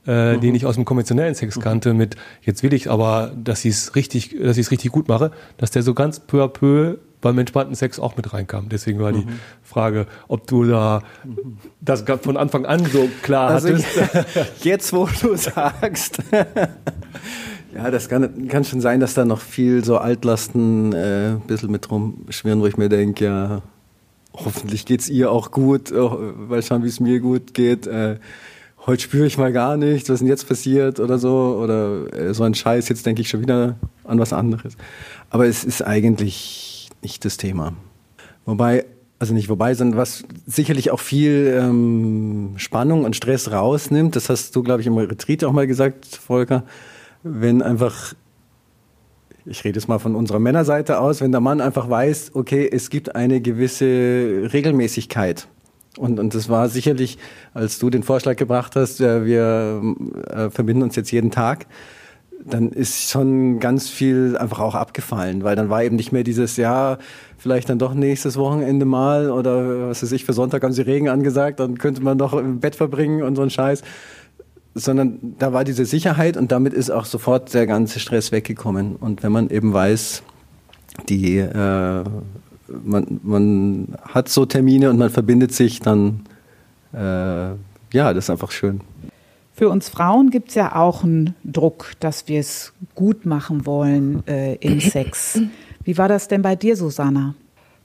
äh, 0.06 0.34
mhm. 0.34 0.40
den 0.40 0.54
ich 0.54 0.66
aus 0.66 0.74
dem 0.74 0.84
konventionellen 0.84 1.34
Sex 1.34 1.60
kannte, 1.60 1.94
mit 1.94 2.16
jetzt 2.42 2.62
will 2.62 2.74
ich 2.74 2.90
aber, 2.90 3.32
dass 3.36 3.62
sie 3.62 3.70
es 3.70 3.94
richtig, 3.94 4.36
dass 4.40 4.56
ich 4.56 4.66
es 4.66 4.70
richtig 4.70 4.92
gut 4.92 5.08
mache, 5.08 5.30
dass 5.56 5.70
der 5.70 5.82
so 5.82 5.94
ganz 5.94 6.20
peu 6.20 6.42
à 6.42 6.48
peu 6.48 6.96
beim 7.20 7.38
entspannten 7.38 7.74
Sex 7.74 7.98
auch 7.98 8.16
mit 8.16 8.34
reinkam. 8.34 8.68
Deswegen 8.68 9.00
war 9.00 9.10
die 9.10 9.24
mhm. 9.24 9.40
Frage, 9.62 10.06
ob 10.28 10.46
du 10.46 10.64
da 10.64 11.00
mhm. 11.24 11.56
das 11.80 12.04
von 12.20 12.36
Anfang 12.36 12.66
an 12.66 12.84
so 12.84 13.08
klar 13.22 13.50
also 13.50 13.70
hattest. 13.70 13.86
Jetzt, 14.62 14.92
wo 14.92 15.08
du 15.20 15.36
sagst. 15.36 16.18
Ja, 17.74 17.90
das 17.90 18.08
kann, 18.08 18.46
kann 18.46 18.62
schon 18.62 18.80
sein, 18.80 19.00
dass 19.00 19.14
da 19.14 19.24
noch 19.24 19.40
viel 19.40 19.84
so 19.84 19.98
Altlasten 19.98 20.92
äh, 20.92 21.30
ein 21.30 21.40
bisschen 21.40 21.72
mit 21.72 21.90
rumschwirren, 21.90 22.60
wo 22.60 22.66
ich 22.66 22.76
mir 22.76 22.88
denke, 22.88 23.24
ja, 23.24 23.62
hoffentlich 24.32 24.86
geht's 24.86 25.08
ihr 25.08 25.32
auch 25.32 25.50
gut, 25.50 25.92
weil 25.92 26.62
schauen, 26.62 26.84
wie 26.84 26.88
es 26.88 27.00
mir 27.00 27.18
gut 27.18 27.52
geht. 27.52 27.88
Äh, 27.88 28.18
heute 28.86 29.02
spüre 29.02 29.26
ich 29.26 29.38
mal 29.38 29.52
gar 29.52 29.76
nichts, 29.76 30.08
was 30.10 30.18
denn 30.18 30.28
jetzt 30.28 30.48
passiert 30.48 31.00
oder 31.00 31.18
so. 31.18 31.58
Oder 31.62 32.12
äh, 32.12 32.34
so 32.34 32.44
ein 32.44 32.54
Scheiß, 32.54 32.88
jetzt 32.88 33.06
denke 33.06 33.22
ich 33.22 33.28
schon 33.28 33.40
wieder 33.40 33.76
an 34.04 34.18
was 34.18 34.32
anderes. 34.32 34.76
Aber 35.30 35.46
es 35.46 35.64
ist 35.64 35.82
eigentlich 35.82 36.88
nicht 37.02 37.24
das 37.24 37.36
Thema. 37.36 37.74
Wobei, 38.44 38.84
also 39.18 39.32
nicht 39.32 39.48
wobei, 39.48 39.74
sondern 39.74 39.98
was 39.98 40.24
sicherlich 40.46 40.90
auch 40.90 41.00
viel 41.00 41.58
ähm, 41.58 42.54
Spannung 42.56 43.04
und 43.04 43.16
Stress 43.16 43.50
rausnimmt, 43.50 44.16
das 44.16 44.28
hast 44.28 44.54
du, 44.54 44.62
glaube 44.62 44.80
ich, 44.80 44.86
im 44.86 44.96
Retreat 44.96 45.44
auch 45.44 45.52
mal 45.52 45.66
gesagt, 45.66 46.06
Volker, 46.06 46.64
wenn 47.22 47.62
einfach, 47.62 48.14
ich 49.46 49.64
rede 49.64 49.78
jetzt 49.78 49.88
mal 49.88 49.98
von 49.98 50.14
unserer 50.14 50.40
Männerseite 50.40 51.00
aus, 51.00 51.20
wenn 51.20 51.32
der 51.32 51.40
Mann 51.40 51.60
einfach 51.62 51.88
weiß, 51.88 52.32
okay, 52.34 52.68
es 52.70 52.90
gibt 52.90 53.16
eine 53.16 53.40
gewisse 53.40 54.50
Regelmäßigkeit. 54.52 55.48
Und, 55.96 56.18
und 56.18 56.34
das 56.34 56.48
war 56.48 56.68
sicherlich, 56.68 57.18
als 57.52 57.78
du 57.78 57.90
den 57.90 58.02
Vorschlag 58.02 58.36
gebracht 58.36 58.74
hast, 58.76 59.00
äh, 59.00 59.24
wir 59.24 59.82
äh, 60.28 60.50
verbinden 60.50 60.82
uns 60.82 60.96
jetzt 60.96 61.10
jeden 61.12 61.30
Tag, 61.30 61.66
dann 62.44 62.70
ist 62.70 63.10
schon 63.10 63.58
ganz 63.58 63.88
viel 63.88 64.36
einfach 64.36 64.60
auch 64.60 64.74
abgefallen, 64.74 65.44
weil 65.44 65.56
dann 65.56 65.70
war 65.70 65.82
eben 65.82 65.96
nicht 65.96 66.12
mehr 66.12 66.24
dieses 66.24 66.56
Jahr, 66.56 66.98
vielleicht 67.38 67.70
dann 67.70 67.78
doch 67.78 67.94
nächstes 67.94 68.36
Wochenende 68.36 68.84
mal 68.84 69.30
oder 69.30 69.88
was 69.88 70.02
weiß 70.02 70.12
ich, 70.12 70.24
für 70.24 70.34
Sonntag 70.34 70.62
haben 70.62 70.72
sie 70.72 70.82
Regen 70.82 71.08
angesagt, 71.08 71.60
dann 71.60 71.78
könnte 71.78 72.02
man 72.02 72.18
doch 72.18 72.34
im 72.34 72.60
Bett 72.60 72.76
verbringen 72.76 73.22
und 73.22 73.36
so 73.36 73.42
ein 73.42 73.50
Scheiß, 73.50 73.82
sondern 74.74 75.36
da 75.38 75.52
war 75.52 75.64
diese 75.64 75.86
Sicherheit 75.86 76.36
und 76.36 76.52
damit 76.52 76.74
ist 76.74 76.90
auch 76.90 77.06
sofort 77.06 77.54
der 77.54 77.66
ganze 77.66 78.00
Stress 78.00 78.32
weggekommen. 78.32 78.96
Und 78.96 79.22
wenn 79.22 79.32
man 79.32 79.48
eben 79.48 79.72
weiß, 79.72 80.22
die, 81.08 81.38
äh, 81.38 82.04
man, 82.82 83.20
man 83.22 83.94
hat 84.02 84.28
so 84.28 84.46
Termine 84.46 84.90
und 84.90 84.98
man 84.98 85.10
verbindet 85.10 85.52
sich, 85.52 85.80
dann 85.80 86.20
äh, 86.92 87.52
ja, 87.94 88.12
das 88.12 88.24
ist 88.24 88.30
einfach 88.30 88.50
schön. 88.50 88.80
Für 89.52 89.68
uns 89.68 89.88
Frauen 89.88 90.30
gibt 90.30 90.48
es 90.48 90.56
ja 90.56 90.74
auch 90.74 91.04
einen 91.04 91.36
Druck, 91.44 91.92
dass 92.00 92.26
wir 92.26 92.40
es 92.40 92.72
gut 92.96 93.24
machen 93.24 93.66
wollen 93.66 94.26
äh, 94.26 94.56
im 94.56 94.80
Sex. 94.80 95.40
Wie 95.84 95.96
war 95.96 96.08
das 96.08 96.26
denn 96.26 96.42
bei 96.42 96.56
dir, 96.56 96.76
Susanna? 96.76 97.34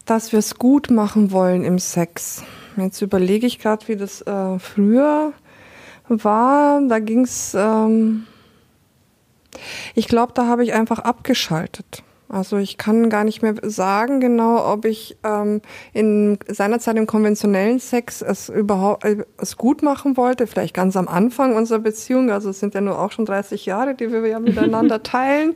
Dass 0.05 0.31
wir 0.31 0.39
es 0.39 0.55
gut 0.55 0.89
machen 0.89 1.31
wollen 1.31 1.63
im 1.63 1.77
Sex. 1.77 2.43
Jetzt 2.75 3.01
überlege 3.01 3.45
ich 3.45 3.59
gerade, 3.59 3.87
wie 3.87 3.95
das 3.95 4.21
äh, 4.21 4.57
früher 4.57 5.33
war, 6.07 6.81
da 6.87 6.97
ging's, 6.97 7.53
ähm, 7.55 8.23
ich 9.93 10.07
glaube, 10.07 10.33
da 10.33 10.47
habe 10.47 10.63
ich 10.63 10.73
einfach 10.73 10.99
abgeschaltet. 10.99 12.03
Also 12.31 12.57
ich 12.57 12.77
kann 12.77 13.09
gar 13.09 13.23
nicht 13.23 13.41
mehr 13.41 13.55
sagen 13.63 14.19
genau, 14.19 14.71
ob 14.71 14.85
ich 14.85 15.17
ähm, 15.23 15.61
in 15.93 16.37
seiner 16.47 16.79
Zeit 16.79 16.95
im 16.97 17.07
konventionellen 17.07 17.79
Sex 17.79 18.21
es 18.21 18.49
überhaupt 18.49 19.03
äh, 19.03 19.25
es 19.37 19.57
gut 19.57 19.81
machen 19.81 20.15
wollte, 20.15 20.45
vielleicht 20.45 20.75
ganz 20.75 20.95
am 20.95 21.07
Anfang 21.07 21.55
unserer 21.55 21.79
Beziehung, 21.79 22.29
also 22.29 22.51
es 22.51 22.59
sind 22.59 22.75
ja 22.75 22.81
nur 22.81 22.99
auch 22.99 23.11
schon 23.11 23.25
30 23.25 23.65
Jahre, 23.65 23.95
die 23.95 24.11
wir 24.11 24.25
ja 24.27 24.39
miteinander 24.39 25.01
teilen. 25.01 25.55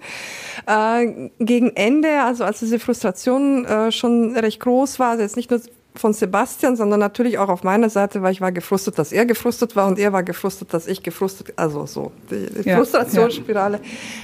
Äh, 0.65 1.29
gegen 1.37 1.69
Ende, 1.75 2.23
also 2.23 2.43
als 2.43 2.59
diese 2.59 2.79
Frustration 2.79 3.65
äh, 3.65 3.91
schon 3.91 4.35
recht 4.35 4.59
groß 4.59 4.97
war, 4.97 5.11
also 5.11 5.21
jetzt 5.21 5.35
nicht 5.35 5.51
nur 5.51 5.61
von 5.95 6.13
Sebastian, 6.13 6.75
sondern 6.75 6.99
natürlich 6.99 7.37
auch 7.37 7.49
auf 7.49 7.63
meiner 7.63 7.91
Seite, 7.91 8.23
weil 8.23 8.31
ich 8.31 8.41
war 8.41 8.51
gefrustet, 8.51 8.97
dass 8.97 9.11
er 9.11 9.27
gefrustet 9.27 9.75
war 9.75 9.87
und 9.87 9.99
er 9.99 10.11
war 10.11 10.23
gefrustet, 10.23 10.73
dass 10.73 10.87
ich 10.87 11.03
gefrustet, 11.03 11.53
also 11.55 11.85
so 11.85 12.11
die, 12.31 12.63
die 12.63 12.69
ja, 12.69 12.77
Frustrationsspirale. 12.77 13.77
Ja. 13.77 13.83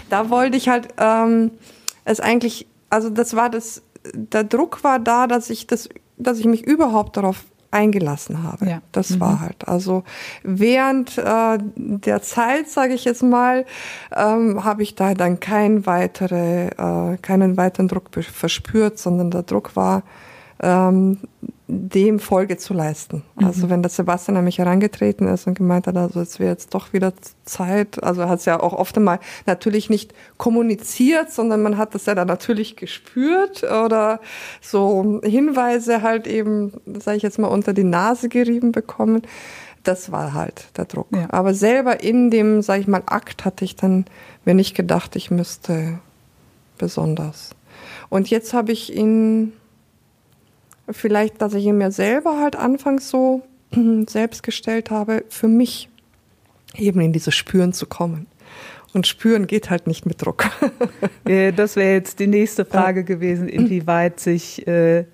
Da 0.09 0.29
wollte 0.31 0.57
ich 0.57 0.67
halt 0.67 0.87
ähm, 0.97 1.51
es 2.09 2.19
eigentlich, 2.19 2.67
also 2.89 3.09
das 3.09 3.35
war 3.35 3.49
das, 3.49 3.83
der 4.13 4.43
Druck 4.43 4.83
war 4.83 4.99
da, 4.99 5.27
dass 5.27 5.49
ich 5.49 5.67
das, 5.67 5.89
dass 6.17 6.39
ich 6.39 6.45
mich 6.45 6.65
überhaupt 6.65 7.17
darauf 7.17 7.45
eingelassen 7.71 8.41
habe. 8.43 8.67
Ja. 8.67 8.81
Das 8.91 9.11
mhm. 9.11 9.19
war 9.19 9.41
halt. 9.41 9.67
Also 9.67 10.03
während 10.43 11.17
äh, 11.19 11.59
der 11.75 12.21
Zeit, 12.21 12.67
sage 12.67 12.93
ich 12.93 13.05
jetzt 13.05 13.21
mal, 13.21 13.65
ähm, 14.15 14.63
habe 14.63 14.81
ich 14.81 14.95
da 14.95 15.13
dann 15.13 15.39
kein 15.39 15.85
weitere, 15.85 16.69
äh, 16.69 17.17
keinen 17.17 17.57
weiteren 17.57 17.87
Druck 17.87 18.09
verspürt, 18.11 18.97
sondern 18.97 19.29
der 19.29 19.43
Druck 19.43 19.75
war 19.75 20.03
ähm, 20.61 21.19
dem 21.71 22.19
Folge 22.19 22.57
zu 22.57 22.73
leisten. 22.73 23.21
Mhm. 23.35 23.45
Also 23.45 23.69
wenn 23.69 23.83
der 23.83 23.91
Sebastian 23.91 24.37
an 24.37 24.43
mich 24.43 24.57
herangetreten 24.57 25.27
ist 25.27 25.45
und 25.45 25.53
gemeint 25.53 25.85
hat, 25.85 25.95
also 25.95 26.19
es 26.19 26.39
wäre 26.39 26.49
jetzt 26.49 26.73
doch 26.73 26.93
wieder 26.93 27.13
Zeit, 27.45 28.03
also 28.03 28.21
er 28.21 28.29
hat 28.29 28.39
es 28.39 28.45
ja 28.45 28.59
auch 28.59 28.73
oft 28.73 28.97
einmal 28.97 29.19
natürlich 29.45 29.87
nicht 29.87 30.13
kommuniziert, 30.37 31.31
sondern 31.31 31.61
man 31.61 31.77
hat 31.77 31.93
das 31.93 32.07
ja 32.07 32.15
dann 32.15 32.27
natürlich 32.27 32.75
gespürt 32.75 33.63
oder 33.63 34.19
so 34.61 35.21
Hinweise 35.23 36.01
halt 36.01 36.25
eben, 36.25 36.73
sage 36.99 37.17
ich 37.17 37.23
jetzt 37.23 37.37
mal, 37.37 37.47
unter 37.47 37.73
die 37.73 37.83
Nase 37.83 38.29
gerieben 38.29 38.71
bekommen. 38.71 39.21
Das 39.83 40.11
war 40.11 40.33
halt 40.33 40.75
der 40.75 40.85
Druck. 40.85 41.07
Ja. 41.13 41.27
Aber 41.29 41.53
selber 41.53 42.03
in 42.03 42.31
dem, 42.31 42.63
sage 42.63 42.81
ich 42.81 42.87
mal, 42.87 43.03
Akt 43.05 43.45
hatte 43.45 43.63
ich 43.63 43.75
dann 43.75 44.05
mir 44.43 44.55
nicht 44.55 44.75
gedacht, 44.75 45.15
ich 45.15 45.29
müsste 45.29 45.99
besonders. 46.79 47.51
Und 48.09 48.31
jetzt 48.31 48.53
habe 48.53 48.71
ich 48.71 48.95
ihn 48.95 49.53
vielleicht, 50.91 51.41
dass 51.41 51.53
ich 51.53 51.65
ihn 51.65 51.77
mir 51.77 51.91
selber 51.91 52.39
halt 52.39 52.55
anfangs 52.55 53.09
so 53.09 53.41
selbst 54.07 54.43
gestellt 54.43 54.91
habe, 54.91 55.23
für 55.29 55.47
mich 55.47 55.89
eben 56.75 57.01
in 57.01 57.13
dieses 57.13 57.35
Spüren 57.35 57.73
zu 57.73 57.85
kommen. 57.85 58.27
Und 58.91 59.05
spüren 59.05 59.45
geht 59.45 59.69
halt 59.69 59.85
nicht 59.85 60.07
mit 60.07 60.23
Druck. 60.23 60.45
das 61.55 61.75
wäre 61.75 61.93
jetzt 61.93 62.19
die 62.19 62.27
nächste 62.27 62.65
Frage 62.65 63.03
gewesen, 63.03 63.47
inwieweit 63.47 64.19
sich 64.19 64.65
äh, 64.67 65.05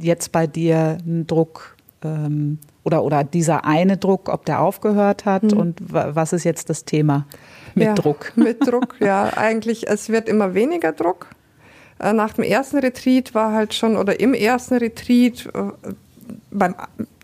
jetzt 0.00 0.30
bei 0.30 0.46
dir 0.46 0.98
ein 1.04 1.26
Druck 1.26 1.76
ähm, 2.04 2.58
oder, 2.84 3.02
oder 3.02 3.24
dieser 3.24 3.64
eine 3.64 3.96
Druck, 3.96 4.28
ob 4.28 4.44
der 4.44 4.60
aufgehört 4.60 5.24
hat 5.24 5.42
mhm. 5.42 5.58
und 5.58 5.80
was 5.88 6.32
ist 6.32 6.44
jetzt 6.44 6.70
das 6.70 6.84
Thema? 6.84 7.26
mit 7.74 7.86
ja, 7.86 7.94
Druck. 7.94 8.32
Mit 8.36 8.66
Druck, 8.66 8.96
ja. 9.00 9.30
Eigentlich, 9.36 9.88
es 9.88 10.08
wird 10.08 10.28
immer 10.28 10.54
weniger 10.54 10.92
Druck. 10.92 11.28
Äh, 11.98 12.12
nach 12.12 12.34
dem 12.34 12.44
ersten 12.44 12.78
Retreat 12.78 13.34
war 13.34 13.52
halt 13.52 13.74
schon, 13.74 13.96
oder 13.96 14.20
im 14.20 14.34
ersten 14.34 14.74
Retreat, 14.74 15.46
äh, 15.54 15.92
beim, 16.50 16.74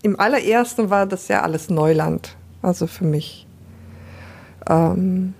im 0.03 0.19
allerersten 0.19 0.91
war 0.91 1.07
das 1.07 1.29
ja 1.29 1.43
alles 1.43 1.71
Neuland. 1.71 2.37
Also 2.63 2.87
für 2.87 3.05
mich. 3.05 3.47
Ähm, 4.69 5.35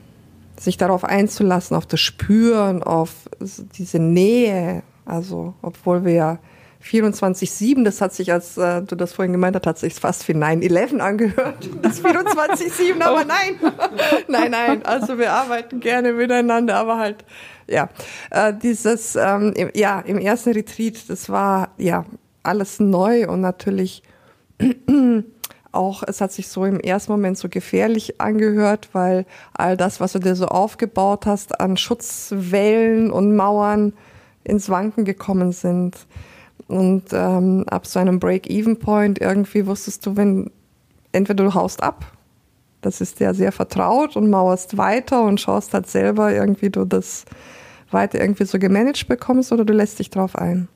sich 0.59 0.77
darauf 0.77 1.05
einzulassen, 1.05 1.77
auf 1.77 1.87
das 1.87 2.01
Spüren, 2.01 2.83
auf 2.83 3.13
diese 3.41 3.99
Nähe. 3.99 4.83
Also, 5.07 5.55
obwohl 5.63 6.05
wir 6.05 6.13
ja 6.13 6.39
24-7, 6.85 7.85
das 7.85 8.01
hat 8.01 8.15
sich, 8.15 8.33
als 8.33 8.57
äh, 8.57 8.83
du 8.83 8.95
das 8.95 9.13
vorhin 9.13 9.33
gemeint 9.33 9.57
hast, 9.57 9.67
hat 9.67 9.79
sich 9.79 9.95
fast 9.95 10.27
wie 10.29 10.33
9-11 10.33 10.99
angehört. 10.99 11.69
Das 11.83 12.03
24-7, 12.03 13.01
aber 13.01 13.25
nein. 13.25 13.57
nein, 14.29 14.51
nein. 14.51 14.85
Also 14.85 15.19
wir 15.19 15.33
arbeiten 15.33 15.81
gerne 15.81 16.13
miteinander, 16.13 16.77
aber 16.77 16.99
halt, 16.99 17.25
ja. 17.71 17.89
Äh, 18.31 18.53
dieses, 18.55 19.17
ähm, 19.17 19.53
im, 19.55 19.71
ja, 19.75 20.01
im 20.01 20.19
ersten 20.19 20.53
Retreat, 20.53 21.09
das 21.09 21.29
war 21.29 21.71
ja 21.79 22.05
alles 22.43 22.81
neu 22.81 23.29
und 23.29 23.41
natürlich 23.41 24.03
auch, 25.73 26.03
es 26.07 26.21
hat 26.21 26.33
sich 26.33 26.49
so 26.49 26.65
im 26.65 26.81
ersten 26.81 27.13
Moment 27.13 27.39
so 27.39 27.49
gefährlich 27.49 28.21
angehört, 28.21 28.91
weil 28.93 29.25
all 29.55 29.77
das, 29.77 30.01
was 30.01 30.13
du 30.13 30.19
dir 30.19 30.35
so 30.35 30.47
aufgebaut 30.47 31.27
hast 31.27 31.61
an 31.61 31.77
Schutzwellen 31.77 33.11
und 33.11 33.37
Mauern 33.37 33.93
ins 34.45 34.69
Wanken 34.69 35.05
gekommen 35.05 35.53
sind. 35.53 35.97
Und 36.67 37.13
ähm, 37.13 37.65
ab 37.69 37.87
so 37.87 37.99
einem 37.99 38.21
Break-Even-Point 38.21 39.21
irgendwie 39.21 39.67
wusstest 39.67 40.07
du, 40.07 40.17
wenn 40.17 40.51
entweder 41.13 41.45
du 41.45 41.55
haust 41.55 41.83
ab, 41.83 42.05
das 42.81 43.01
ist 43.01 43.21
dir 43.21 43.35
sehr 43.35 43.53
vertraut 43.53 44.17
und 44.17 44.31
mauerst 44.31 44.77
weiter 44.77 45.23
und 45.23 45.41
schaust 45.41 45.75
halt 45.75 45.89
selber 45.89 46.33
irgendwie 46.33 46.71
du 46.71 46.85
das 46.85 47.25
weiter 47.93 48.21
irgendwie 48.21 48.45
so 48.45 48.59
gemanagt 48.59 49.09
bekommst 49.09 49.53
oder 49.53 49.65
du 49.65 49.73
lässt 49.73 49.99
dich 49.99 50.11
drauf 50.11 50.37
ein. 50.37 50.69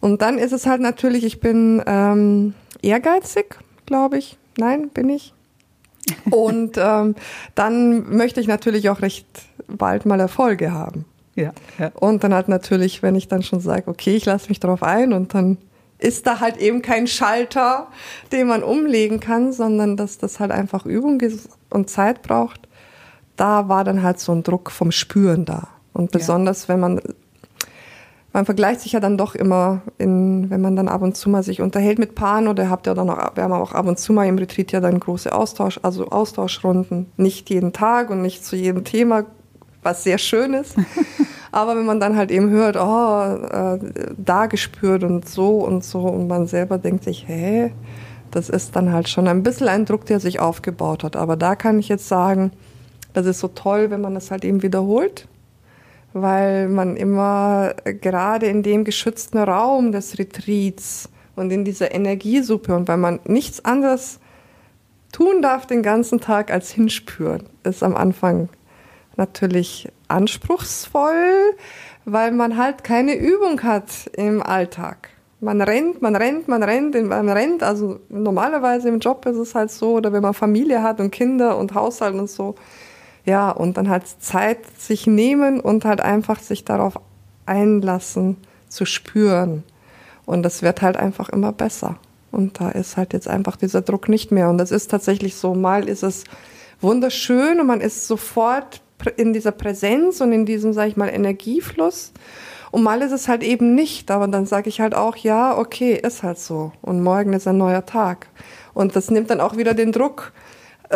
Und 0.00 0.20
dann 0.20 0.38
ist 0.38 0.52
es 0.52 0.66
halt 0.66 0.80
natürlich, 0.80 1.24
ich 1.24 1.40
bin 1.40 1.82
ähm, 1.86 2.54
ehrgeizig, 2.82 3.58
glaube 3.86 4.18
ich. 4.18 4.36
Nein, 4.58 4.88
bin 4.90 5.08
ich. 5.08 5.32
Und 6.30 6.76
ähm, 6.76 7.14
dann 7.54 8.16
möchte 8.16 8.40
ich 8.40 8.48
natürlich 8.48 8.90
auch 8.90 9.00
recht 9.00 9.26
bald 9.68 10.04
mal 10.04 10.20
Erfolge 10.20 10.72
haben. 10.72 11.04
Ja, 11.34 11.52
ja. 11.78 11.92
Und 11.94 12.24
dann 12.24 12.34
halt 12.34 12.48
natürlich, 12.48 13.02
wenn 13.02 13.14
ich 13.14 13.28
dann 13.28 13.42
schon 13.42 13.60
sage, 13.60 13.88
okay, 13.88 14.16
ich 14.16 14.24
lasse 14.26 14.48
mich 14.48 14.60
drauf 14.60 14.82
ein 14.82 15.12
und 15.12 15.34
dann 15.34 15.56
ist 15.98 16.26
da 16.26 16.40
halt 16.40 16.56
eben 16.56 16.82
kein 16.82 17.06
Schalter, 17.06 17.86
den 18.32 18.48
man 18.48 18.62
umlegen 18.62 19.20
kann, 19.20 19.52
sondern 19.52 19.96
dass 19.96 20.18
das 20.18 20.40
halt 20.40 20.50
einfach 20.50 20.84
Übung 20.84 21.22
und 21.70 21.88
Zeit 21.88 22.22
braucht. 22.22 22.68
Da 23.36 23.68
war 23.68 23.84
dann 23.84 24.02
halt 24.02 24.18
so 24.18 24.32
ein 24.32 24.42
Druck 24.42 24.70
vom 24.70 24.90
Spüren 24.90 25.44
da. 25.44 25.68
Und 25.92 26.10
besonders, 26.10 26.62
ja. 26.62 26.68
wenn 26.68 26.80
man, 26.80 27.00
man 28.32 28.44
vergleicht 28.44 28.80
sich 28.80 28.92
ja 28.92 29.00
dann 29.00 29.18
doch 29.18 29.34
immer, 29.34 29.82
in, 29.98 30.48
wenn 30.50 30.60
man 30.60 30.76
dann 30.76 30.88
ab 30.88 31.02
und 31.02 31.16
zu 31.16 31.28
mal 31.30 31.42
sich 31.42 31.60
unterhält 31.60 31.98
mit 31.98 32.14
Paaren 32.14 32.48
oder 32.48 32.70
habt 32.70 32.86
ihr 32.86 32.94
dann 32.94 33.10
auch, 33.10 33.36
wir 33.36 33.42
haben 33.42 33.52
auch 33.52 33.72
ab 33.72 33.86
und 33.86 33.98
zu 33.98 34.12
mal 34.12 34.26
im 34.26 34.38
Retreat 34.38 34.72
ja 34.72 34.80
dann 34.80 35.00
große 35.00 35.32
Austausch, 35.32 35.78
also 35.82 36.08
Austauschrunden. 36.08 37.10
Nicht 37.16 37.50
jeden 37.50 37.72
Tag 37.72 38.10
und 38.10 38.22
nicht 38.22 38.44
zu 38.44 38.56
jedem 38.56 38.84
Thema 38.84 39.24
was 39.82 40.04
sehr 40.04 40.18
schön 40.18 40.54
ist. 40.54 40.76
Aber 41.52 41.76
wenn 41.76 41.84
man 41.84 42.00
dann 42.00 42.16
halt 42.16 42.30
eben 42.30 42.50
hört, 42.50 42.76
oh, 42.76 43.46
äh, 43.46 43.78
da 44.16 44.46
gespürt 44.46 45.04
und 45.04 45.28
so 45.28 45.58
und 45.58 45.84
so 45.84 46.00
und 46.00 46.28
man 46.28 46.46
selber 46.46 46.78
denkt 46.78 47.04
sich, 47.04 47.28
hä, 47.28 47.72
das 48.30 48.48
ist 48.48 48.74
dann 48.74 48.92
halt 48.92 49.08
schon 49.08 49.28
ein 49.28 49.42
bisschen 49.42 49.68
ein 49.68 49.84
Druck, 49.84 50.06
der 50.06 50.18
sich 50.18 50.40
aufgebaut 50.40 51.04
hat. 51.04 51.16
Aber 51.16 51.36
da 51.36 51.54
kann 51.54 51.78
ich 51.78 51.88
jetzt 51.88 52.08
sagen, 52.08 52.52
das 53.12 53.26
ist 53.26 53.40
so 53.40 53.48
toll, 53.48 53.90
wenn 53.90 54.00
man 54.00 54.14
das 54.14 54.30
halt 54.30 54.44
eben 54.44 54.62
wiederholt, 54.62 55.28
weil 56.12 56.68
man 56.68 56.96
immer 56.96 57.74
gerade 57.84 58.46
in 58.46 58.62
dem 58.62 58.84
geschützten 58.84 59.38
Raum 59.38 59.92
des 59.92 60.18
Retreats 60.18 61.08
und 61.36 61.50
in 61.50 61.64
dieser 61.64 61.94
Energiesuppe 61.94 62.74
und 62.74 62.88
weil 62.88 62.98
man 62.98 63.20
nichts 63.24 63.64
anderes 63.64 64.20
tun 65.12 65.42
darf 65.42 65.66
den 65.66 65.82
ganzen 65.82 66.20
Tag 66.20 66.50
als 66.50 66.70
hinspüren, 66.70 67.44
ist 67.64 67.82
am 67.82 67.96
Anfang 67.96 68.48
natürlich 69.16 69.88
anspruchsvoll, 70.08 71.54
weil 72.04 72.32
man 72.32 72.56
halt 72.56 72.84
keine 72.84 73.14
Übung 73.14 73.62
hat 73.62 74.10
im 74.14 74.42
Alltag. 74.42 75.10
Man 75.40 75.60
rennt, 75.60 76.00
man 76.02 76.14
rennt, 76.14 76.46
man 76.46 76.62
rennt, 76.62 76.94
man 77.08 77.28
rennt. 77.28 77.62
Also 77.62 77.98
normalerweise 78.08 78.88
im 78.88 79.00
Job 79.00 79.26
ist 79.26 79.36
es 79.36 79.54
halt 79.54 79.70
so, 79.70 79.94
oder 79.94 80.12
wenn 80.12 80.22
man 80.22 80.34
Familie 80.34 80.82
hat 80.82 81.00
und 81.00 81.10
Kinder 81.10 81.58
und 81.58 81.74
Haushalt 81.74 82.14
und 82.14 82.30
so. 82.30 82.54
Ja, 83.24 83.50
und 83.50 83.76
dann 83.76 83.88
halt 83.88 84.04
Zeit 84.20 84.58
sich 84.78 85.06
nehmen 85.06 85.60
und 85.60 85.84
halt 85.84 86.00
einfach 86.00 86.40
sich 86.40 86.64
darauf 86.64 86.98
einlassen, 87.46 88.36
zu 88.68 88.84
spüren. 88.84 89.62
Und 90.24 90.42
das 90.42 90.62
wird 90.62 90.82
halt 90.82 90.96
einfach 90.96 91.28
immer 91.28 91.52
besser. 91.52 91.96
Und 92.30 92.60
da 92.60 92.70
ist 92.70 92.96
halt 92.96 93.12
jetzt 93.12 93.28
einfach 93.28 93.56
dieser 93.56 93.82
Druck 93.82 94.08
nicht 94.08 94.32
mehr. 94.32 94.48
Und 94.48 94.58
das 94.58 94.70
ist 94.70 94.90
tatsächlich 94.90 95.36
so, 95.36 95.54
mal 95.54 95.88
ist 95.88 96.02
es 96.02 96.24
wunderschön 96.80 97.60
und 97.60 97.66
man 97.66 97.80
ist 97.80 98.06
sofort 98.08 98.80
in 99.16 99.32
dieser 99.32 99.52
Präsenz 99.52 100.20
und 100.20 100.32
in 100.32 100.46
diesem, 100.46 100.72
sag 100.72 100.88
ich 100.88 100.96
mal, 100.96 101.08
Energiefluss. 101.08 102.12
Und 102.70 102.82
mal 102.82 103.02
ist 103.02 103.12
es 103.12 103.28
halt 103.28 103.42
eben 103.42 103.74
nicht, 103.74 104.10
aber 104.10 104.26
dann 104.28 104.46
sage 104.46 104.68
ich 104.70 104.80
halt 104.80 104.94
auch, 104.94 105.16
ja, 105.16 105.56
okay, 105.56 105.94
ist 105.94 106.22
halt 106.22 106.38
so. 106.38 106.72
Und 106.80 107.02
morgen 107.02 107.34
ist 107.34 107.46
ein 107.46 107.58
neuer 107.58 107.84
Tag. 107.84 108.28
Und 108.72 108.96
das 108.96 109.10
nimmt 109.10 109.28
dann 109.28 109.40
auch 109.40 109.56
wieder 109.56 109.74
den 109.74 109.92
Druck, 109.92 110.32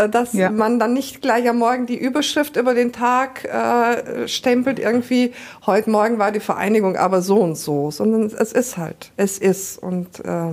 dass 0.08 0.32
ja. 0.32 0.50
man 0.50 0.78
dann 0.78 0.92
nicht 0.92 1.22
gleich 1.22 1.48
am 1.48 1.58
Morgen 1.58 1.86
die 1.86 1.98
Überschrift 1.98 2.56
über 2.56 2.74
den 2.74 2.92
Tag 2.92 3.44
äh, 3.44 4.28
stempelt, 4.28 4.78
irgendwie, 4.78 5.32
heute 5.64 5.90
Morgen 5.90 6.18
war 6.18 6.32
die 6.32 6.40
Vereinigung 6.40 6.96
aber 6.96 7.22
so 7.22 7.38
und 7.38 7.56
so, 7.56 7.90
sondern 7.90 8.26
es 8.26 8.52
ist 8.52 8.76
halt, 8.76 9.12
es 9.16 9.38
ist. 9.38 9.78
Und 9.82 10.24
äh, 10.24 10.52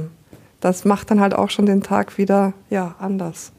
das 0.59 0.85
macht 0.85 1.11
dann 1.11 1.19
halt 1.19 1.33
auch 1.33 1.49
schon 1.49 1.65
den 1.65 1.83
Tag 1.83 2.17
wieder, 2.17 2.53
ja, 2.69 2.95
anders. 2.99 3.51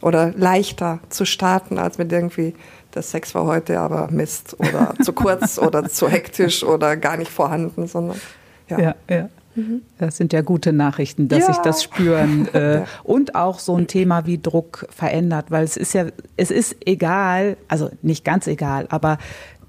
Oder 0.00 0.32
leichter 0.36 0.98
zu 1.08 1.24
starten, 1.24 1.78
als 1.78 1.96
mit 1.96 2.12
irgendwie 2.12 2.54
der 2.94 3.02
Sex 3.02 3.34
war 3.34 3.46
heute 3.46 3.78
aber 3.80 4.08
Mist 4.10 4.56
oder 4.58 4.94
zu 5.02 5.12
kurz 5.12 5.58
oder 5.60 5.88
zu 5.88 6.08
hektisch 6.08 6.62
oder 6.62 6.96
gar 6.96 7.16
nicht 7.16 7.30
vorhanden, 7.30 7.86
sondern 7.86 8.20
ja. 8.68 8.78
ja, 8.78 8.94
ja. 9.08 9.28
Mhm. 9.54 9.82
Das 9.98 10.16
sind 10.16 10.32
ja 10.32 10.40
gute 10.40 10.72
Nachrichten, 10.72 11.28
dass 11.28 11.40
ja. 11.40 11.46
sich 11.46 11.58
das 11.58 11.82
spüren 11.82 12.48
äh, 12.54 12.82
und 13.02 13.34
auch 13.34 13.58
so 13.58 13.76
ein 13.76 13.86
Thema 13.86 14.26
wie 14.26 14.38
Druck 14.38 14.86
verändert, 14.90 15.50
weil 15.50 15.64
es 15.64 15.76
ist 15.76 15.94
ja, 15.94 16.06
es 16.36 16.50
ist 16.50 16.76
egal, 16.86 17.56
also 17.68 17.90
nicht 18.02 18.24
ganz 18.24 18.46
egal, 18.46 18.86
aber 18.90 19.18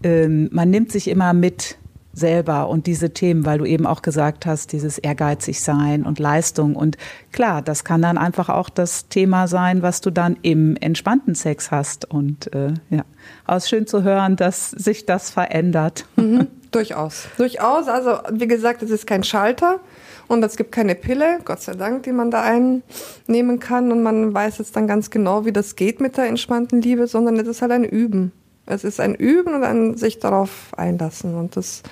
ähm, 0.03 0.49
man 0.51 0.69
nimmt 0.69 0.91
sich 0.91 1.07
immer 1.07 1.33
mit 1.33 1.77
selber 2.13 2.69
und 2.69 2.85
diese 2.85 3.09
Themen, 3.09 3.45
weil 3.45 3.57
du 3.57 3.65
eben 3.65 3.87
auch 3.87 4.01
gesagt 4.03 4.45
hast, 4.45 4.71
dieses 4.71 4.99
ehrgeizig 4.99 5.61
sein 5.61 6.03
und 6.03 6.19
Leistung. 6.19 6.75
Und 6.75 6.97
klar, 7.31 7.61
das 7.61 7.83
kann 7.83 8.01
dann 8.01 8.17
einfach 8.17 8.49
auch 8.49 8.69
das 8.69 9.07
Thema 9.07 9.47
sein, 9.47 9.81
was 9.81 9.99
du 9.99 10.11
dann 10.11 10.37
im 10.43 10.75
entspannten 10.77 11.33
Sex 11.33 11.71
hast. 11.71 12.05
Und 12.05 12.53
äh, 12.53 12.73
ja, 12.91 13.03
aber 13.45 13.57
es 13.57 13.63
ist 13.63 13.69
schön 13.69 13.87
zu 13.87 14.03
hören, 14.03 14.35
dass 14.35 14.69
sich 14.69 15.05
das 15.05 15.31
verändert. 15.31 16.05
Mhm, 16.15 16.47
durchaus. 16.75 17.27
Durchaus. 17.37 17.87
Also, 17.87 18.19
wie 18.31 18.47
gesagt, 18.47 18.83
es 18.83 18.91
ist 18.91 19.07
kein 19.07 19.23
Schalter. 19.23 19.79
Und 20.27 20.43
es 20.43 20.55
gibt 20.55 20.71
keine 20.71 20.95
Pille, 20.95 21.39
Gott 21.43 21.61
sei 21.61 21.73
Dank, 21.73 22.03
die 22.03 22.11
man 22.11 22.31
da 22.31 22.41
einnehmen 22.41 23.59
kann. 23.59 23.91
Und 23.91 24.03
man 24.03 24.33
weiß 24.33 24.57
jetzt 24.57 24.75
dann 24.75 24.87
ganz 24.87 25.09
genau, 25.09 25.45
wie 25.45 25.51
das 25.51 25.75
geht 25.75 25.99
mit 25.99 26.17
der 26.17 26.25
entspannten 26.25 26.81
Liebe, 26.81 27.07
sondern 27.07 27.37
es 27.37 27.47
ist 27.47 27.61
halt 27.61 27.71
ein 27.71 27.83
Üben. 27.83 28.31
Es 28.65 28.83
ist 28.83 28.99
ein 28.99 29.15
Üben 29.15 29.53
und 29.53 29.63
ein 29.63 29.97
sich 29.97 30.19
darauf 30.19 30.71
einlassen. 30.77 31.35
Und 31.35 31.57
das, 31.57 31.83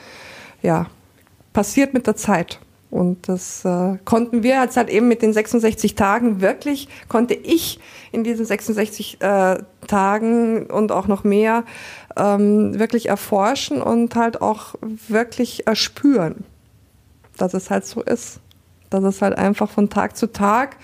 ja, 0.62 0.88
passiert 1.54 1.94
mit 1.94 2.08
der 2.08 2.16
Zeit. 2.16 2.60
Und 2.92 3.30
das 3.30 3.64
äh, 3.64 3.98
konnten 4.04 4.44
wir 4.44 4.62
jetzt 4.62 4.76
halt 4.76 4.90
eben 4.90 5.08
mit 5.08 5.22
den 5.22 5.32
66 5.32 5.96
Tagen 5.96 6.42
wirklich, 6.42 6.90
konnte 7.08 7.34
ich 7.34 7.80
in 8.12 8.26
diesen 8.26 8.46
66 8.46 9.22
äh, 9.22 9.60
Tagen 9.88 10.66
und 10.68 10.92
auch 10.92 11.08
noch 11.08 11.24
mehr 11.24 11.64
ähm, 12.18 12.78
wirklich 12.78 13.08
erforschen 13.08 13.82
und 13.82 14.16
halt 14.16 14.42
auch 14.42 14.76
wirklich 15.08 15.68
erspüren, 15.68 16.44
dass 17.38 17.54
es 17.54 17.72
halt 17.72 17.86
so 17.86 18.02
ist. 18.02 18.42
Dass 18.90 19.06
es 19.06 19.22
halt 19.22 19.38
einfach 19.38 19.70
von 19.70 19.90
Tag 19.90 20.18
zu 20.18 20.28
Tag 20.28 20.76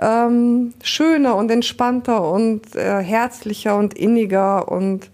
ähm, 0.00 0.74
schöner 0.82 1.36
und 1.36 1.48
entspannter 1.48 2.28
und 2.28 2.74
äh, 2.74 3.02
herzlicher 3.02 3.76
und 3.76 3.94
inniger 3.94 4.70
und 4.70 5.10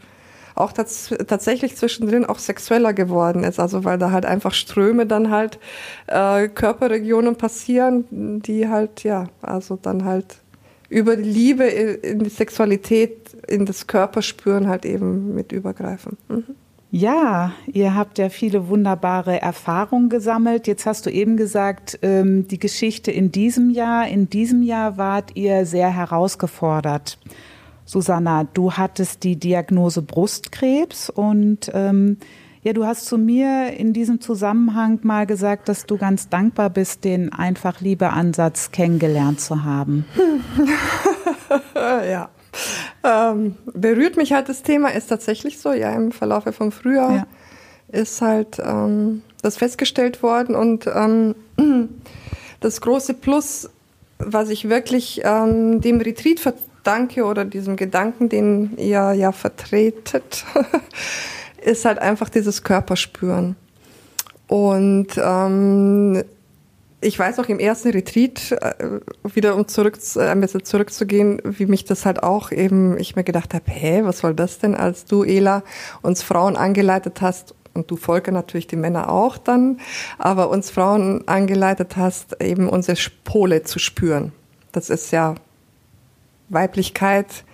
auch 0.58 0.72
tats 0.72 1.14
tatsächlich 1.26 1.76
zwischendrin 1.76 2.24
auch 2.24 2.38
sexueller 2.38 2.92
geworden 2.92 3.44
ist. 3.44 3.60
Also 3.60 3.84
weil 3.84 3.98
da 3.98 4.10
halt 4.10 4.26
einfach 4.26 4.54
Ströme 4.54 5.06
dann 5.06 5.30
halt 5.30 5.58
äh, 6.06 6.48
Körperregionen 6.48 7.36
passieren, 7.36 8.04
die 8.10 8.68
halt, 8.68 9.04
ja, 9.04 9.28
also 9.42 9.78
dann 9.80 10.04
halt 10.04 10.36
über 10.88 11.16
die 11.16 11.22
Liebe 11.22 11.64
in 11.64 12.20
die 12.20 12.30
Sexualität, 12.30 13.34
in 13.46 13.66
das 13.66 13.86
Körperspüren 13.86 14.68
halt 14.68 14.84
eben 14.84 15.34
mit 15.34 15.52
übergreifen. 15.52 16.16
Mhm. 16.28 16.44
Ja, 16.90 17.52
ihr 17.66 17.94
habt 17.94 18.16
ja 18.16 18.30
viele 18.30 18.68
wunderbare 18.68 19.42
Erfahrungen 19.42 20.08
gesammelt. 20.08 20.66
Jetzt 20.66 20.86
hast 20.86 21.04
du 21.04 21.10
eben 21.10 21.36
gesagt, 21.36 21.98
ähm, 22.00 22.48
die 22.48 22.58
Geschichte 22.58 23.10
in 23.10 23.30
diesem 23.30 23.68
Jahr, 23.68 24.08
in 24.08 24.30
diesem 24.30 24.62
Jahr 24.62 24.96
wart 24.96 25.36
ihr 25.36 25.66
sehr 25.66 25.90
herausgefordert. 25.90 27.18
Susanna, 27.88 28.44
du 28.44 28.72
hattest 28.72 29.24
die 29.24 29.36
Diagnose 29.36 30.02
Brustkrebs 30.02 31.08
und 31.08 31.70
ähm, 31.72 32.18
ja, 32.62 32.74
du 32.74 32.84
hast 32.84 33.06
zu 33.06 33.16
mir 33.16 33.72
in 33.78 33.94
diesem 33.94 34.20
Zusammenhang 34.20 34.98
mal 35.04 35.24
gesagt, 35.24 35.70
dass 35.70 35.86
du 35.86 35.96
ganz 35.96 36.28
dankbar 36.28 36.68
bist, 36.68 37.04
den 37.04 37.32
Einfach-Liebe-Ansatz 37.32 38.72
kennengelernt 38.72 39.40
zu 39.40 39.64
haben. 39.64 40.04
ja. 41.74 42.28
Ähm, 43.02 43.56
berührt 43.72 44.18
mich 44.18 44.34
halt 44.34 44.50
das 44.50 44.62
Thema, 44.62 44.88
ist 44.88 45.06
tatsächlich 45.06 45.58
so, 45.58 45.72
ja, 45.72 45.90
im 45.94 46.12
Verlaufe 46.12 46.52
vom 46.52 46.72
Frühjahr 46.72 47.14
ja. 47.14 47.26
ist 48.00 48.20
halt 48.20 48.58
ähm, 48.62 49.22
das 49.40 49.56
festgestellt 49.56 50.22
worden 50.22 50.54
und 50.54 50.86
ähm, 50.94 51.34
das 52.60 52.82
große 52.82 53.14
Plus, 53.14 53.70
was 54.18 54.50
ich 54.50 54.68
wirklich 54.68 55.22
ähm, 55.24 55.80
dem 55.80 56.02
Retreat 56.02 56.38
verdanke 56.88 57.24
oder 57.24 57.44
diesem 57.44 57.76
Gedanken, 57.76 58.30
den 58.30 58.78
ihr 58.78 59.12
ja 59.12 59.32
vertretet, 59.32 60.46
ist 61.62 61.84
halt 61.84 61.98
einfach 61.98 62.30
dieses 62.30 62.62
Körperspüren. 62.62 63.56
Und 64.46 65.08
ähm, 65.22 66.24
ich 67.02 67.18
weiß 67.18 67.40
auch 67.40 67.48
im 67.48 67.58
ersten 67.58 67.90
Retreat, 67.90 68.52
äh, 68.52 69.00
wieder 69.22 69.54
um 69.56 69.68
zurück, 69.68 69.98
ein 70.16 70.40
bisschen 70.40 70.64
zurückzugehen, 70.64 71.42
wie 71.44 71.66
mich 71.66 71.84
das 71.84 72.06
halt 72.06 72.22
auch 72.22 72.52
eben, 72.52 72.98
ich 72.98 73.16
mir 73.16 73.24
gedacht 73.24 73.52
habe, 73.52 73.64
hä, 73.66 74.00
was 74.04 74.20
soll 74.20 74.34
das 74.34 74.58
denn, 74.58 74.74
als 74.74 75.04
du, 75.04 75.24
Ela, 75.24 75.64
uns 76.00 76.22
Frauen 76.22 76.56
angeleitet 76.56 77.20
hast, 77.20 77.54
und 77.74 77.90
du 77.90 77.96
Volker 77.96 78.32
natürlich 78.32 78.66
die 78.66 78.76
Männer 78.76 79.12
auch 79.12 79.36
dann, 79.36 79.78
aber 80.16 80.48
uns 80.48 80.70
Frauen 80.70 81.28
angeleitet 81.28 81.96
hast, 81.96 82.42
eben 82.42 82.68
unsere 82.68 82.98
Pole 83.22 83.62
zu 83.62 83.78
spüren. 83.78 84.32
Das 84.72 84.90
ist 84.90 85.12
ja 85.12 85.36
Weiblichkeit. 86.48 87.44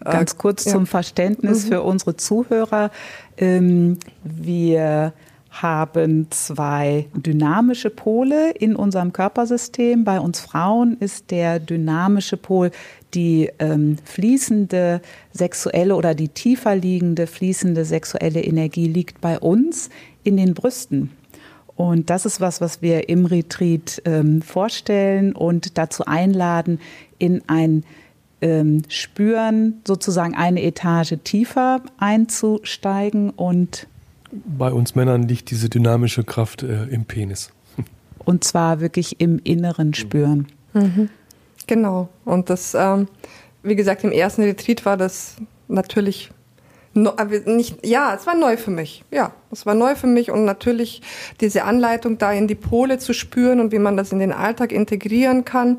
Ganz 0.00 0.32
äh, 0.32 0.36
kurz 0.36 0.66
äh, 0.66 0.70
zum 0.70 0.84
ja. 0.84 0.90
Verständnis 0.90 1.64
mhm. 1.64 1.68
für 1.68 1.82
unsere 1.82 2.16
Zuhörer. 2.16 2.90
Ähm, 3.36 3.98
wir 4.22 5.12
haben 5.50 6.26
zwei 6.30 7.06
dynamische 7.14 7.88
Pole 7.88 8.50
in 8.50 8.74
unserem 8.74 9.12
Körpersystem. 9.12 10.02
Bei 10.02 10.18
uns 10.18 10.40
Frauen 10.40 10.96
ist 10.98 11.30
der 11.30 11.60
dynamische 11.60 12.36
Pol 12.36 12.72
die 13.14 13.50
ähm, 13.60 13.96
fließende 14.04 15.00
sexuelle 15.32 15.94
oder 15.94 16.16
die 16.16 16.28
tiefer 16.28 16.74
liegende 16.74 17.28
fließende 17.28 17.84
sexuelle 17.84 18.42
Energie 18.42 18.88
liegt 18.88 19.20
bei 19.20 19.38
uns 19.38 19.90
in 20.24 20.36
den 20.36 20.54
Brüsten. 20.54 21.10
Und 21.76 22.10
das 22.10 22.26
ist 22.26 22.40
was, 22.40 22.60
was 22.60 22.82
wir 22.82 23.08
im 23.08 23.26
Retreat 23.26 24.02
ähm, 24.04 24.42
vorstellen 24.42 25.34
und 25.34 25.76
dazu 25.78 26.04
einladen, 26.04 26.80
in 27.18 27.42
ein 27.48 27.84
ähm, 28.44 28.82
Spüren 28.88 29.80
sozusagen 29.86 30.34
eine 30.34 30.62
Etage 30.62 31.14
tiefer 31.24 31.80
einzusteigen 31.96 33.30
und 33.30 33.88
bei 34.30 34.70
uns 34.70 34.94
Männern 34.94 35.22
liegt 35.22 35.50
diese 35.50 35.70
dynamische 35.70 36.24
Kraft 36.24 36.62
äh, 36.62 36.84
im 36.84 37.04
Penis. 37.04 37.50
Und 38.24 38.42
zwar 38.42 38.80
wirklich 38.80 39.20
im 39.20 39.38
inneren 39.44 39.94
Spüren. 39.94 40.48
Mhm. 40.72 41.08
Genau. 41.68 42.08
Und 42.24 42.50
das, 42.50 42.74
ähm, 42.74 43.06
wie 43.62 43.76
gesagt, 43.76 44.02
im 44.02 44.10
ersten 44.10 44.42
Retreat 44.42 44.84
war 44.84 44.96
das 44.96 45.36
natürlich 45.68 46.32
äh, 46.94 47.50
nicht, 47.50 47.86
ja, 47.86 48.14
es 48.14 48.26
war 48.26 48.34
neu 48.34 48.56
für 48.56 48.72
mich. 48.72 49.04
Ja, 49.12 49.32
es 49.52 49.66
war 49.66 49.74
neu 49.74 49.94
für 49.94 50.08
mich 50.08 50.32
und 50.32 50.44
natürlich 50.44 51.00
diese 51.40 51.62
Anleitung 51.62 52.18
da 52.18 52.32
in 52.32 52.48
die 52.48 52.56
Pole 52.56 52.98
zu 52.98 53.12
spüren 53.12 53.60
und 53.60 53.72
wie 53.72 53.78
man 53.78 53.96
das 53.96 54.10
in 54.10 54.18
den 54.18 54.32
Alltag 54.32 54.72
integrieren 54.72 55.44
kann, 55.44 55.78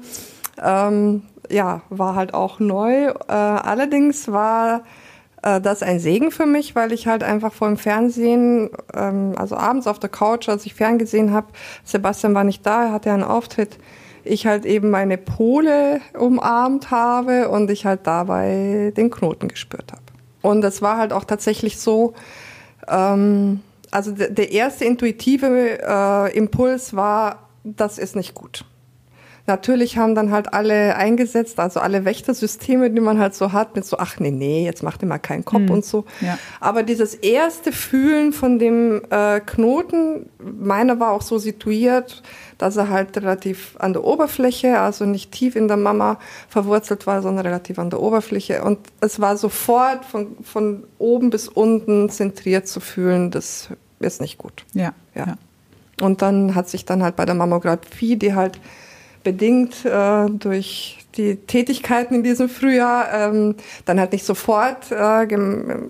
ähm, 0.64 1.24
ja, 1.50 1.82
war 1.90 2.16
halt 2.16 2.34
auch 2.34 2.60
neu. 2.60 3.08
Äh, 3.08 3.14
allerdings 3.28 4.32
war 4.32 4.84
äh, 5.46 5.62
das 5.62 5.84
ein 5.84 6.00
Segen 6.00 6.32
für 6.32 6.46
mich, 6.46 6.76
weil 6.76 6.92
ich 6.92 7.08
halt 7.08 7.24
einfach 7.24 7.54
vor 7.54 7.68
dem 7.68 7.78
Fernsehen, 7.78 8.70
ähm, 8.94 9.34
also 9.38 9.56
abends 9.56 9.88
auf 9.88 10.00
der 10.00 10.10
Couch, 10.10 10.50
als 10.50 10.66
ich 10.66 10.74
ferngesehen 10.74 11.32
habe, 11.32 11.48
Sebastian 11.84 12.34
war 12.34 12.44
nicht 12.44 12.66
da, 12.66 12.86
er 12.86 12.92
hatte 12.92 13.12
einen 13.12 13.24
Auftritt, 13.24 13.78
ich 14.24 14.48
halt 14.48 14.66
eben 14.66 14.90
meine 14.90 15.18
Pole 15.18 16.02
umarmt 16.18 16.90
habe 16.90 17.48
und 17.50 17.70
ich 17.70 17.86
halt 17.86 18.02
dabei 18.08 18.92
den 18.98 19.12
Knoten 19.12 19.48
gespürt 19.48 19.92
habe. 19.92 20.02
Und 20.42 20.62
das 20.62 20.82
war 20.82 20.98
halt 20.98 21.14
auch 21.14 21.24
tatsächlich 21.24 21.80
so, 21.80 22.16
ähm, 22.88 23.62
also 23.92 24.12
der 24.12 24.52
erste 24.52 24.86
intuitive 24.86 25.80
äh, 25.82 26.38
Impuls 26.38 26.96
war, 26.96 27.50
das 27.64 27.98
ist 27.98 28.16
nicht 28.16 28.34
gut. 28.34 28.66
Natürlich 29.48 29.98
haben 29.98 30.16
dann 30.16 30.32
halt 30.32 30.54
alle 30.54 30.96
eingesetzt, 30.96 31.60
also 31.60 31.80
alle 31.80 32.04
Wächtersysteme, 32.04 32.90
die 32.90 33.00
man 33.00 33.20
halt 33.20 33.36
so 33.36 33.54
hat, 33.54 33.76
mit 33.76 33.86
so, 33.86 33.98
ach 34.00 34.20
nee, 34.20 34.32
nee, 34.32 34.66
jetzt 34.66 34.82
macht 34.82 35.04
ihr 35.04 35.08
mal 35.08 35.20
keinen 35.20 35.46
Kopf 35.46 35.68
hm. 35.68 35.70
und 35.70 35.86
so. 35.86 36.06
Ja. 36.22 36.40
Aber 36.60 36.82
dieses 36.82 37.14
erste 37.14 37.72
Fühlen 37.72 38.34
von 38.34 38.58
dem 38.58 39.04
äh, 39.12 39.40
Knoten, 39.42 40.30
meiner 40.40 41.00
war 41.00 41.12
auch 41.12 41.22
so 41.22 41.38
situiert, 41.38 42.24
dass 42.58 42.76
er 42.76 42.90
halt 42.90 43.16
relativ 43.18 43.76
an 43.78 43.94
der 43.94 44.04
Oberfläche, 44.04 44.80
also 44.80 45.06
nicht 45.06 45.32
tief 45.32 45.56
in 45.56 45.68
der 45.68 45.78
Mama 45.78 46.18
verwurzelt 46.50 47.06
war, 47.06 47.22
sondern 47.22 47.46
relativ 47.46 47.78
an 47.78 47.92
der 47.92 48.02
Oberfläche. 48.02 48.64
Und 48.64 48.80
es 49.00 49.20
war 49.20 49.38
sofort 49.38 50.06
von, 50.06 50.38
von 50.44 50.86
oben 50.98 51.30
bis 51.30 51.48
unten 51.48 52.10
zentriert 52.10 52.68
zu 52.68 52.80
fühlen, 52.80 53.30
das 53.30 53.70
ist 54.00 54.22
nicht 54.22 54.40
gut. 54.40 54.66
Ja. 54.74 54.94
ja. 55.14 55.28
ja. 55.28 55.38
Und 56.02 56.24
dann 56.24 56.56
hat 56.56 56.68
sich 56.68 56.86
dann 56.86 57.04
halt 57.04 57.16
bei 57.16 57.26
der 57.26 57.36
Mammographie, 57.36 58.16
die 58.16 58.34
halt 58.34 58.60
bedingt 59.26 59.84
äh, 59.84 60.30
durch 60.30 61.00
die 61.18 61.36
Tätigkeiten 61.36 62.16
in 62.16 62.24
diesem 62.24 62.48
Frühjahr 62.48 63.14
ähm, 63.14 63.56
dann 63.84 64.00
halt 64.00 64.14
nicht 64.14 64.26
sofort, 64.26 64.92
äh, 64.92 65.26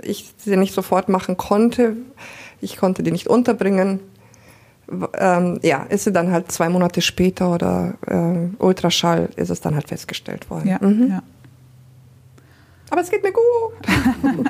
ich 0.02 0.34
sie 0.38 0.58
nicht 0.58 0.74
sofort 0.74 1.08
machen 1.10 1.38
konnte. 1.38 1.96
Ich 2.62 2.78
konnte 2.78 3.04
die 3.04 3.12
nicht 3.12 3.28
unterbringen 3.28 4.00
ähm, 5.18 5.60
ja, 5.64 5.84
ist 5.84 6.04
sie 6.04 6.12
dann 6.12 6.32
halt 6.32 6.52
zwei 6.52 6.70
Monate 6.70 7.02
später 7.02 7.54
oder 7.54 7.96
äh, 8.08 8.64
Ultraschall 8.64 9.30
ist 9.36 9.50
es 9.50 9.62
dann 9.62 9.76
halt 9.76 9.88
festgestellt 9.88 10.50
worden. 10.50 10.68
Ja, 10.68 10.78
mhm. 10.82 11.08
ja. 11.10 11.24
Aber 12.90 13.02
es 13.02 13.10
geht 13.10 13.24
mir 13.24 13.32
gut. 13.32 13.74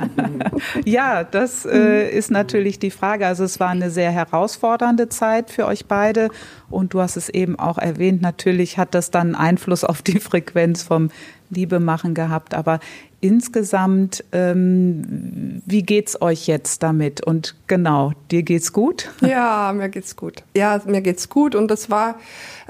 ja, 0.85 1.23
das 1.23 1.65
äh, 1.65 2.09
ist 2.09 2.31
natürlich 2.31 2.79
die 2.79 2.91
Frage. 2.91 3.27
Also 3.27 3.43
es 3.43 3.59
war 3.59 3.69
eine 3.69 3.89
sehr 3.89 4.11
herausfordernde 4.11 5.09
Zeit 5.09 5.49
für 5.49 5.65
euch 5.65 5.85
beide 5.85 6.29
und 6.69 6.93
du 6.93 7.01
hast 7.01 7.15
es 7.15 7.29
eben 7.29 7.57
auch 7.57 7.77
erwähnt. 7.77 8.21
Natürlich 8.21 8.77
hat 8.77 8.93
das 8.93 9.09
dann 9.09 9.35
Einfluss 9.35 9.83
auf 9.83 10.01
die 10.01 10.19
Frequenz 10.19 10.83
vom 10.83 11.11
Liebe 11.49 11.79
machen 11.79 12.13
gehabt. 12.13 12.53
Aber 12.53 12.79
insgesamt, 13.21 14.23
ähm, 14.31 15.61
wie 15.65 15.83
geht's 15.83 16.21
euch 16.21 16.47
jetzt 16.47 16.83
damit? 16.83 17.25
Und 17.25 17.55
genau, 17.67 18.13
dir 18.31 18.43
geht's 18.43 18.73
gut? 18.73 19.09
Ja, 19.21 19.73
mir 19.75 19.89
geht's 19.89 20.15
gut. 20.15 20.43
Ja, 20.55 20.79
mir 20.85 21.01
geht's 21.01 21.29
gut. 21.29 21.55
Und 21.55 21.69
das 21.69 21.89
war, 21.89 22.15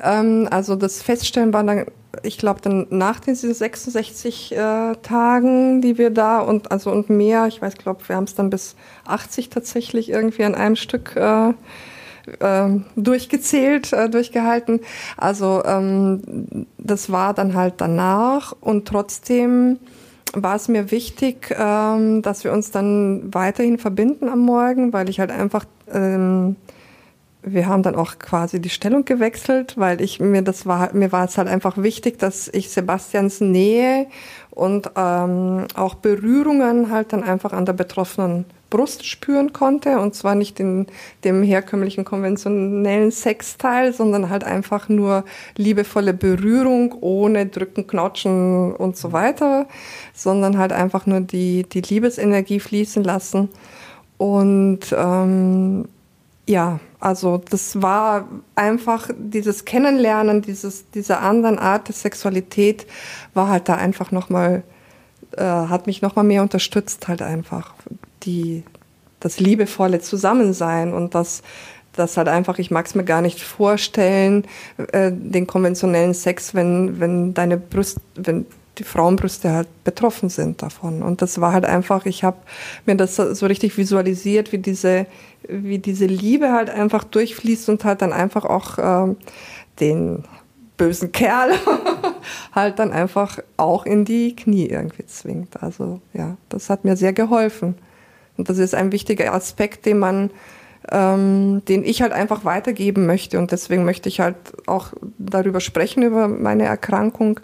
ähm, 0.02 0.48
also 0.50 0.76
das 0.76 1.02
Feststellen 1.02 1.54
war 1.54 1.64
dann, 1.64 1.86
ich 2.24 2.38
glaube, 2.38 2.62
dann 2.62 2.88
nach 2.90 3.20
diesen 3.20 3.54
66 3.54 4.54
äh, 4.54 4.96
Tagen, 5.02 5.82
die 5.82 5.98
wir 5.98 6.10
da 6.10 6.40
und 6.40 6.72
also 6.72 6.92
und 6.92 7.10
mehr, 7.10 7.48
ich 7.48 7.62
weiß, 7.62 7.76
glaube, 7.76 8.08
wir 8.08 8.16
haben 8.16 8.24
es 8.24 8.36
dann 8.36 8.50
bis 8.50 8.76
80 9.06 9.50
tatsächlich 9.50 10.10
irgendwie 10.10 10.44
an 10.46 10.56
einem 10.56 10.76
Stück 10.76 11.16
äh, 11.16 11.50
äh, 12.40 12.80
durchgezählt, 12.96 13.94
äh, 13.94 14.10
durchgehalten. 14.10 14.80
Also 15.18 15.64
ähm, 15.66 16.68
das 16.78 17.12
war 17.12 17.34
dann 17.34 17.54
halt 17.54 17.76
danach 17.78 18.56
und 18.62 18.88
trotzdem 18.88 19.80
war 20.34 20.56
es 20.56 20.68
mir 20.68 20.92
wichtig, 20.92 21.56
ähm, 21.58 22.22
dass 22.22 22.44
wir 22.44 22.52
uns 22.52 22.72
dann 22.72 23.34
weiterhin 23.34 23.78
verbinden 23.78 24.28
am 24.30 24.40
Morgen, 24.40 24.94
weil 24.94 25.10
ich 25.10 25.20
halt 25.20 25.32
einfach 25.32 25.66
ähm, 25.92 26.56
wir 27.48 27.68
haben 27.68 27.84
dann 27.84 27.96
auch 27.96 28.18
quasi 28.18 28.60
die 28.60 28.70
Stellung 28.70 29.06
gewechselt, 29.06 29.78
weil 29.78 30.02
ich 30.02 30.20
mir 30.20 30.42
das 30.42 30.66
war 30.66 30.94
mir 30.94 31.12
war 31.12 31.26
es 31.26 31.38
halt 31.38 31.48
einfach 31.48 31.78
wichtig, 31.78 32.18
dass 32.18 32.48
ich 32.48 32.70
Sebastians 32.70 33.40
Nähe 33.40 34.08
und 34.50 34.90
ähm, 34.96 35.68
auch 35.76 35.96
Berührungen 35.96 36.90
halt 36.90 37.14
dann 37.14 37.24
einfach 37.24 37.54
an 37.54 37.66
der 37.66 37.74
betroffenen 37.74 38.46
Brust 38.70 39.06
spüren 39.06 39.54
konnte 39.54 40.00
und 40.00 40.16
zwar 40.16 40.36
nicht 40.36 40.60
in 40.60 40.88
dem 41.24 41.44
herkömmlichen 41.44 42.04
konventionellen 42.04 43.12
Sexteil, 43.12 43.94
sondern 43.94 44.30
halt 44.30 44.44
einfach 44.44 44.90
nur 44.90 45.24
liebevolle 45.56 46.14
Berührung 46.14 46.96
ohne 47.02 47.46
Drücken, 47.46 47.88
Knotschen 47.88 48.74
und 48.74 48.98
so 48.98 49.14
weiter, 49.14 49.68
sondern 50.14 50.58
halt 50.58 50.74
einfach 50.74 51.06
nur 51.06 51.22
die, 51.22 51.64
die 51.64 51.82
Liebesenergie 51.82 52.60
fließen 52.60 53.04
lassen. 53.04 53.50
Und 54.18 54.94
ähm, 54.98 55.88
ja, 56.48 56.80
also 57.00 57.38
das 57.50 57.82
war 57.82 58.28
einfach 58.56 59.10
dieses 59.18 59.66
Kennenlernen 59.66 60.42
dieses, 60.42 60.90
dieser 60.92 61.22
anderen 61.22 61.60
Art 61.60 61.88
der 61.88 61.96
Sexualität 61.96 62.88
war 63.34 63.50
halt 63.50 63.70
da 63.70 63.76
einfach 63.76 64.12
nochmal, 64.12 64.64
äh, 65.38 65.44
hat 65.44 65.88
mich 65.88 66.02
nochmal 66.02 66.26
mehr 66.26 66.42
unterstützt 66.42 67.08
halt 67.08 67.22
einfach 67.22 67.74
die, 68.26 68.64
das 69.20 69.40
liebevolle 69.40 70.00
Zusammensein 70.00 70.94
und 70.94 71.16
das, 71.16 71.44
das 71.94 72.18
halt 72.18 72.28
einfach, 72.28 72.60
ich 72.60 72.72
mag 72.72 72.86
es 72.86 72.96
mir 72.96 73.04
gar 73.04 73.22
nicht 73.22 73.42
vorstellen, 73.42 74.46
äh, 74.92 75.12
den 75.12 75.48
konventionellen 75.48 76.14
Sex, 76.14 76.54
wenn, 76.54 77.00
wenn 77.00 77.34
deine 77.34 77.58
Brust, 77.58 78.00
wenn 78.16 78.46
die 78.78 78.84
Frauenbrüste 78.84 79.52
halt 79.52 79.68
betroffen 79.84 80.30
sind 80.30 80.62
davon. 80.62 81.02
Und 81.02 81.22
das 81.22 81.40
war 81.40 81.54
halt 81.54 81.66
einfach, 81.66 82.06
ich 82.06 82.24
habe 82.24 82.38
mir 82.86 82.96
das 82.96 83.16
so 83.16 83.46
richtig 83.46 83.78
visualisiert, 83.78 84.52
wie 84.52 84.58
diese, 84.58 85.06
wie 85.48 85.80
diese 85.80 86.06
Liebe 86.06 86.52
halt 86.52 86.70
einfach 86.70 87.04
durchfließt 87.04 87.70
und 87.70 87.86
halt 87.86 88.02
dann 88.02 88.14
einfach 88.14 88.46
auch 88.46 88.78
ähm, 88.78 89.18
den 89.80 90.24
bösen 90.78 91.12
Kerl 91.12 91.52
halt 92.52 92.80
dann 92.80 92.92
einfach 92.92 93.40
auch 93.58 93.86
in 93.86 94.06
die 94.06 94.36
Knie 94.36 94.68
irgendwie 94.68 95.06
zwingt. 95.06 95.62
Also 95.64 96.02
ja, 96.14 96.38
das 96.50 96.70
hat 96.70 96.84
mir 96.84 96.98
sehr 96.98 97.14
geholfen. 97.14 97.76
Und 98.38 98.50
das 98.50 98.58
ist 98.58 98.76
ein 98.76 98.92
wichtiger 98.92 99.34
Aspekt, 99.34 99.86
den 99.86 100.00
man, 100.00 100.32
ähm, 100.92 101.64
den 101.68 101.84
ich 101.84 102.02
halt 102.02 102.12
einfach 102.12 102.46
weitergeben 102.46 103.06
möchte. 103.06 103.40
Und 103.40 103.52
deswegen 103.52 103.86
möchte 103.86 104.10
ich 104.10 104.20
halt 104.20 104.36
auch 104.68 104.94
darüber 105.18 105.60
sprechen, 105.60 106.04
über 106.04 106.28
meine 106.28 106.66
Erkrankung, 106.66 107.40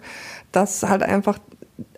dass 0.52 0.82
halt 0.82 1.02
einfach 1.02 1.38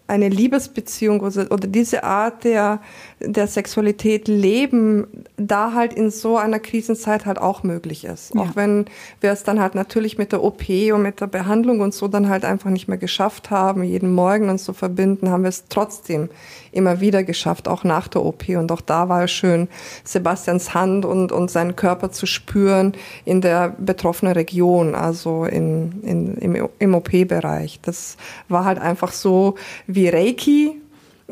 eine 0.06 0.28
Liebesbeziehung 0.28 1.20
oder, 1.20 1.66
diese 1.66 2.04
Art 2.04 2.44
der, 2.44 2.80
der 3.20 3.46
Sexualität 3.46 4.28
leben, 4.28 5.06
da 5.38 5.72
halt 5.72 5.94
in 5.94 6.10
so 6.10 6.36
einer 6.36 6.58
Krisenzeit 6.58 7.24
halt 7.24 7.38
auch 7.38 7.62
möglich 7.62 8.04
ist. 8.04 8.34
Ja. 8.34 8.42
Auch 8.42 8.54
wenn 8.54 8.84
wir 9.20 9.32
es 9.32 9.44
dann 9.44 9.60
halt 9.60 9.74
natürlich 9.74 10.18
mit 10.18 10.32
der 10.32 10.42
OP 10.42 10.68
und 10.68 11.02
mit 11.02 11.22
der 11.22 11.26
Behandlung 11.26 11.80
und 11.80 11.94
so 11.94 12.06
dann 12.06 12.28
halt 12.28 12.44
einfach 12.44 12.68
nicht 12.68 12.86
mehr 12.86 12.98
geschafft 12.98 13.50
haben, 13.50 13.82
jeden 13.82 14.12
Morgen 14.12 14.50
uns 14.50 14.64
zu 14.64 14.74
verbinden, 14.74 15.30
haben 15.30 15.42
wir 15.42 15.48
es 15.48 15.64
trotzdem 15.70 16.28
immer 16.74 17.00
wieder 17.00 17.24
geschafft, 17.24 17.68
auch 17.68 17.84
nach 17.84 18.08
der 18.08 18.24
OP. 18.24 18.48
Und 18.48 18.70
auch 18.72 18.80
da 18.80 19.08
war 19.08 19.24
es 19.24 19.30
schön, 19.30 19.68
Sebastians 20.04 20.74
Hand 20.74 21.04
und, 21.04 21.32
und 21.32 21.50
seinen 21.50 21.76
Körper 21.76 22.10
zu 22.10 22.26
spüren 22.26 22.92
in 23.24 23.40
der 23.40 23.74
betroffenen 23.78 24.34
Region, 24.34 24.94
also 24.94 25.44
in, 25.44 26.02
in, 26.02 26.36
im, 26.36 26.68
im 26.78 26.94
OP-Bereich. 26.94 27.80
Das 27.82 28.16
war 28.48 28.64
halt 28.64 28.78
einfach 28.78 29.12
so 29.12 29.54
wie 29.86 30.08
Reiki, 30.08 30.80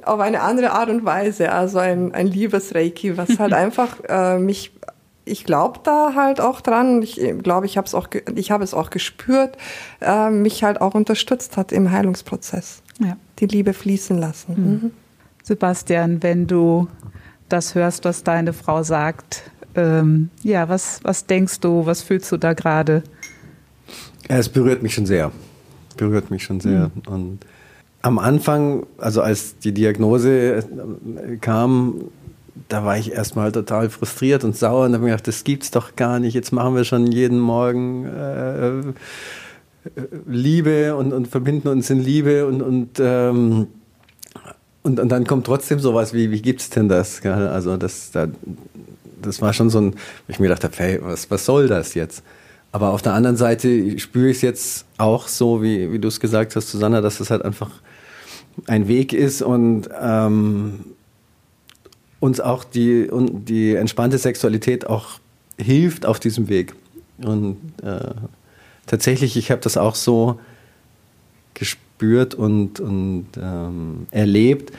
auf 0.04 0.20
eine 0.20 0.40
andere 0.40 0.72
Art 0.72 0.88
und 0.88 1.04
Weise, 1.04 1.52
also 1.52 1.78
ein, 1.78 2.14
ein 2.14 2.26
Liebes-Reiki, 2.26 3.18
was 3.18 3.28
halt 3.38 3.52
einfach 3.52 3.98
äh, 4.08 4.38
mich 4.38 4.72
ich 5.24 5.44
glaube 5.44 5.80
da 5.84 6.14
halt 6.14 6.40
auch 6.40 6.60
dran. 6.60 7.00
Ich 7.02 7.20
glaube, 7.42 7.66
ich 7.66 7.76
habe 7.76 7.86
es 7.86 7.94
auch, 7.94 8.08
ich 8.34 8.50
habe 8.50 8.64
es 8.64 8.74
auch 8.74 8.90
gespürt, 8.90 9.56
äh, 10.00 10.30
mich 10.30 10.64
halt 10.64 10.80
auch 10.80 10.94
unterstützt 10.94 11.56
hat 11.56 11.70
im 11.70 11.90
Heilungsprozess. 11.92 12.82
Ja. 12.98 13.16
Die 13.38 13.46
Liebe 13.46 13.72
fließen 13.72 14.18
lassen. 14.18 14.54
Mhm. 14.56 14.90
Sebastian, 15.42 16.22
wenn 16.22 16.46
du 16.46 16.88
das 17.48 17.74
hörst, 17.74 18.04
was 18.04 18.22
deine 18.22 18.52
Frau 18.52 18.82
sagt, 18.82 19.50
ähm, 19.74 20.30
ja, 20.42 20.68
was, 20.68 21.00
was 21.02 21.26
denkst 21.26 21.60
du, 21.60 21.86
was 21.86 22.02
fühlst 22.02 22.30
du 22.32 22.36
da 22.36 22.52
gerade? 22.52 23.02
Es 24.28 24.48
berührt 24.48 24.82
mich 24.82 24.94
schon 24.94 25.06
sehr. 25.06 25.32
Berührt 25.96 26.30
mich 26.30 26.42
schon 26.44 26.60
sehr. 26.60 26.90
Mhm. 26.94 27.12
Und 27.12 27.38
am 28.02 28.18
Anfang, 28.18 28.86
also 28.98 29.22
als 29.22 29.58
die 29.58 29.72
Diagnose 29.72 30.58
äh, 30.58 31.36
kam, 31.40 32.04
da 32.68 32.84
war 32.84 32.98
ich 32.98 33.12
erstmal 33.12 33.52
total 33.52 33.90
frustriert 33.90 34.44
und 34.44 34.56
sauer 34.56 34.86
und 34.86 34.94
habe 34.94 35.04
mir 35.04 35.10
gedacht, 35.10 35.28
das 35.28 35.44
gibt's 35.44 35.70
doch 35.70 35.96
gar 35.96 36.18
nicht. 36.18 36.34
Jetzt 36.34 36.52
machen 36.52 36.74
wir 36.74 36.84
schon 36.84 37.06
jeden 37.06 37.38
Morgen 37.38 38.06
äh, 38.06 38.68
äh 38.68 38.82
Liebe 40.26 40.94
und, 40.94 41.12
und 41.12 41.26
verbinden 41.26 41.68
uns 41.68 41.90
in 41.90 41.98
Liebe 41.98 42.46
und, 42.46 42.62
und 42.62 43.00
ähm, 43.00 43.66
und, 44.82 44.98
und 44.98 45.08
dann 45.08 45.26
kommt 45.26 45.46
trotzdem 45.46 45.78
sowas 45.78 46.12
wie, 46.12 46.30
wie 46.30 46.42
gibt's 46.42 46.70
denn 46.70 46.88
das? 46.88 47.24
Also 47.24 47.76
das, 47.76 48.10
da, 48.10 48.28
das 49.20 49.40
war 49.40 49.52
schon 49.52 49.70
so 49.70 49.80
ein, 49.80 49.92
wo 49.92 49.98
ich 50.28 50.40
mir 50.40 50.48
gedacht 50.48 50.64
habe, 50.64 50.74
hey, 50.76 50.98
was, 51.02 51.30
was 51.30 51.44
soll 51.44 51.68
das 51.68 51.94
jetzt? 51.94 52.22
Aber 52.72 52.90
auf 52.90 53.02
der 53.02 53.12
anderen 53.12 53.36
Seite 53.36 53.98
spüre 53.98 54.30
ich 54.30 54.38
es 54.38 54.42
jetzt 54.42 54.86
auch 54.98 55.28
so, 55.28 55.62
wie, 55.62 55.92
wie 55.92 55.98
du 55.98 56.08
es 56.08 56.20
gesagt 56.20 56.56
hast, 56.56 56.70
Susanna, 56.70 57.00
dass 57.00 57.20
es 57.20 57.30
halt 57.30 57.44
einfach 57.44 57.70
ein 58.66 58.88
Weg 58.88 59.12
ist 59.12 59.42
und 59.42 59.88
ähm, 60.00 60.80
uns 62.18 62.40
auch 62.40 62.64
die, 62.64 63.08
und 63.08 63.46
die 63.46 63.74
entspannte 63.74 64.18
Sexualität 64.18 64.86
auch 64.86 65.20
hilft 65.58 66.06
auf 66.06 66.18
diesem 66.18 66.48
Weg. 66.48 66.74
Und 67.18 67.58
äh, 67.82 68.14
tatsächlich, 68.86 69.36
ich 69.36 69.50
habe 69.50 69.60
das 69.60 69.76
auch 69.76 69.94
so 69.94 70.40
gespürt 71.54 71.91
gespürt 72.02 72.34
und, 72.34 72.80
und 72.80 73.26
ähm, 73.40 74.06
erlebt, 74.10 74.72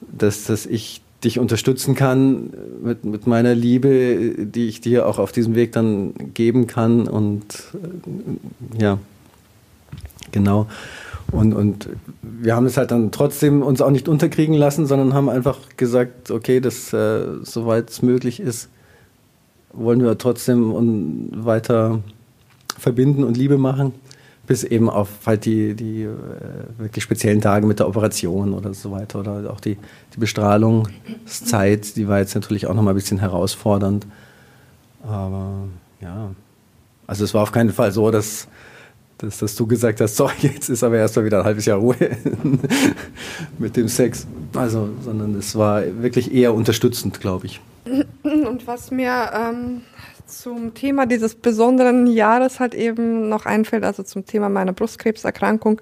dass, 0.00 0.44
dass 0.44 0.64
ich 0.64 1.02
dich 1.22 1.38
unterstützen 1.38 1.94
kann 1.94 2.50
mit, 2.82 3.04
mit 3.04 3.26
meiner 3.26 3.54
Liebe, 3.54 4.46
die 4.46 4.68
ich 4.68 4.80
dir 4.80 5.06
auch 5.06 5.18
auf 5.18 5.32
diesem 5.32 5.54
Weg 5.54 5.72
dann 5.72 6.14
geben 6.32 6.66
kann. 6.66 7.06
Und 7.06 7.44
äh, 7.74 8.82
ja, 8.82 8.98
genau. 10.32 10.66
Und, 11.30 11.52
und 11.52 11.90
wir 12.22 12.56
haben 12.56 12.64
es 12.64 12.78
halt 12.78 12.90
dann 12.90 13.12
trotzdem 13.12 13.62
uns 13.62 13.82
auch 13.82 13.90
nicht 13.90 14.08
unterkriegen 14.08 14.54
lassen, 14.54 14.86
sondern 14.86 15.12
haben 15.12 15.28
einfach 15.28 15.58
gesagt, 15.76 16.30
okay, 16.30 16.60
das, 16.60 16.92
äh, 16.94 17.26
soweit 17.42 17.90
es 17.90 18.00
möglich 18.00 18.40
ist, 18.40 18.70
wollen 19.74 20.00
wir 20.00 20.16
trotzdem 20.16 21.30
weiter 21.44 22.00
verbinden 22.78 23.22
und 23.22 23.36
Liebe 23.36 23.58
machen 23.58 23.92
bis 24.50 24.64
eben 24.64 24.90
auf 24.90 25.08
halt 25.26 25.44
die, 25.44 25.74
die 25.74 26.02
äh, 26.02 26.08
wirklich 26.76 27.04
speziellen 27.04 27.40
Tage 27.40 27.68
mit 27.68 27.78
der 27.78 27.86
Operation 27.86 28.52
oder 28.52 28.74
so 28.74 28.90
weiter 28.90 29.20
oder 29.20 29.48
auch 29.48 29.60
die, 29.60 29.76
die 30.12 30.18
Bestrahlungszeit, 30.18 31.94
die 31.94 32.08
war 32.08 32.18
jetzt 32.18 32.34
natürlich 32.34 32.66
auch 32.66 32.74
nochmal 32.74 32.94
ein 32.94 32.96
bisschen 32.96 33.20
herausfordernd. 33.20 34.08
Aber 35.04 35.68
ja, 36.00 36.32
also 37.06 37.22
es 37.22 37.32
war 37.32 37.44
auf 37.44 37.52
keinen 37.52 37.70
Fall 37.70 37.92
so, 37.92 38.10
dass, 38.10 38.48
dass, 39.18 39.38
dass 39.38 39.54
du 39.54 39.68
gesagt 39.68 40.00
hast, 40.00 40.16
so, 40.16 40.28
jetzt 40.40 40.68
ist 40.68 40.82
aber 40.82 40.96
erstmal 40.96 41.26
wieder 41.26 41.38
ein 41.38 41.44
halbes 41.44 41.66
Jahr 41.66 41.78
Ruhe 41.78 41.94
mit 43.60 43.76
dem 43.76 43.86
Sex. 43.86 44.26
Also, 44.56 44.88
sondern 45.04 45.36
es 45.36 45.54
war 45.54 45.84
wirklich 46.02 46.34
eher 46.34 46.54
unterstützend, 46.54 47.20
glaube 47.20 47.46
ich. 47.46 47.60
Und 48.24 48.66
was 48.66 48.90
mir 48.90 49.30
ähm, 49.32 49.82
zum 50.30 50.74
Thema 50.74 51.06
dieses 51.06 51.34
besonderen 51.34 52.06
Jahres 52.06 52.60
halt 52.60 52.74
eben 52.74 53.28
noch 53.28 53.46
einfällt, 53.46 53.84
also 53.84 54.02
zum 54.02 54.24
Thema 54.24 54.48
meiner 54.48 54.72
Brustkrebserkrankung, 54.72 55.80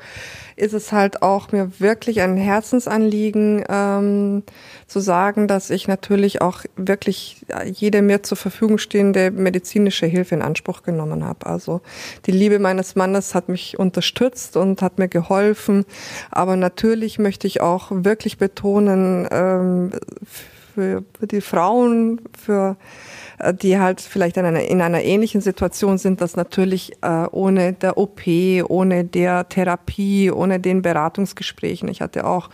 ist 0.57 0.75
es 0.75 0.93
halt 0.93 1.23
auch 1.23 1.53
mir 1.53 1.71
wirklich 1.79 2.21
ein 2.21 2.37
Herzensanliegen 2.37 3.65
ähm, 3.69 4.43
zu 4.87 5.01
sagen, 5.01 5.47
dass 5.47 5.71
ich 5.71 5.87
natürlich 5.87 6.41
auch 6.41 6.65
wirklich 6.77 7.47
jede 7.65 8.03
mir 8.03 8.23
zur 8.23 8.37
Verfügung 8.37 8.79
stehende 8.79 9.31
medizinische 9.31 10.07
Hilfe 10.07 10.35
in 10.35 10.43
Anspruch 10.43 10.83
genommen 10.83 11.25
habe. 11.25 11.47
Also 11.47 11.81
die 12.27 12.33
Liebe 12.33 12.59
meines 12.59 12.97
Mannes 12.97 13.35
hat 13.35 13.49
mich 13.49 13.79
unterstützt 13.79 14.57
und 14.57 14.83
hat 14.83 14.99
mir 14.99 15.09
geholfen, 15.09 15.85
aber 16.31 16.57
natürlich 16.57 17.19
möchte 17.19 17.47
ich 17.47 17.61
auch 17.61 17.91
wirklich 17.91 18.39
betonen, 18.39 19.29
ähm, 19.31 19.93
für, 20.79 21.03
für 21.19 21.27
die 21.27 21.41
Frauen, 21.41 22.21
für 22.39 22.77
äh, 23.39 23.53
die 23.53 23.81
halt 23.81 24.01
vielleicht 24.01 24.37
in 24.37 24.45
einer, 24.45 24.63
in 24.63 24.81
einer 24.81 25.03
ähnlichen 25.03 25.41
Situation 25.41 25.99
sind, 25.99 26.21
dass 26.21 26.37
natürlich 26.37 26.93
äh, 27.03 27.27
ohne 27.33 27.73
der 27.73 27.99
OP, 27.99 28.21
ohne 28.69 29.05
der 29.05 29.49
Therapie, 29.49 30.31
ohne 30.31 30.61
den 30.61 30.83
Beratungsgesprächen, 30.83 31.89
ich 31.89 32.01
hatte 32.01 32.25
auch 32.25 32.49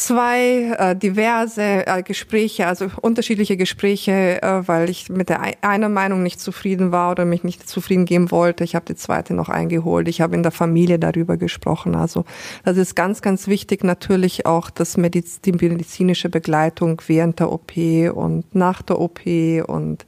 zwei 0.00 0.74
äh, 0.78 0.96
diverse 0.96 1.86
äh, 1.86 2.02
Gespräche, 2.02 2.66
also 2.66 2.88
unterschiedliche 3.02 3.58
Gespräche, 3.58 4.42
äh, 4.42 4.66
weil 4.66 4.88
ich 4.88 5.10
mit 5.10 5.28
der 5.28 5.42
einer 5.60 5.90
Meinung 5.90 6.22
nicht 6.22 6.40
zufrieden 6.40 6.90
war 6.90 7.10
oder 7.10 7.26
mich 7.26 7.44
nicht 7.44 7.68
zufrieden 7.68 8.06
geben 8.06 8.30
wollte. 8.30 8.64
Ich 8.64 8.74
habe 8.74 8.86
die 8.86 8.94
zweite 8.94 9.34
noch 9.34 9.50
eingeholt. 9.50 10.08
Ich 10.08 10.22
habe 10.22 10.34
in 10.34 10.42
der 10.42 10.52
Familie 10.52 10.98
darüber 10.98 11.36
gesprochen. 11.36 11.94
Also 11.94 12.24
das 12.64 12.78
ist 12.78 12.96
ganz, 12.96 13.20
ganz 13.20 13.46
wichtig 13.46 13.84
natürlich 13.84 14.46
auch 14.46 14.70
das 14.70 14.96
Mediz 14.96 15.42
die 15.42 15.52
medizinische 15.52 16.30
Begleitung 16.30 17.02
während 17.06 17.38
der 17.38 17.52
OP 17.52 17.76
und 18.14 18.54
nach 18.54 18.80
der 18.80 19.00
OP 19.00 19.20
und 19.66 20.06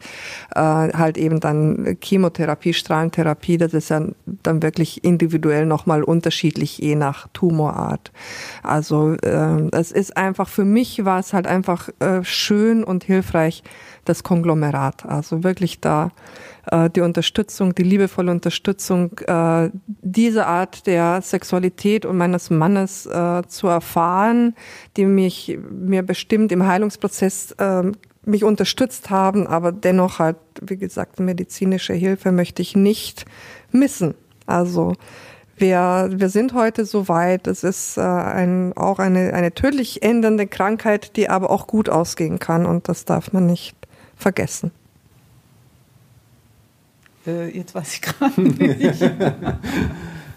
äh, 0.55 0.59
halt 0.59 1.18
eben 1.18 1.38
dann 1.38 1.99
Chemotherapie, 2.03 2.72
Strahlentherapie. 2.72 3.59
Das 3.59 3.74
ist 3.74 3.90
ja 3.90 4.07
dann 4.24 4.62
wirklich 4.62 5.05
individuell 5.05 5.66
nochmal 5.66 6.03
unterschiedlich 6.03 6.78
je 6.78 6.95
nach 6.95 7.28
Tumorart. 7.34 8.11
Also 8.62 9.16
äh, 9.16 9.82
es 9.83 9.91
ist 9.91 10.16
einfach, 10.16 10.49
für 10.49 10.64
mich 10.64 11.05
war 11.05 11.18
es 11.18 11.33
halt 11.33 11.47
einfach 11.47 11.89
äh, 11.99 12.22
schön 12.22 12.85
und 12.85 13.03
hilfreich, 13.05 13.64
das 14.05 14.22
Konglomerat. 14.22 15.05
Also 15.05 15.43
wirklich 15.43 15.80
da 15.80 16.11
äh, 16.70 16.89
die 16.89 17.01
Unterstützung, 17.01 17.74
die 17.74 17.83
liebevolle 17.83 18.30
Unterstützung, 18.30 19.18
äh, 19.26 19.70
diese 19.87 20.47
Art 20.47 20.87
der 20.87 21.20
Sexualität 21.20 22.07
und 22.07 22.16
meines 22.16 22.49
Mannes 22.49 23.07
äh, 23.07 23.43
zu 23.49 23.66
erfahren, 23.66 24.55
die 24.97 25.05
mich 25.05 25.59
mir 25.70 26.03
bestimmt 26.03 26.53
im 26.53 26.64
Heilungsprozess 26.66 27.53
äh, 27.59 27.83
mich 28.24 28.45
unterstützt 28.45 29.11
haben, 29.11 29.49
aber 29.49 29.72
dennoch 29.72 30.20
halt, 30.20 30.37
wie 30.61 30.76
gesagt, 30.76 31.18
medizinische 31.18 31.93
Hilfe 31.93 32.30
möchte 32.30 32.62
ich 32.62 32.76
nicht 32.76 33.24
missen. 33.72 34.14
Also 34.47 34.95
wir, 35.57 36.11
wir 36.13 36.29
sind 36.29 36.55
heute 36.55 36.85
so 36.85 37.09
weit. 37.09 37.47
Es 37.47 37.65
ist 37.65 37.97
äh, 37.97 38.01
ein, 38.01 38.73
auch 38.77 38.99
eine, 38.99 39.33
eine 39.35 39.53
tödlich 39.53 40.03
ändernde 40.03 40.47
Krankheit, 40.47 41.17
die 41.17 41.29
aber 41.29 41.51
auch 41.51 41.67
gut 41.67 41.89
ausgehen 41.89 42.39
kann 42.39 42.67
und 42.67 42.89
das 42.89 43.05
darf 43.05 43.33
man 43.33 43.47
nicht 43.47 43.77
vergessen. 44.17 44.71
Äh, 47.27 47.57
jetzt 47.57 47.75
weiß 47.75 47.95
ich 47.95 48.03
gerade 48.03 48.41
nicht. 48.41 49.11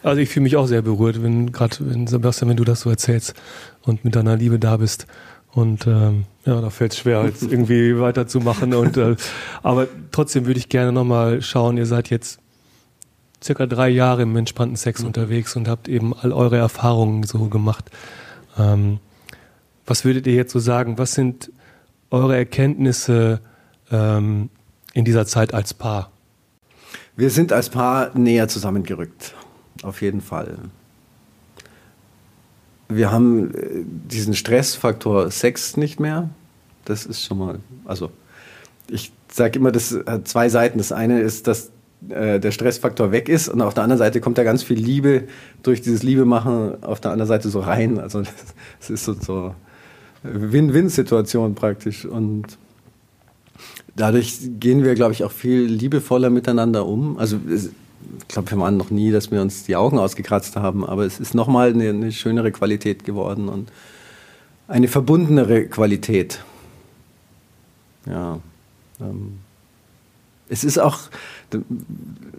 Also 0.03 0.22
ich 0.22 0.30
fühle 0.30 0.43
mich 0.43 0.55
auch 0.55 0.68
sehr 0.68 0.84
berührt, 0.84 1.24
wenn 1.24 1.51
gerade, 1.51 1.78
wenn 1.80 2.05
Sebastian, 2.05 2.47
wenn 2.51 2.57
du 2.57 2.63
das 2.63 2.82
so 2.82 2.91
erzählst 2.91 3.34
und 3.82 4.05
mit 4.05 4.16
deiner 4.16 4.36
Liebe 4.36 4.59
da 4.59 4.78
bist. 4.78 5.07
Und 5.51 5.88
ähm, 5.88 6.26
ja, 6.45 6.61
da 6.61 6.70
fällt 6.70 6.91
es 6.91 6.99
schwer, 6.99 7.26
jetzt 7.26 7.41
irgendwie 7.51 7.99
weiterzumachen. 7.99 8.76
Und 8.76 8.97
äh, 8.97 9.16
aber 9.63 9.88
trotzdem 10.11 10.45
würde 10.45 10.59
ich 10.59 10.70
gerne 10.70 10.91
nochmal 10.91 11.41
schauen, 11.41 11.78
ihr 11.78 11.88
seid 11.88 12.11
jetzt 12.11 12.39
circa 13.45 13.67
drei 13.67 13.89
Jahre 13.89 14.23
im 14.23 14.35
entspannten 14.35 14.75
Sex 14.75 15.01
mhm. 15.01 15.07
unterwegs 15.07 15.55
und 15.55 15.67
habt 15.67 15.87
eben 15.87 16.13
all 16.13 16.33
eure 16.33 16.57
Erfahrungen 16.57 17.23
so 17.23 17.45
gemacht. 17.45 17.89
Ähm, 18.57 18.99
was 19.85 20.03
würdet 20.03 20.25
ihr 20.25 20.33
jetzt 20.33 20.51
so 20.51 20.59
sagen? 20.59 20.97
Was 20.97 21.13
sind 21.13 21.51
eure 22.09 22.35
Erkenntnisse 22.35 23.39
ähm, 23.91 24.49
in 24.93 25.05
dieser 25.05 25.25
Zeit 25.25 25.53
als 25.53 25.73
Paar? 25.73 26.11
Wir 27.15 27.29
sind 27.29 27.53
als 27.53 27.69
Paar 27.69 28.17
näher 28.17 28.47
zusammengerückt, 28.47 29.35
auf 29.83 30.01
jeden 30.01 30.21
Fall. 30.21 30.57
Wir 32.89 33.11
haben 33.11 33.53
äh, 33.53 33.83
diesen 33.85 34.33
Stressfaktor 34.33 35.29
Sex 35.29 35.77
nicht 35.77 35.99
mehr. 35.99 36.29
Das 36.83 37.05
ist 37.05 37.23
schon 37.23 37.37
mal, 37.37 37.59
also 37.85 38.11
ich 38.87 39.11
sage 39.31 39.59
immer, 39.59 39.71
das 39.71 39.95
hat 40.05 40.27
zwei 40.27 40.49
Seiten. 40.49 40.77
Das 40.77 40.91
eine 40.91 41.19
ist, 41.19 41.47
dass 41.47 41.71
äh, 42.09 42.39
der 42.39 42.51
Stressfaktor 42.51 43.11
weg 43.11 43.29
ist 43.29 43.49
und 43.49 43.61
auf 43.61 43.73
der 43.73 43.83
anderen 43.83 43.99
Seite 43.99 44.21
kommt 44.21 44.37
da 44.37 44.43
ganz 44.43 44.63
viel 44.63 44.77
Liebe 44.77 45.23
durch 45.63 45.81
dieses 45.81 46.03
Liebe 46.03 46.25
machen 46.25 46.83
auf 46.83 46.99
der 46.99 47.11
anderen 47.11 47.27
Seite 47.27 47.49
so 47.49 47.59
rein. 47.59 47.99
Also 47.99 48.21
es 48.79 48.89
ist 48.89 49.05
so, 49.05 49.13
so 49.13 49.55
Win-Win-Situation 50.23 51.55
praktisch 51.55 52.05
und 52.05 52.57
dadurch 53.95 54.39
gehen 54.59 54.83
wir, 54.83 54.95
glaube 54.95 55.13
ich, 55.13 55.23
auch 55.23 55.31
viel 55.31 55.61
liebevoller 55.61 56.29
miteinander 56.29 56.85
um. 56.85 57.17
Also 57.17 57.39
ich 57.47 58.27
glaube, 58.27 58.51
wir 58.51 58.59
waren 58.59 58.77
noch 58.77 58.91
nie, 58.91 59.11
dass 59.11 59.31
wir 59.31 59.41
uns 59.41 59.63
die 59.63 59.75
Augen 59.75 59.97
ausgekratzt 59.97 60.55
haben, 60.55 60.85
aber 60.85 61.05
es 61.05 61.19
ist 61.19 61.33
nochmal 61.33 61.69
eine, 61.69 61.89
eine 61.89 62.11
schönere 62.11 62.51
Qualität 62.51 63.03
geworden 63.03 63.49
und 63.49 63.71
eine 64.67 64.87
verbundenere 64.87 65.65
Qualität. 65.65 66.43
Ja. 68.05 68.39
Ähm, 68.99 69.39
es 70.49 70.63
ist 70.63 70.77
auch, 70.77 70.99
da, 71.49 71.59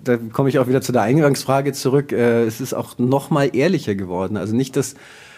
da 0.04 0.16
komme 0.16 0.48
ich 0.48 0.59
auch 0.59 0.68
wieder 0.68 0.80
zu 0.80 0.92
der 0.92 1.02
Eingangsfrage 1.02 1.72
zurück, 1.72 2.12
äh, 2.12 2.44
es 2.44 2.61
ist 2.61 2.74
auch 2.74 2.98
noch 2.98 3.30
mal 3.30 3.54
ehrlicher 3.54 3.94
geworden. 3.94 4.36
Also 4.36 4.54
nicht, 4.54 4.76
dass, 4.76 4.94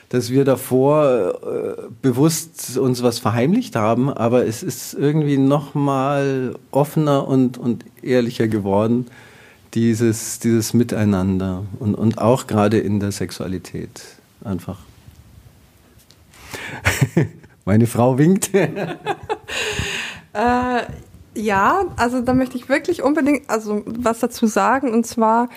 dass 0.08 0.30
wir 0.30 0.44
davor 0.44 1.40
äh, 1.42 1.82
bewusst 2.02 2.76
uns 2.78 3.02
was 3.02 3.18
verheimlicht 3.18 3.76
haben, 3.76 4.12
aber 4.12 4.46
es 4.46 4.62
ist 4.62 4.94
irgendwie 4.94 5.38
noch 5.38 5.74
mal 5.74 6.54
offener 6.70 7.26
und, 7.26 7.58
und 7.58 7.84
ehrlicher 8.02 8.48
geworden, 8.48 9.06
dieses, 9.74 10.38
dieses 10.38 10.74
Miteinander 10.74 11.64
und, 11.78 11.94
und 11.94 12.18
auch 12.18 12.46
gerade 12.46 12.78
in 12.78 13.00
der 13.00 13.12
Sexualität 13.12 14.02
einfach. 14.44 14.78
Meine 17.64 17.86
Frau 17.86 18.16
winkt. 18.16 18.50
äh, 18.54 18.68
ja, 21.38 21.84
also 21.96 22.20
da 22.20 22.34
möchte 22.34 22.56
ich 22.56 22.68
wirklich 22.68 23.02
unbedingt 23.02 23.48
also 23.48 23.82
was 23.86 24.20
dazu 24.20 24.46
sagen 24.46 24.92
und 24.92 25.06
zwar 25.06 25.48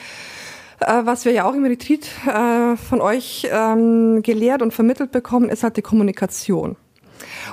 äh, 0.80 1.06
was 1.06 1.26
wir 1.26 1.32
ja 1.32 1.46
auch 1.46 1.54
im 1.54 1.66
Retreat 1.66 2.08
äh, 2.28 2.76
von 2.78 3.02
euch 3.02 3.48
ähm, 3.52 4.22
gelehrt 4.24 4.62
und 4.62 4.74
vermittelt 4.74 5.12
bekommen, 5.12 5.50
ist 5.50 5.64
halt 5.64 5.78
die 5.78 5.82
Kommunikation. 5.82 6.76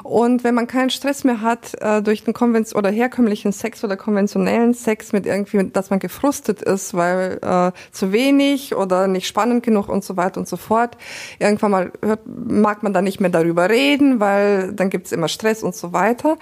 Und 0.03 0.45
wenn 0.45 0.55
man 0.55 0.67
keinen 0.67 0.91
Stress 0.91 1.25
mehr 1.25 1.41
hat 1.41 1.75
äh, 1.81 2.03
durch 2.03 2.25
den 2.25 2.35
konvenz 2.35 2.75
oder 2.75 2.91
herkömmlichen 2.91 3.53
Sex 3.53 3.85
oder 3.85 3.97
konventionellen 3.97 4.75
Sex 4.75 5.13
mit 5.13 5.27
irgendwie, 5.27 5.71
dass 5.71 5.91
man 5.91 5.99
gefrustet 5.99 6.63
ist, 6.63 6.95
weil 6.95 7.39
äh, 7.43 7.73
zu 7.93 8.13
wenig 8.13 8.75
oder 8.75 9.07
nicht 9.07 9.27
spannend 9.27 9.63
genug 9.63 9.89
und 9.89 10.05
so 10.05 10.17
weiter 10.17 10.41
und 10.41 10.49
so 10.49 10.57
fort. 10.57 10.97
Irgendwann 11.39 11.71
mal 11.71 11.93
hört, 12.03 12.21
mag 12.27 12.83
man 12.83 12.93
da 12.93 13.03
nicht 13.03 13.21
mehr 13.21 13.31
darüber 13.31 13.69
reden, 13.69 14.21
weil 14.21 14.73
dann 14.73 14.91
gibt's 14.91 15.13
immer 15.13 15.29
Stress 15.29 15.63
und 15.63 15.75
so 15.75 15.93
weiter. 15.93 16.37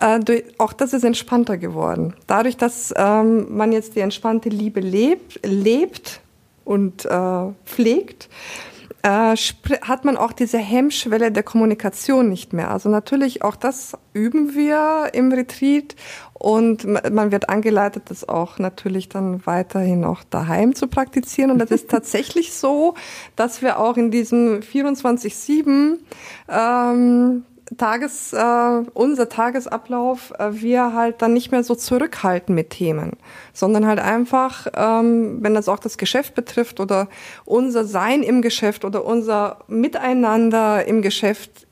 Äh, 0.00 0.20
durch, 0.20 0.44
auch 0.58 0.72
das 0.72 0.92
ist 0.92 1.04
entspannter 1.04 1.58
geworden. 1.58 2.14
Dadurch, 2.26 2.56
dass 2.56 2.92
ähm, 2.96 3.56
man 3.56 3.72
jetzt 3.72 3.96
die 3.96 4.00
entspannte 4.00 4.48
Liebe 4.48 4.80
lebt, 4.80 5.40
lebt 5.44 6.20
und 6.64 7.04
äh, 7.04 7.44
pflegt, 7.64 8.28
äh, 9.02 9.36
hat 9.82 10.04
man 10.04 10.16
auch 10.16 10.32
diese 10.32 10.58
Hemmschwelle 10.58 11.32
der 11.32 11.42
Kommunikation 11.42 12.28
nicht 12.28 12.52
mehr. 12.52 12.70
Also 12.70 12.88
natürlich 12.88 13.42
auch 13.42 13.56
das 13.56 13.96
üben 14.12 14.54
wir 14.54 15.10
im 15.12 15.32
Retreat 15.32 15.96
und 16.34 16.84
man 16.84 17.30
wird 17.30 17.48
angeleitet, 17.48 18.04
das 18.06 18.28
auch 18.28 18.58
natürlich 18.58 19.08
dann 19.08 19.46
weiterhin 19.46 20.04
auch 20.04 20.24
daheim 20.28 20.74
zu 20.74 20.88
praktizieren. 20.88 21.50
Und 21.50 21.58
das 21.58 21.70
ist 21.70 21.90
tatsächlich 21.90 22.52
so, 22.52 22.94
dass 23.36 23.62
wir 23.62 23.78
auch 23.78 23.96
in 23.96 24.10
diesem 24.10 24.60
24-7 24.60 25.98
ähm, 26.48 27.44
Tages, 27.76 28.32
äh, 28.32 28.82
unser 28.94 29.28
Tagesablauf, 29.28 30.32
äh, 30.38 30.50
wir 30.52 30.94
halt 30.94 31.22
dann 31.22 31.32
nicht 31.32 31.50
mehr 31.50 31.64
so 31.64 31.74
zurückhalten 31.74 32.54
mit 32.54 32.70
Themen, 32.70 33.12
sondern 33.52 33.86
halt 33.86 33.98
einfach, 33.98 34.66
ähm, 34.74 35.38
wenn 35.40 35.54
das 35.54 35.68
auch 35.68 35.78
das 35.78 35.98
Geschäft 35.98 36.34
betrifft 36.34 36.80
oder 36.80 37.08
unser 37.44 37.84
Sein 37.84 38.22
im 38.22 38.42
Geschäft 38.42 38.84
oder 38.84 39.04
unser 39.04 39.58
Miteinander 39.68 40.86
im 40.86 41.02
Geschäft, 41.02 41.66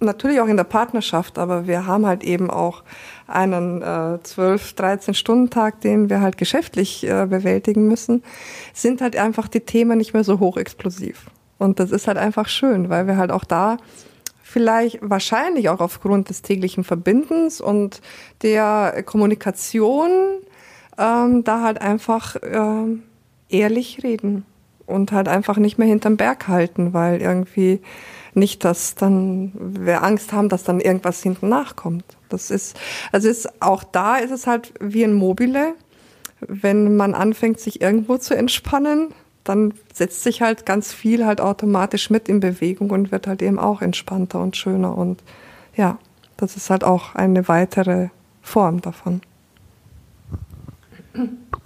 natürlich 0.00 0.40
auch 0.40 0.48
in 0.48 0.56
der 0.56 0.64
Partnerschaft, 0.64 1.38
aber 1.38 1.66
wir 1.66 1.86
haben 1.86 2.06
halt 2.06 2.22
eben 2.22 2.50
auch 2.50 2.82
einen 3.26 3.82
äh, 3.82 4.18
12, 4.22 4.74
13 4.74 5.14
Stunden 5.14 5.50
Tag, 5.50 5.80
den 5.80 6.10
wir 6.10 6.20
halt 6.20 6.36
geschäftlich 6.36 7.04
äh, 7.04 7.26
bewältigen 7.26 7.88
müssen, 7.88 8.22
sind 8.72 9.00
halt 9.00 9.16
einfach 9.16 9.48
die 9.48 9.60
Themen 9.60 9.98
nicht 9.98 10.12
mehr 10.12 10.24
so 10.24 10.40
hochexplosiv. 10.40 11.26
Und 11.58 11.80
das 11.80 11.92
ist 11.92 12.06
halt 12.06 12.18
einfach 12.18 12.48
schön, 12.48 12.90
weil 12.90 13.06
wir 13.06 13.16
halt 13.16 13.30
auch 13.30 13.44
da 13.44 13.78
vielleicht 14.54 15.00
wahrscheinlich 15.02 15.68
auch 15.68 15.80
aufgrund 15.80 16.28
des 16.28 16.42
täglichen 16.42 16.84
Verbindens 16.84 17.60
und 17.60 18.00
der 18.42 19.02
Kommunikation 19.04 20.10
ähm, 20.96 21.42
da 21.42 21.62
halt 21.62 21.80
einfach 21.80 22.36
ähm, 22.40 23.02
ehrlich 23.48 24.04
reden 24.04 24.46
und 24.86 25.10
halt 25.10 25.26
einfach 25.26 25.56
nicht 25.56 25.76
mehr 25.76 25.88
hinterm 25.88 26.16
Berg 26.16 26.46
halten, 26.46 26.92
weil 26.92 27.20
irgendwie 27.20 27.80
nicht, 28.34 28.64
dass 28.64 28.94
dann 28.94 29.50
wir 29.56 30.04
Angst 30.04 30.32
haben, 30.32 30.48
dass 30.48 30.62
dann 30.62 30.78
irgendwas 30.78 31.20
hinten 31.20 31.48
nachkommt. 31.48 32.04
Das 32.28 32.52
ist, 32.52 32.78
also 33.10 33.28
ist 33.28 33.60
auch 33.60 33.82
da 33.82 34.18
ist 34.18 34.30
es 34.30 34.46
halt 34.46 34.72
wie 34.78 35.02
ein 35.02 35.14
Mobile, 35.14 35.74
wenn 36.38 36.94
man 36.96 37.14
anfängt, 37.14 37.58
sich 37.58 37.80
irgendwo 37.80 38.18
zu 38.18 38.36
entspannen, 38.36 39.08
dann 39.44 39.74
setzt 39.92 40.22
sich 40.22 40.42
halt 40.42 40.66
ganz 40.66 40.92
viel 40.92 41.26
halt 41.26 41.40
automatisch 41.40 42.10
mit 42.10 42.28
in 42.28 42.40
Bewegung 42.40 42.90
und 42.90 43.12
wird 43.12 43.26
halt 43.26 43.42
eben 43.42 43.58
auch 43.58 43.82
entspannter 43.82 44.40
und 44.40 44.56
schöner. 44.56 44.96
Und 44.96 45.22
ja, 45.76 45.98
das 46.36 46.56
ist 46.56 46.70
halt 46.70 46.82
auch 46.82 47.14
eine 47.14 47.46
weitere 47.46 48.08
Form 48.42 48.80
davon. 48.80 49.20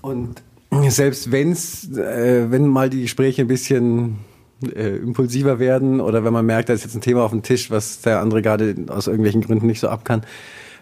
Und 0.01 0.43
selbst 0.89 1.33
wenn's, 1.33 1.97
äh, 1.97 2.51
wenn 2.51 2.67
mal 2.67 2.91
die 2.91 3.03
Gespräche 3.03 3.43
ein 3.43 3.49
bisschen 3.49 4.19
äh, 4.63 4.97
impulsiver 4.97 5.59
werden 5.59 6.01
oder 6.01 6.25
wenn 6.25 6.33
man 6.33 6.45
merkt, 6.45 6.69
da 6.69 6.73
ist 6.73 6.85
jetzt 6.85 6.95
ein 6.95 7.01
Thema 7.01 7.23
auf 7.23 7.31
dem 7.31 7.43
Tisch, 7.43 7.71
was 7.71 8.01
der 8.01 8.21
andere 8.21 8.43
gerade 8.43 8.75
aus 8.89 9.07
irgendwelchen 9.07 9.41
Gründen 9.41 9.67
nicht 9.67 9.81
so 9.81 9.89
ab 9.89 10.05
kann, 10.05 10.23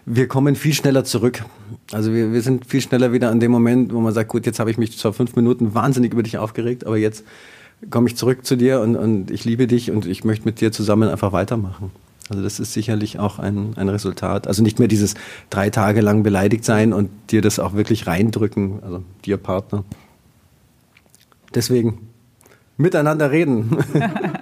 wir 0.09 0.29
kommen 0.29 0.55
viel 0.55 0.73
schneller 0.73 1.03
zurück. 1.03 1.43
Also 1.91 2.13
wir, 2.13 2.31
wir 2.31 2.41
sind 2.41 2.65
viel 2.65 2.79
schneller 2.79 3.11
wieder 3.11 3.29
an 3.29 3.41
dem 3.41 3.51
Moment, 3.51 3.93
wo 3.93 3.99
man 3.99 4.13
sagt, 4.13 4.29
gut, 4.29 4.45
jetzt 4.45 4.57
habe 4.57 4.71
ich 4.71 4.77
mich 4.77 4.97
zwar 4.97 5.11
fünf 5.11 5.35
Minuten 5.35 5.75
wahnsinnig 5.75 6.13
über 6.13 6.23
dich 6.23 6.37
aufgeregt, 6.37 6.85
aber 6.85 6.95
jetzt 6.95 7.25
komme 7.89 8.07
ich 8.07 8.15
zurück 8.15 8.45
zu 8.45 8.55
dir 8.55 8.79
und, 8.79 8.95
und 8.95 9.29
ich 9.29 9.43
liebe 9.43 9.67
dich 9.67 9.91
und 9.91 10.05
ich 10.05 10.23
möchte 10.23 10.45
mit 10.45 10.61
dir 10.61 10.71
zusammen 10.71 11.09
einfach 11.09 11.33
weitermachen. 11.33 11.91
Also 12.29 12.41
das 12.41 12.61
ist 12.61 12.71
sicherlich 12.71 13.19
auch 13.19 13.37
ein, 13.37 13.73
ein 13.75 13.89
Resultat. 13.89 14.47
Also 14.47 14.63
nicht 14.63 14.79
mehr 14.79 14.87
dieses 14.87 15.15
drei 15.49 15.69
Tage 15.69 15.99
lang 15.99 16.23
beleidigt 16.23 16.63
sein 16.63 16.93
und 16.93 17.09
dir 17.29 17.41
das 17.41 17.59
auch 17.59 17.73
wirklich 17.73 18.07
reindrücken, 18.07 18.81
also 18.83 19.03
dir 19.25 19.35
Partner. 19.35 19.83
Deswegen 21.53 22.07
miteinander 22.77 23.29
reden. 23.31 23.77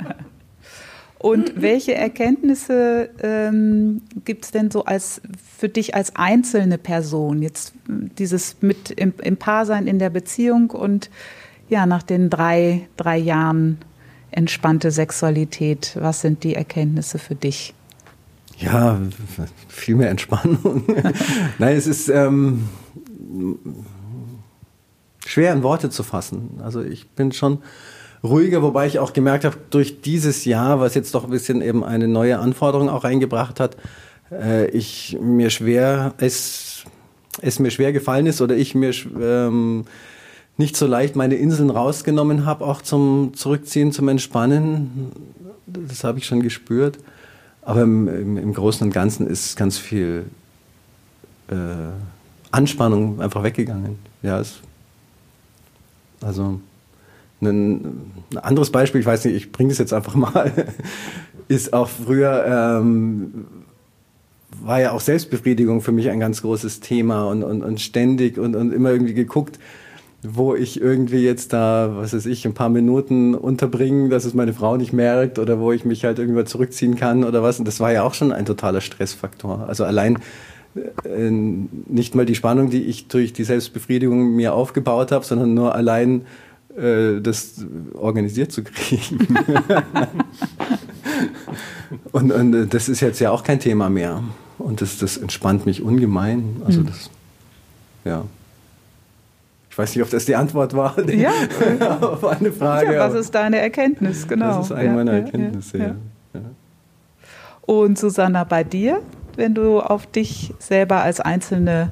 Und 1.25 1.59
welche 1.59 1.95
Erkenntnisse 1.95 3.09
ähm, 3.19 4.03
gibt 4.25 4.45
es 4.45 4.51
denn 4.51 4.69
so 4.69 4.85
als 4.85 5.21
für 5.57 5.69
dich 5.69 5.95
als 5.95 6.15
einzelne 6.15 6.77
Person? 6.77 7.41
Jetzt 7.41 7.73
dieses 7.87 8.57
mit 8.61 8.91
im, 8.91 9.11
im 9.23 9.35
Paarsein 9.35 9.87
in 9.87 9.97
der 9.97 10.11
Beziehung 10.11 10.69
und 10.69 11.09
ja, 11.67 11.87
nach 11.87 12.03
den 12.03 12.29
drei, 12.29 12.87
drei 12.95 13.17
Jahren 13.17 13.79
entspannte 14.29 14.91
Sexualität, 14.91 15.97
was 15.99 16.21
sind 16.21 16.43
die 16.43 16.53
Erkenntnisse 16.53 17.17
für 17.17 17.33
dich? 17.33 17.73
Ja, 18.59 19.01
viel 19.67 19.95
mehr 19.95 20.11
Entspannung. 20.11 20.83
Nein, 21.57 21.75
es 21.75 21.87
ist 21.87 22.07
ähm, 22.07 22.69
schwer 25.25 25.53
in 25.53 25.63
Worte 25.63 25.89
zu 25.89 26.03
fassen. 26.03 26.59
Also 26.61 26.83
ich 26.83 27.09
bin 27.09 27.31
schon 27.31 27.63
ruhiger, 28.25 28.61
wobei 28.61 28.87
ich 28.87 28.99
auch 28.99 29.13
gemerkt 29.13 29.45
habe, 29.45 29.57
durch 29.69 30.01
dieses 30.01 30.45
Jahr, 30.45 30.79
was 30.79 30.95
jetzt 30.95 31.15
doch 31.15 31.25
ein 31.25 31.29
bisschen 31.29 31.61
eben 31.61 31.83
eine 31.83 32.07
neue 32.07 32.39
Anforderung 32.39 32.89
auch 32.89 33.03
reingebracht 33.03 33.59
hat, 33.59 33.77
äh, 34.31 34.67
ich 34.67 35.17
mir 35.21 35.49
schwer, 35.49 36.13
es, 36.17 36.83
es 37.41 37.59
mir 37.59 37.71
schwer 37.71 37.93
gefallen 37.93 38.25
ist 38.25 38.41
oder 38.41 38.55
ich 38.55 38.75
mir 38.75 38.91
ähm, 39.21 39.85
nicht 40.57 40.77
so 40.77 40.87
leicht 40.87 41.15
meine 41.15 41.35
Inseln 41.35 41.69
rausgenommen 41.69 42.45
habe, 42.45 42.65
auch 42.65 42.81
zum 42.81 43.33
Zurückziehen, 43.35 43.91
zum 43.91 44.07
Entspannen. 44.07 45.11
Das 45.65 46.03
habe 46.03 46.19
ich 46.19 46.25
schon 46.25 46.41
gespürt. 46.41 46.97
Aber 47.61 47.81
im, 47.81 48.07
im, 48.07 48.37
im 48.37 48.53
Großen 48.53 48.85
und 48.85 48.93
Ganzen 48.93 49.27
ist 49.27 49.57
ganz 49.57 49.77
viel 49.77 50.25
äh, 51.49 51.55
Anspannung 52.51 53.19
einfach 53.19 53.43
weggegangen. 53.43 53.97
Ja, 54.21 54.39
es, 54.39 54.59
also 56.21 56.59
ein, 57.45 58.11
ein, 58.31 58.37
anderes 58.37 58.71
Beispiel, 58.71 59.01
ich 59.01 59.07
weiß 59.07 59.25
nicht, 59.25 59.35
ich 59.35 59.51
bringe 59.51 59.71
es 59.71 59.77
jetzt 59.77 59.93
einfach 59.93 60.15
mal, 60.15 60.51
ist 61.47 61.73
auch 61.73 61.89
früher 61.89 62.45
ähm, 62.81 63.45
war 64.61 64.81
ja 64.81 64.91
auch 64.91 65.01
Selbstbefriedigung 65.01 65.81
für 65.81 65.91
mich 65.91 66.09
ein 66.09 66.19
ganz 66.19 66.41
großes 66.41 66.79
Thema 66.79 67.25
und, 67.25 67.43
und, 67.43 67.63
und 67.63 67.81
ständig 67.81 68.37
und, 68.37 68.55
und 68.55 68.73
immer 68.73 68.91
irgendwie 68.91 69.13
geguckt, 69.13 69.59
wo 70.23 70.55
ich 70.55 70.81
irgendwie 70.81 71.23
jetzt 71.23 71.53
da, 71.53 71.91
was 71.95 72.13
weiß 72.13 72.25
ich, 72.25 72.45
ein 72.45 72.53
paar 72.53 72.69
Minuten 72.69 73.35
unterbringen, 73.35 74.09
dass 74.09 74.25
es 74.25 74.33
meine 74.33 74.53
Frau 74.53 74.77
nicht 74.77 74.93
merkt 74.93 75.39
oder 75.39 75.59
wo 75.59 75.71
ich 75.71 75.85
mich 75.85 76.03
halt 76.03 76.19
irgendwann 76.19 76.47
zurückziehen 76.47 76.95
kann 76.95 77.23
oder 77.23 77.43
was. 77.43 77.59
Und 77.59 77.67
das 77.67 77.79
war 77.79 77.91
ja 77.91 78.03
auch 78.03 78.13
schon 78.13 78.31
ein 78.31 78.45
totaler 78.45 78.81
Stressfaktor. 78.81 79.65
Also 79.67 79.83
allein 79.83 80.17
äh, 80.75 81.29
nicht 81.29 82.15
mal 82.15 82.25
die 82.25 82.35
Spannung, 82.35 82.69
die 82.69 82.83
ich 82.83 83.07
durch 83.07 83.33
die 83.33 83.43
Selbstbefriedigung 83.43 84.35
mir 84.35 84.53
aufgebaut 84.53 85.11
habe, 85.11 85.25
sondern 85.25 85.53
nur 85.53 85.75
allein 85.75 86.25
das 86.75 87.65
organisiert 87.93 88.51
zu 88.51 88.63
kriegen. 88.63 89.27
und, 92.11 92.31
und 92.31 92.53
äh, 92.53 92.67
das 92.67 92.89
ist 92.89 92.99
jetzt 92.99 93.19
ja 93.19 93.31
auch 93.31 93.43
kein 93.43 93.59
Thema 93.59 93.89
mehr. 93.89 94.23
Und 94.57 94.81
das, 94.81 94.97
das 94.97 95.17
entspannt 95.17 95.65
mich 95.65 95.81
ungemein. 95.81 96.61
Also 96.65 96.81
mhm. 96.81 96.87
das, 96.87 97.09
ja. 98.03 98.25
Ich 99.69 99.77
weiß 99.77 99.95
nicht, 99.95 100.03
ob 100.03 100.09
das 100.09 100.25
die 100.25 100.35
Antwort 100.35 100.73
war 100.73 100.97
ja. 101.09 101.31
auf 102.01 102.23
eine 102.23 102.51
Frage. 102.51 102.93
Ja, 102.93 103.09
was 103.09 103.13
ist 103.13 103.35
deine 103.35 103.59
Erkenntnis, 103.59 104.25
genau. 104.27 104.57
Das 104.57 104.67
ist 104.67 104.71
eine 104.71 104.85
ja, 104.85 104.93
meiner 104.93 105.11
Erkenntnisse, 105.11 105.77
ja, 105.77 105.95
Und 107.61 107.99
Susanna, 107.99 108.45
bei 108.45 108.63
dir, 108.63 109.01
wenn 109.35 109.53
du 109.53 109.81
auf 109.81 110.07
dich 110.07 110.53
selber 110.59 111.01
als 111.01 111.19
einzelne 111.19 111.91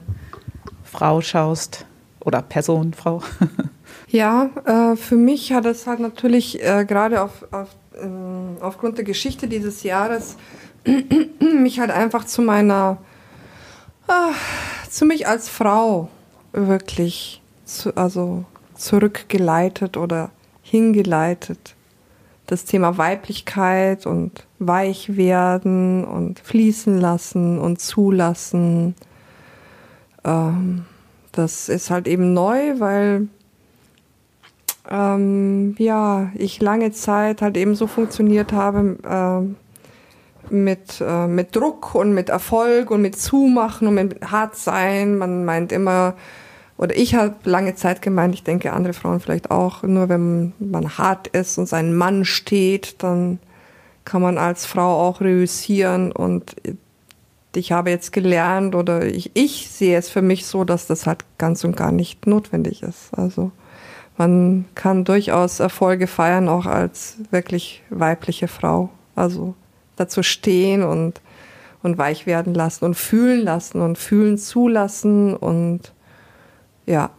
Frau 0.86 1.19
schaust 1.19 1.86
oder 2.21 2.41
Person, 2.41 2.93
Frau? 2.93 3.21
Ja, 4.14 4.51
äh, 4.66 4.95
für 4.95 5.16
mich 5.16 5.53
hat 5.53 5.66
es 5.66 5.88
halt 5.88 5.99
natürlich 5.99 6.64
äh, 6.64 6.86
gerade 6.86 7.24
auf, 7.24 7.47
auf, 7.51 7.70
äh, 7.95 8.61
aufgrund 8.61 8.99
der 8.99 9.05
Geschichte 9.05 9.47
dieses 9.47 9.82
Jahres 9.82 10.38
mich 11.39 11.80
halt 11.80 11.89
einfach 11.89 12.24
zu 12.24 12.43
meiner, 12.43 12.99
äh, 14.07 14.88
zu 14.88 15.05
mich 15.05 15.28
als 15.28 15.49
Frau 15.49 16.09
wirklich 16.51 17.41
zu, 17.66 17.97
also 17.97 18.45
zurückgeleitet 18.76 19.97
oder 19.97 20.30
hingeleitet. 20.61 21.74
Das 22.45 22.66
Thema 22.66 22.99
Weiblichkeit 22.99 24.05
und 24.05 24.45
weich 24.59 25.18
werden 25.18 26.05
und 26.05 26.39
fließen 26.39 27.01
lassen 27.01 27.57
und 27.57 27.82
zulassen. 27.82 28.93
Ähm, 30.24 30.86
das 31.32 31.68
ist 31.68 31.89
halt 31.89 32.07
eben 32.07 32.34
neu, 32.34 32.80
weil 32.80 33.28
ähm, 34.89 35.75
ja, 35.77 36.31
ich 36.36 36.61
lange 36.61 36.91
Zeit 36.91 37.41
halt 37.41 37.57
eben 37.57 37.75
so 37.75 37.88
funktioniert 37.88 38.51
habe 38.51 38.97
äh, 40.49 40.53
mit, 40.53 41.01
äh, 41.05 41.27
mit 41.27 41.55
Druck 41.55 41.95
und 41.95 42.13
mit 42.13 42.29
Erfolg 42.29 42.91
und 42.91 43.01
mit 43.01 43.17
Zumachen 43.17 43.88
und 43.88 43.95
mit 43.95 44.31
hart 44.31 44.55
sein. 44.55 45.17
Man 45.17 45.45
meint 45.45 45.71
immer, 45.71 46.15
oder 46.77 46.97
ich 46.97 47.15
habe 47.15 47.36
lange 47.45 47.75
Zeit 47.75 48.01
gemeint, 48.01 48.34
ich 48.34 48.43
denke 48.43 48.73
andere 48.73 48.93
Frauen 48.93 49.19
vielleicht 49.19 49.51
auch, 49.51 49.84
nur 49.84 50.09
wenn 50.09 50.53
man 50.59 50.97
hart 50.97 51.27
ist 51.27 51.57
und 51.57 51.67
sein 51.67 51.95
Mann 51.95 52.25
steht, 52.25 53.01
dann 53.03 53.39
kann 54.05 54.21
man 54.21 54.38
als 54.38 54.65
Frau 54.65 55.07
auch 55.07 55.21
reüssieren 55.21 56.11
und 56.11 56.55
ich 57.55 57.71
habe 57.71 57.89
jetzt 57.89 58.11
gelernt 58.11 58.75
oder 58.75 59.05
ich, 59.05 59.31
ich 59.36 59.69
sehe 59.69 59.97
es 59.97 60.09
für 60.09 60.21
mich 60.21 60.45
so, 60.45 60.63
dass 60.63 60.88
das 60.88 61.05
halt 61.05 61.23
ganz 61.38 61.63
und 61.63 61.77
gar 61.77 61.91
nicht 61.91 62.25
notwendig 62.25 62.84
ist. 62.84 63.13
Also 63.13 63.51
man 64.18 64.66
kann 64.76 65.05
durchaus 65.05 65.59
Erfolge 65.59 66.07
feiern, 66.07 66.47
auch 66.47 66.66
als 66.66 67.18
wirklich 67.32 67.82
weibliche 67.89 68.47
Frau. 68.47 68.89
Also 69.16 69.55
dazu 69.95 70.24
stehen 70.24 70.84
und, 70.84 71.22
und 71.82 71.97
weich 71.97 72.26
werden 72.26 72.53
lassen 72.53 72.86
und 72.86 72.95
fühlen 72.95 73.41
lassen 73.41 73.82
und 73.82 73.97
fühlen 73.97 74.38
zulassen 74.38 75.36
und 75.36 75.93
ja, 76.86 77.11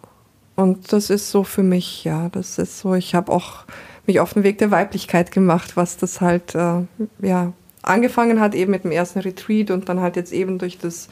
und 0.57 0.93
das 0.93 1.11
ist 1.11 1.31
so 1.31 1.43
für 1.43 1.63
mich, 1.63 2.05
ja, 2.05 2.29
das 2.31 2.59
ist 2.59 2.79
so, 2.79 2.95
ich 2.95 3.15
habe 3.15 3.33
auch 3.33 3.65
mich 4.07 4.21
auf 4.21 4.35
den 4.35 4.45
Weg 4.45 4.59
der 4.59 4.71
Weiblichkeit 4.71 5.31
gemacht, 5.31 5.77
was 5.77 5.97
das 5.97 6.21
halt, 6.21 6.55
äh, 6.55 6.83
ja, 7.21 7.53
angefangen 7.83 8.41
hat 8.41 8.55
eben 8.55 8.71
mit 8.71 8.85
dem 8.85 8.93
ersten 8.93 9.21
Retreat 9.21 9.71
und 9.71 9.89
dann 9.89 10.01
halt 10.01 10.17
jetzt 10.17 10.33
eben 10.33 10.59
durch 10.59 10.79
das, 10.79 11.09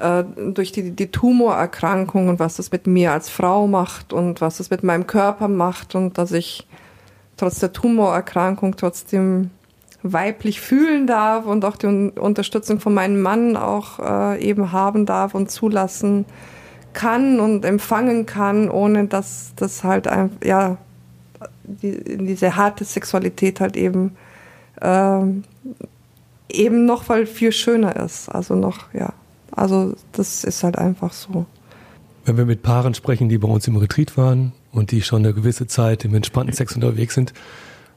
äh, 0.00 0.24
durch 0.52 0.72
die, 0.72 0.90
die 0.92 1.10
Tumorerkrankung 1.10 2.28
und 2.28 2.40
was 2.40 2.56
das 2.56 2.72
mit 2.72 2.86
mir 2.86 3.12
als 3.12 3.28
Frau 3.28 3.66
macht 3.66 4.12
und 4.12 4.40
was 4.40 4.58
das 4.58 4.70
mit 4.70 4.82
meinem 4.82 5.06
Körper 5.06 5.48
macht 5.48 5.94
und 5.94 6.18
dass 6.18 6.32
ich 6.32 6.66
trotz 7.36 7.58
der 7.58 7.72
Tumorerkrankung 7.72 8.76
trotzdem 8.76 9.50
weiblich 10.02 10.60
fühlen 10.60 11.06
darf 11.06 11.46
und 11.46 11.64
auch 11.64 11.76
die 11.76 11.86
Unterstützung 11.86 12.80
von 12.80 12.94
meinem 12.94 13.20
Mann 13.20 13.56
auch 13.56 13.98
äh, 13.98 14.42
eben 14.42 14.72
haben 14.72 15.06
darf 15.06 15.34
und 15.34 15.50
zulassen 15.50 16.24
kann 16.92 17.38
und 17.38 17.64
empfangen 17.64 18.26
kann, 18.26 18.70
ohne 18.70 19.06
dass 19.06 19.52
das 19.56 19.84
halt 19.84 20.08
einfach, 20.08 20.36
ja, 20.44 20.78
die, 21.64 22.18
diese 22.18 22.56
harte 22.56 22.84
Sexualität 22.84 23.60
halt 23.60 23.76
eben, 23.76 24.16
äh, 24.80 25.20
eben 26.50 26.86
noch 26.86 27.08
weil 27.08 27.26
viel 27.26 27.52
schöner 27.52 27.96
ist. 27.96 28.28
Also 28.28 28.54
noch, 28.54 28.92
ja. 28.92 29.12
Also 29.52 29.94
das 30.12 30.44
ist 30.44 30.62
halt 30.62 30.78
einfach 30.78 31.12
so. 31.12 31.46
Wenn 32.24 32.36
wir 32.36 32.44
mit 32.44 32.62
Paaren 32.62 32.94
sprechen, 32.94 33.28
die 33.28 33.38
bei 33.38 33.48
uns 33.48 33.66
im 33.66 33.76
Retreat 33.76 34.16
waren 34.16 34.52
und 34.72 34.90
die 34.90 35.02
schon 35.02 35.24
eine 35.24 35.34
gewisse 35.34 35.66
Zeit 35.66 36.04
im 36.04 36.14
entspannten 36.14 36.54
Sex 36.54 36.74
unterwegs 36.74 37.14
sind, 37.14 37.32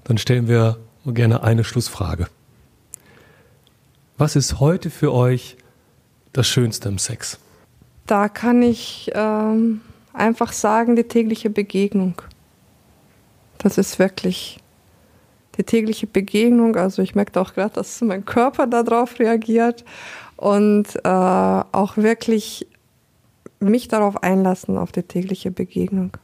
dann 0.06 0.18
stellen 0.18 0.48
wir 0.48 0.78
gerne 1.06 1.44
eine 1.44 1.64
Schlussfrage. 1.64 2.28
Was 4.18 4.36
ist 4.36 4.60
heute 4.60 4.90
für 4.90 5.14
euch 5.14 5.58
das 6.32 6.48
Schönste 6.48 6.90
im 6.90 6.98
Sex? 6.98 7.40
Da 8.06 8.30
kann 8.30 8.62
ich 8.62 9.12
ähm, 9.14 9.82
einfach 10.14 10.52
sagen, 10.52 10.96
die 10.96 11.04
tägliche 11.04 11.50
Begegnung. 11.50 12.22
Das 13.58 13.78
ist 13.78 14.00
wirklich 14.00 14.60
die 15.58 15.64
tägliche 15.64 16.08
Begegnung. 16.08 16.76
Also 16.76 17.02
ich 17.02 17.16
merke 17.16 17.40
auch 17.40 17.54
gerade, 17.54 17.76
dass 17.76 18.02
mein 18.02 18.26
Körper 18.26 18.68
darauf 18.68 19.20
reagiert 19.20 19.84
und 20.44 20.98
äh, 21.06 21.08
auch 21.08 21.96
wirklich 21.96 22.68
mich 23.60 23.88
darauf 23.88 24.24
einlassen, 24.24 24.78
auf 24.78 24.92
die 24.92 25.04
tägliche 25.04 25.52
Begegnung. 25.52 26.18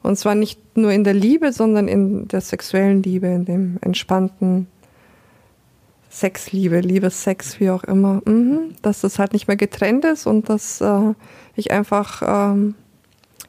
Und 0.00 0.16
zwar 0.16 0.36
nicht 0.36 0.60
nur 0.76 0.92
in 0.92 1.02
der 1.02 1.14
Liebe, 1.14 1.52
sondern 1.52 1.88
in 1.88 2.28
der 2.28 2.40
sexuellen 2.40 3.02
Liebe, 3.02 3.26
in 3.26 3.46
dem 3.46 3.78
entspannten 3.80 4.68
Sexliebe, 6.08 6.78
Liebessex, 6.78 7.58
wie 7.58 7.70
auch 7.70 7.82
immer, 7.82 8.22
mhm. 8.26 8.76
dass 8.80 9.00
das 9.00 9.18
halt 9.18 9.32
nicht 9.32 9.48
mehr 9.48 9.56
getrennt 9.56 10.04
ist 10.04 10.28
und 10.28 10.48
dass 10.48 10.80
äh, 10.80 11.14
ich 11.56 11.72
einfach, 11.72 12.22
ähm, 12.24 12.76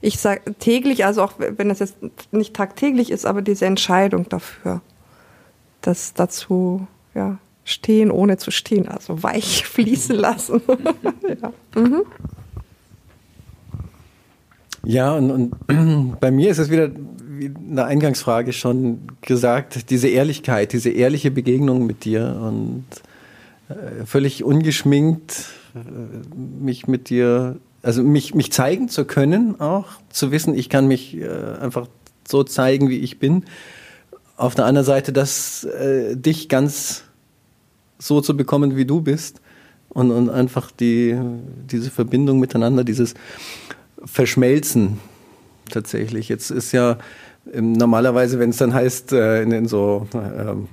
ich 0.02 0.20
sage 0.20 0.56
täglich, 0.58 1.06
also 1.06 1.22
auch 1.22 1.34
wenn 1.38 1.70
es 1.70 1.78
jetzt 1.78 1.98
nicht 2.32 2.56
tagtäglich 2.56 3.12
ist, 3.12 3.28
aber 3.28 3.44
diese 3.44 3.68
Entscheidung 3.68 4.28
dafür, 4.28 4.82
das 5.82 6.16
dazu, 6.16 6.88
ja, 7.14 7.38
stehen, 7.64 8.12
ohne 8.12 8.38
zu 8.38 8.52
stehen, 8.52 8.88
also 8.88 9.24
weich 9.24 9.66
fließen 9.66 10.16
lassen. 10.16 10.62
ja. 11.42 11.54
Mhm. 11.76 12.04
ja, 14.84 15.14
und, 15.14 15.32
und 15.68 16.20
bei 16.20 16.32
mir 16.32 16.50
ist 16.52 16.60
es 16.60 16.70
wieder 16.70 16.90
wie 17.40 17.46
in 17.46 17.76
der 17.76 17.86
Eingangsfrage 17.86 18.52
schon 18.52 19.00
gesagt, 19.22 19.90
diese 19.90 20.10
Ehrlichkeit, 20.10 20.74
diese 20.74 20.90
ehrliche 20.90 21.32
Begegnung 21.32 21.86
mit 21.86 22.04
dir 22.04 22.38
und 22.42 22.86
äh, 23.70 24.06
völlig 24.06 24.44
ungeschminkt 24.44 25.46
äh, 25.74 25.80
mich 26.62 26.88
mit 26.88 27.10
dir, 27.10 27.58
also 27.82 28.04
mich, 28.04 28.36
mich 28.36 28.52
zeigen 28.52 28.90
zu 28.90 29.06
können, 29.06 29.60
auch 29.62 29.88
zu 30.10 30.32
wissen, 30.32 30.54
ich 30.54 30.70
kann 30.70 30.88
mich 30.88 31.16
äh, 31.16 31.30
einfach 31.62 31.88
so 32.28 32.44
zeigen, 32.44 32.90
wie 32.90 33.00
ich 33.00 33.20
bin. 33.20 33.46
Auf 34.36 34.56
der 34.56 34.66
anderen 34.66 34.86
Seite, 34.86 35.14
dass 35.14 35.64
äh, 35.64 36.16
dich 36.16 36.50
ganz 36.50 37.04
so 38.00 38.22
zu 38.22 38.36
bekommen, 38.36 38.76
wie 38.76 38.86
du 38.86 39.02
bist 39.02 39.42
und, 39.90 40.12
und 40.12 40.30
einfach 40.30 40.72
die, 40.72 41.18
diese 41.70 41.92
Verbindung 41.92 42.40
miteinander, 42.40 42.84
dieses 42.84 43.14
Verschmelzen 44.06 45.00
tatsächlich. 45.70 46.30
Jetzt 46.30 46.52
ist 46.52 46.72
ja 46.72 46.98
ähm, 47.54 47.74
normalerweise, 47.74 48.40
wenn 48.40 48.52
es 48.52 48.58
dann 48.58 48.74
heißt, 48.74 49.14
äh, 49.14 49.44
in 49.44 49.50
den 49.50 49.68
so 49.68 50.08
ähm, 50.14 50.68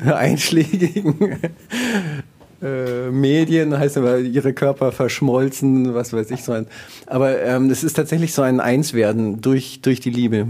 einschlägigen, 0.04 1.38
äh, 2.62 3.10
Medien, 3.10 3.78
heißt 3.78 3.98
aber 3.98 4.18
ihre 4.18 4.52
Körper 4.52 4.92
verschmolzen, 4.92 5.94
was 5.94 6.12
weiß 6.12 6.30
ich 6.30 6.42
so 6.42 6.52
ein. 6.52 6.66
Aber 7.06 7.40
ähm, 7.40 7.70
es 7.70 7.84
ist 7.84 7.94
tatsächlich 7.94 8.32
so 8.34 8.42
ein 8.42 8.60
Einswerden 8.60 9.40
durch, 9.40 9.80
durch 9.80 10.00
die 10.00 10.10
Liebe. 10.10 10.48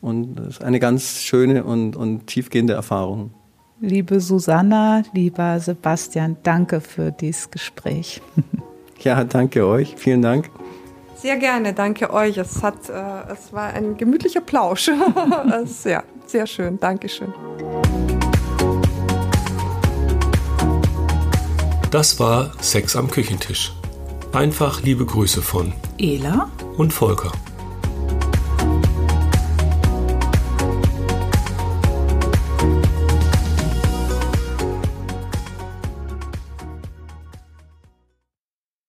Und 0.00 0.36
das 0.36 0.46
ist 0.48 0.64
eine 0.64 0.80
ganz 0.80 1.22
schöne 1.22 1.64
und, 1.64 1.96
und 1.96 2.26
tiefgehende 2.26 2.74
Erfahrung. 2.74 3.32
Liebe 3.86 4.18
Susanna, 4.18 5.02
lieber 5.12 5.60
Sebastian, 5.60 6.38
danke 6.42 6.80
für 6.80 7.12
dieses 7.12 7.50
Gespräch. 7.50 8.20
Ja, 9.00 9.22
danke 9.22 9.66
euch. 9.66 9.96
Vielen 9.98 10.22
Dank. 10.22 10.48
Sehr 11.14 11.36
gerne, 11.36 11.74
danke 11.74 12.10
euch. 12.10 12.38
Es, 12.38 12.62
hat, 12.62 12.88
äh, 12.88 13.32
es 13.32 13.52
war 13.52 13.74
ein 13.74 13.98
gemütlicher 13.98 14.40
Plausch. 14.40 14.90
es, 15.62 15.84
ja, 15.84 16.02
sehr 16.24 16.46
schön, 16.46 16.80
Dankeschön. 16.80 17.34
Das 21.90 22.18
war 22.18 22.52
Sex 22.62 22.96
am 22.96 23.10
Küchentisch. 23.10 23.74
Einfach 24.32 24.80
liebe 24.82 25.04
Grüße 25.04 25.42
von 25.42 25.74
Ela 25.98 26.48
und 26.78 26.94
Volker. 26.94 27.32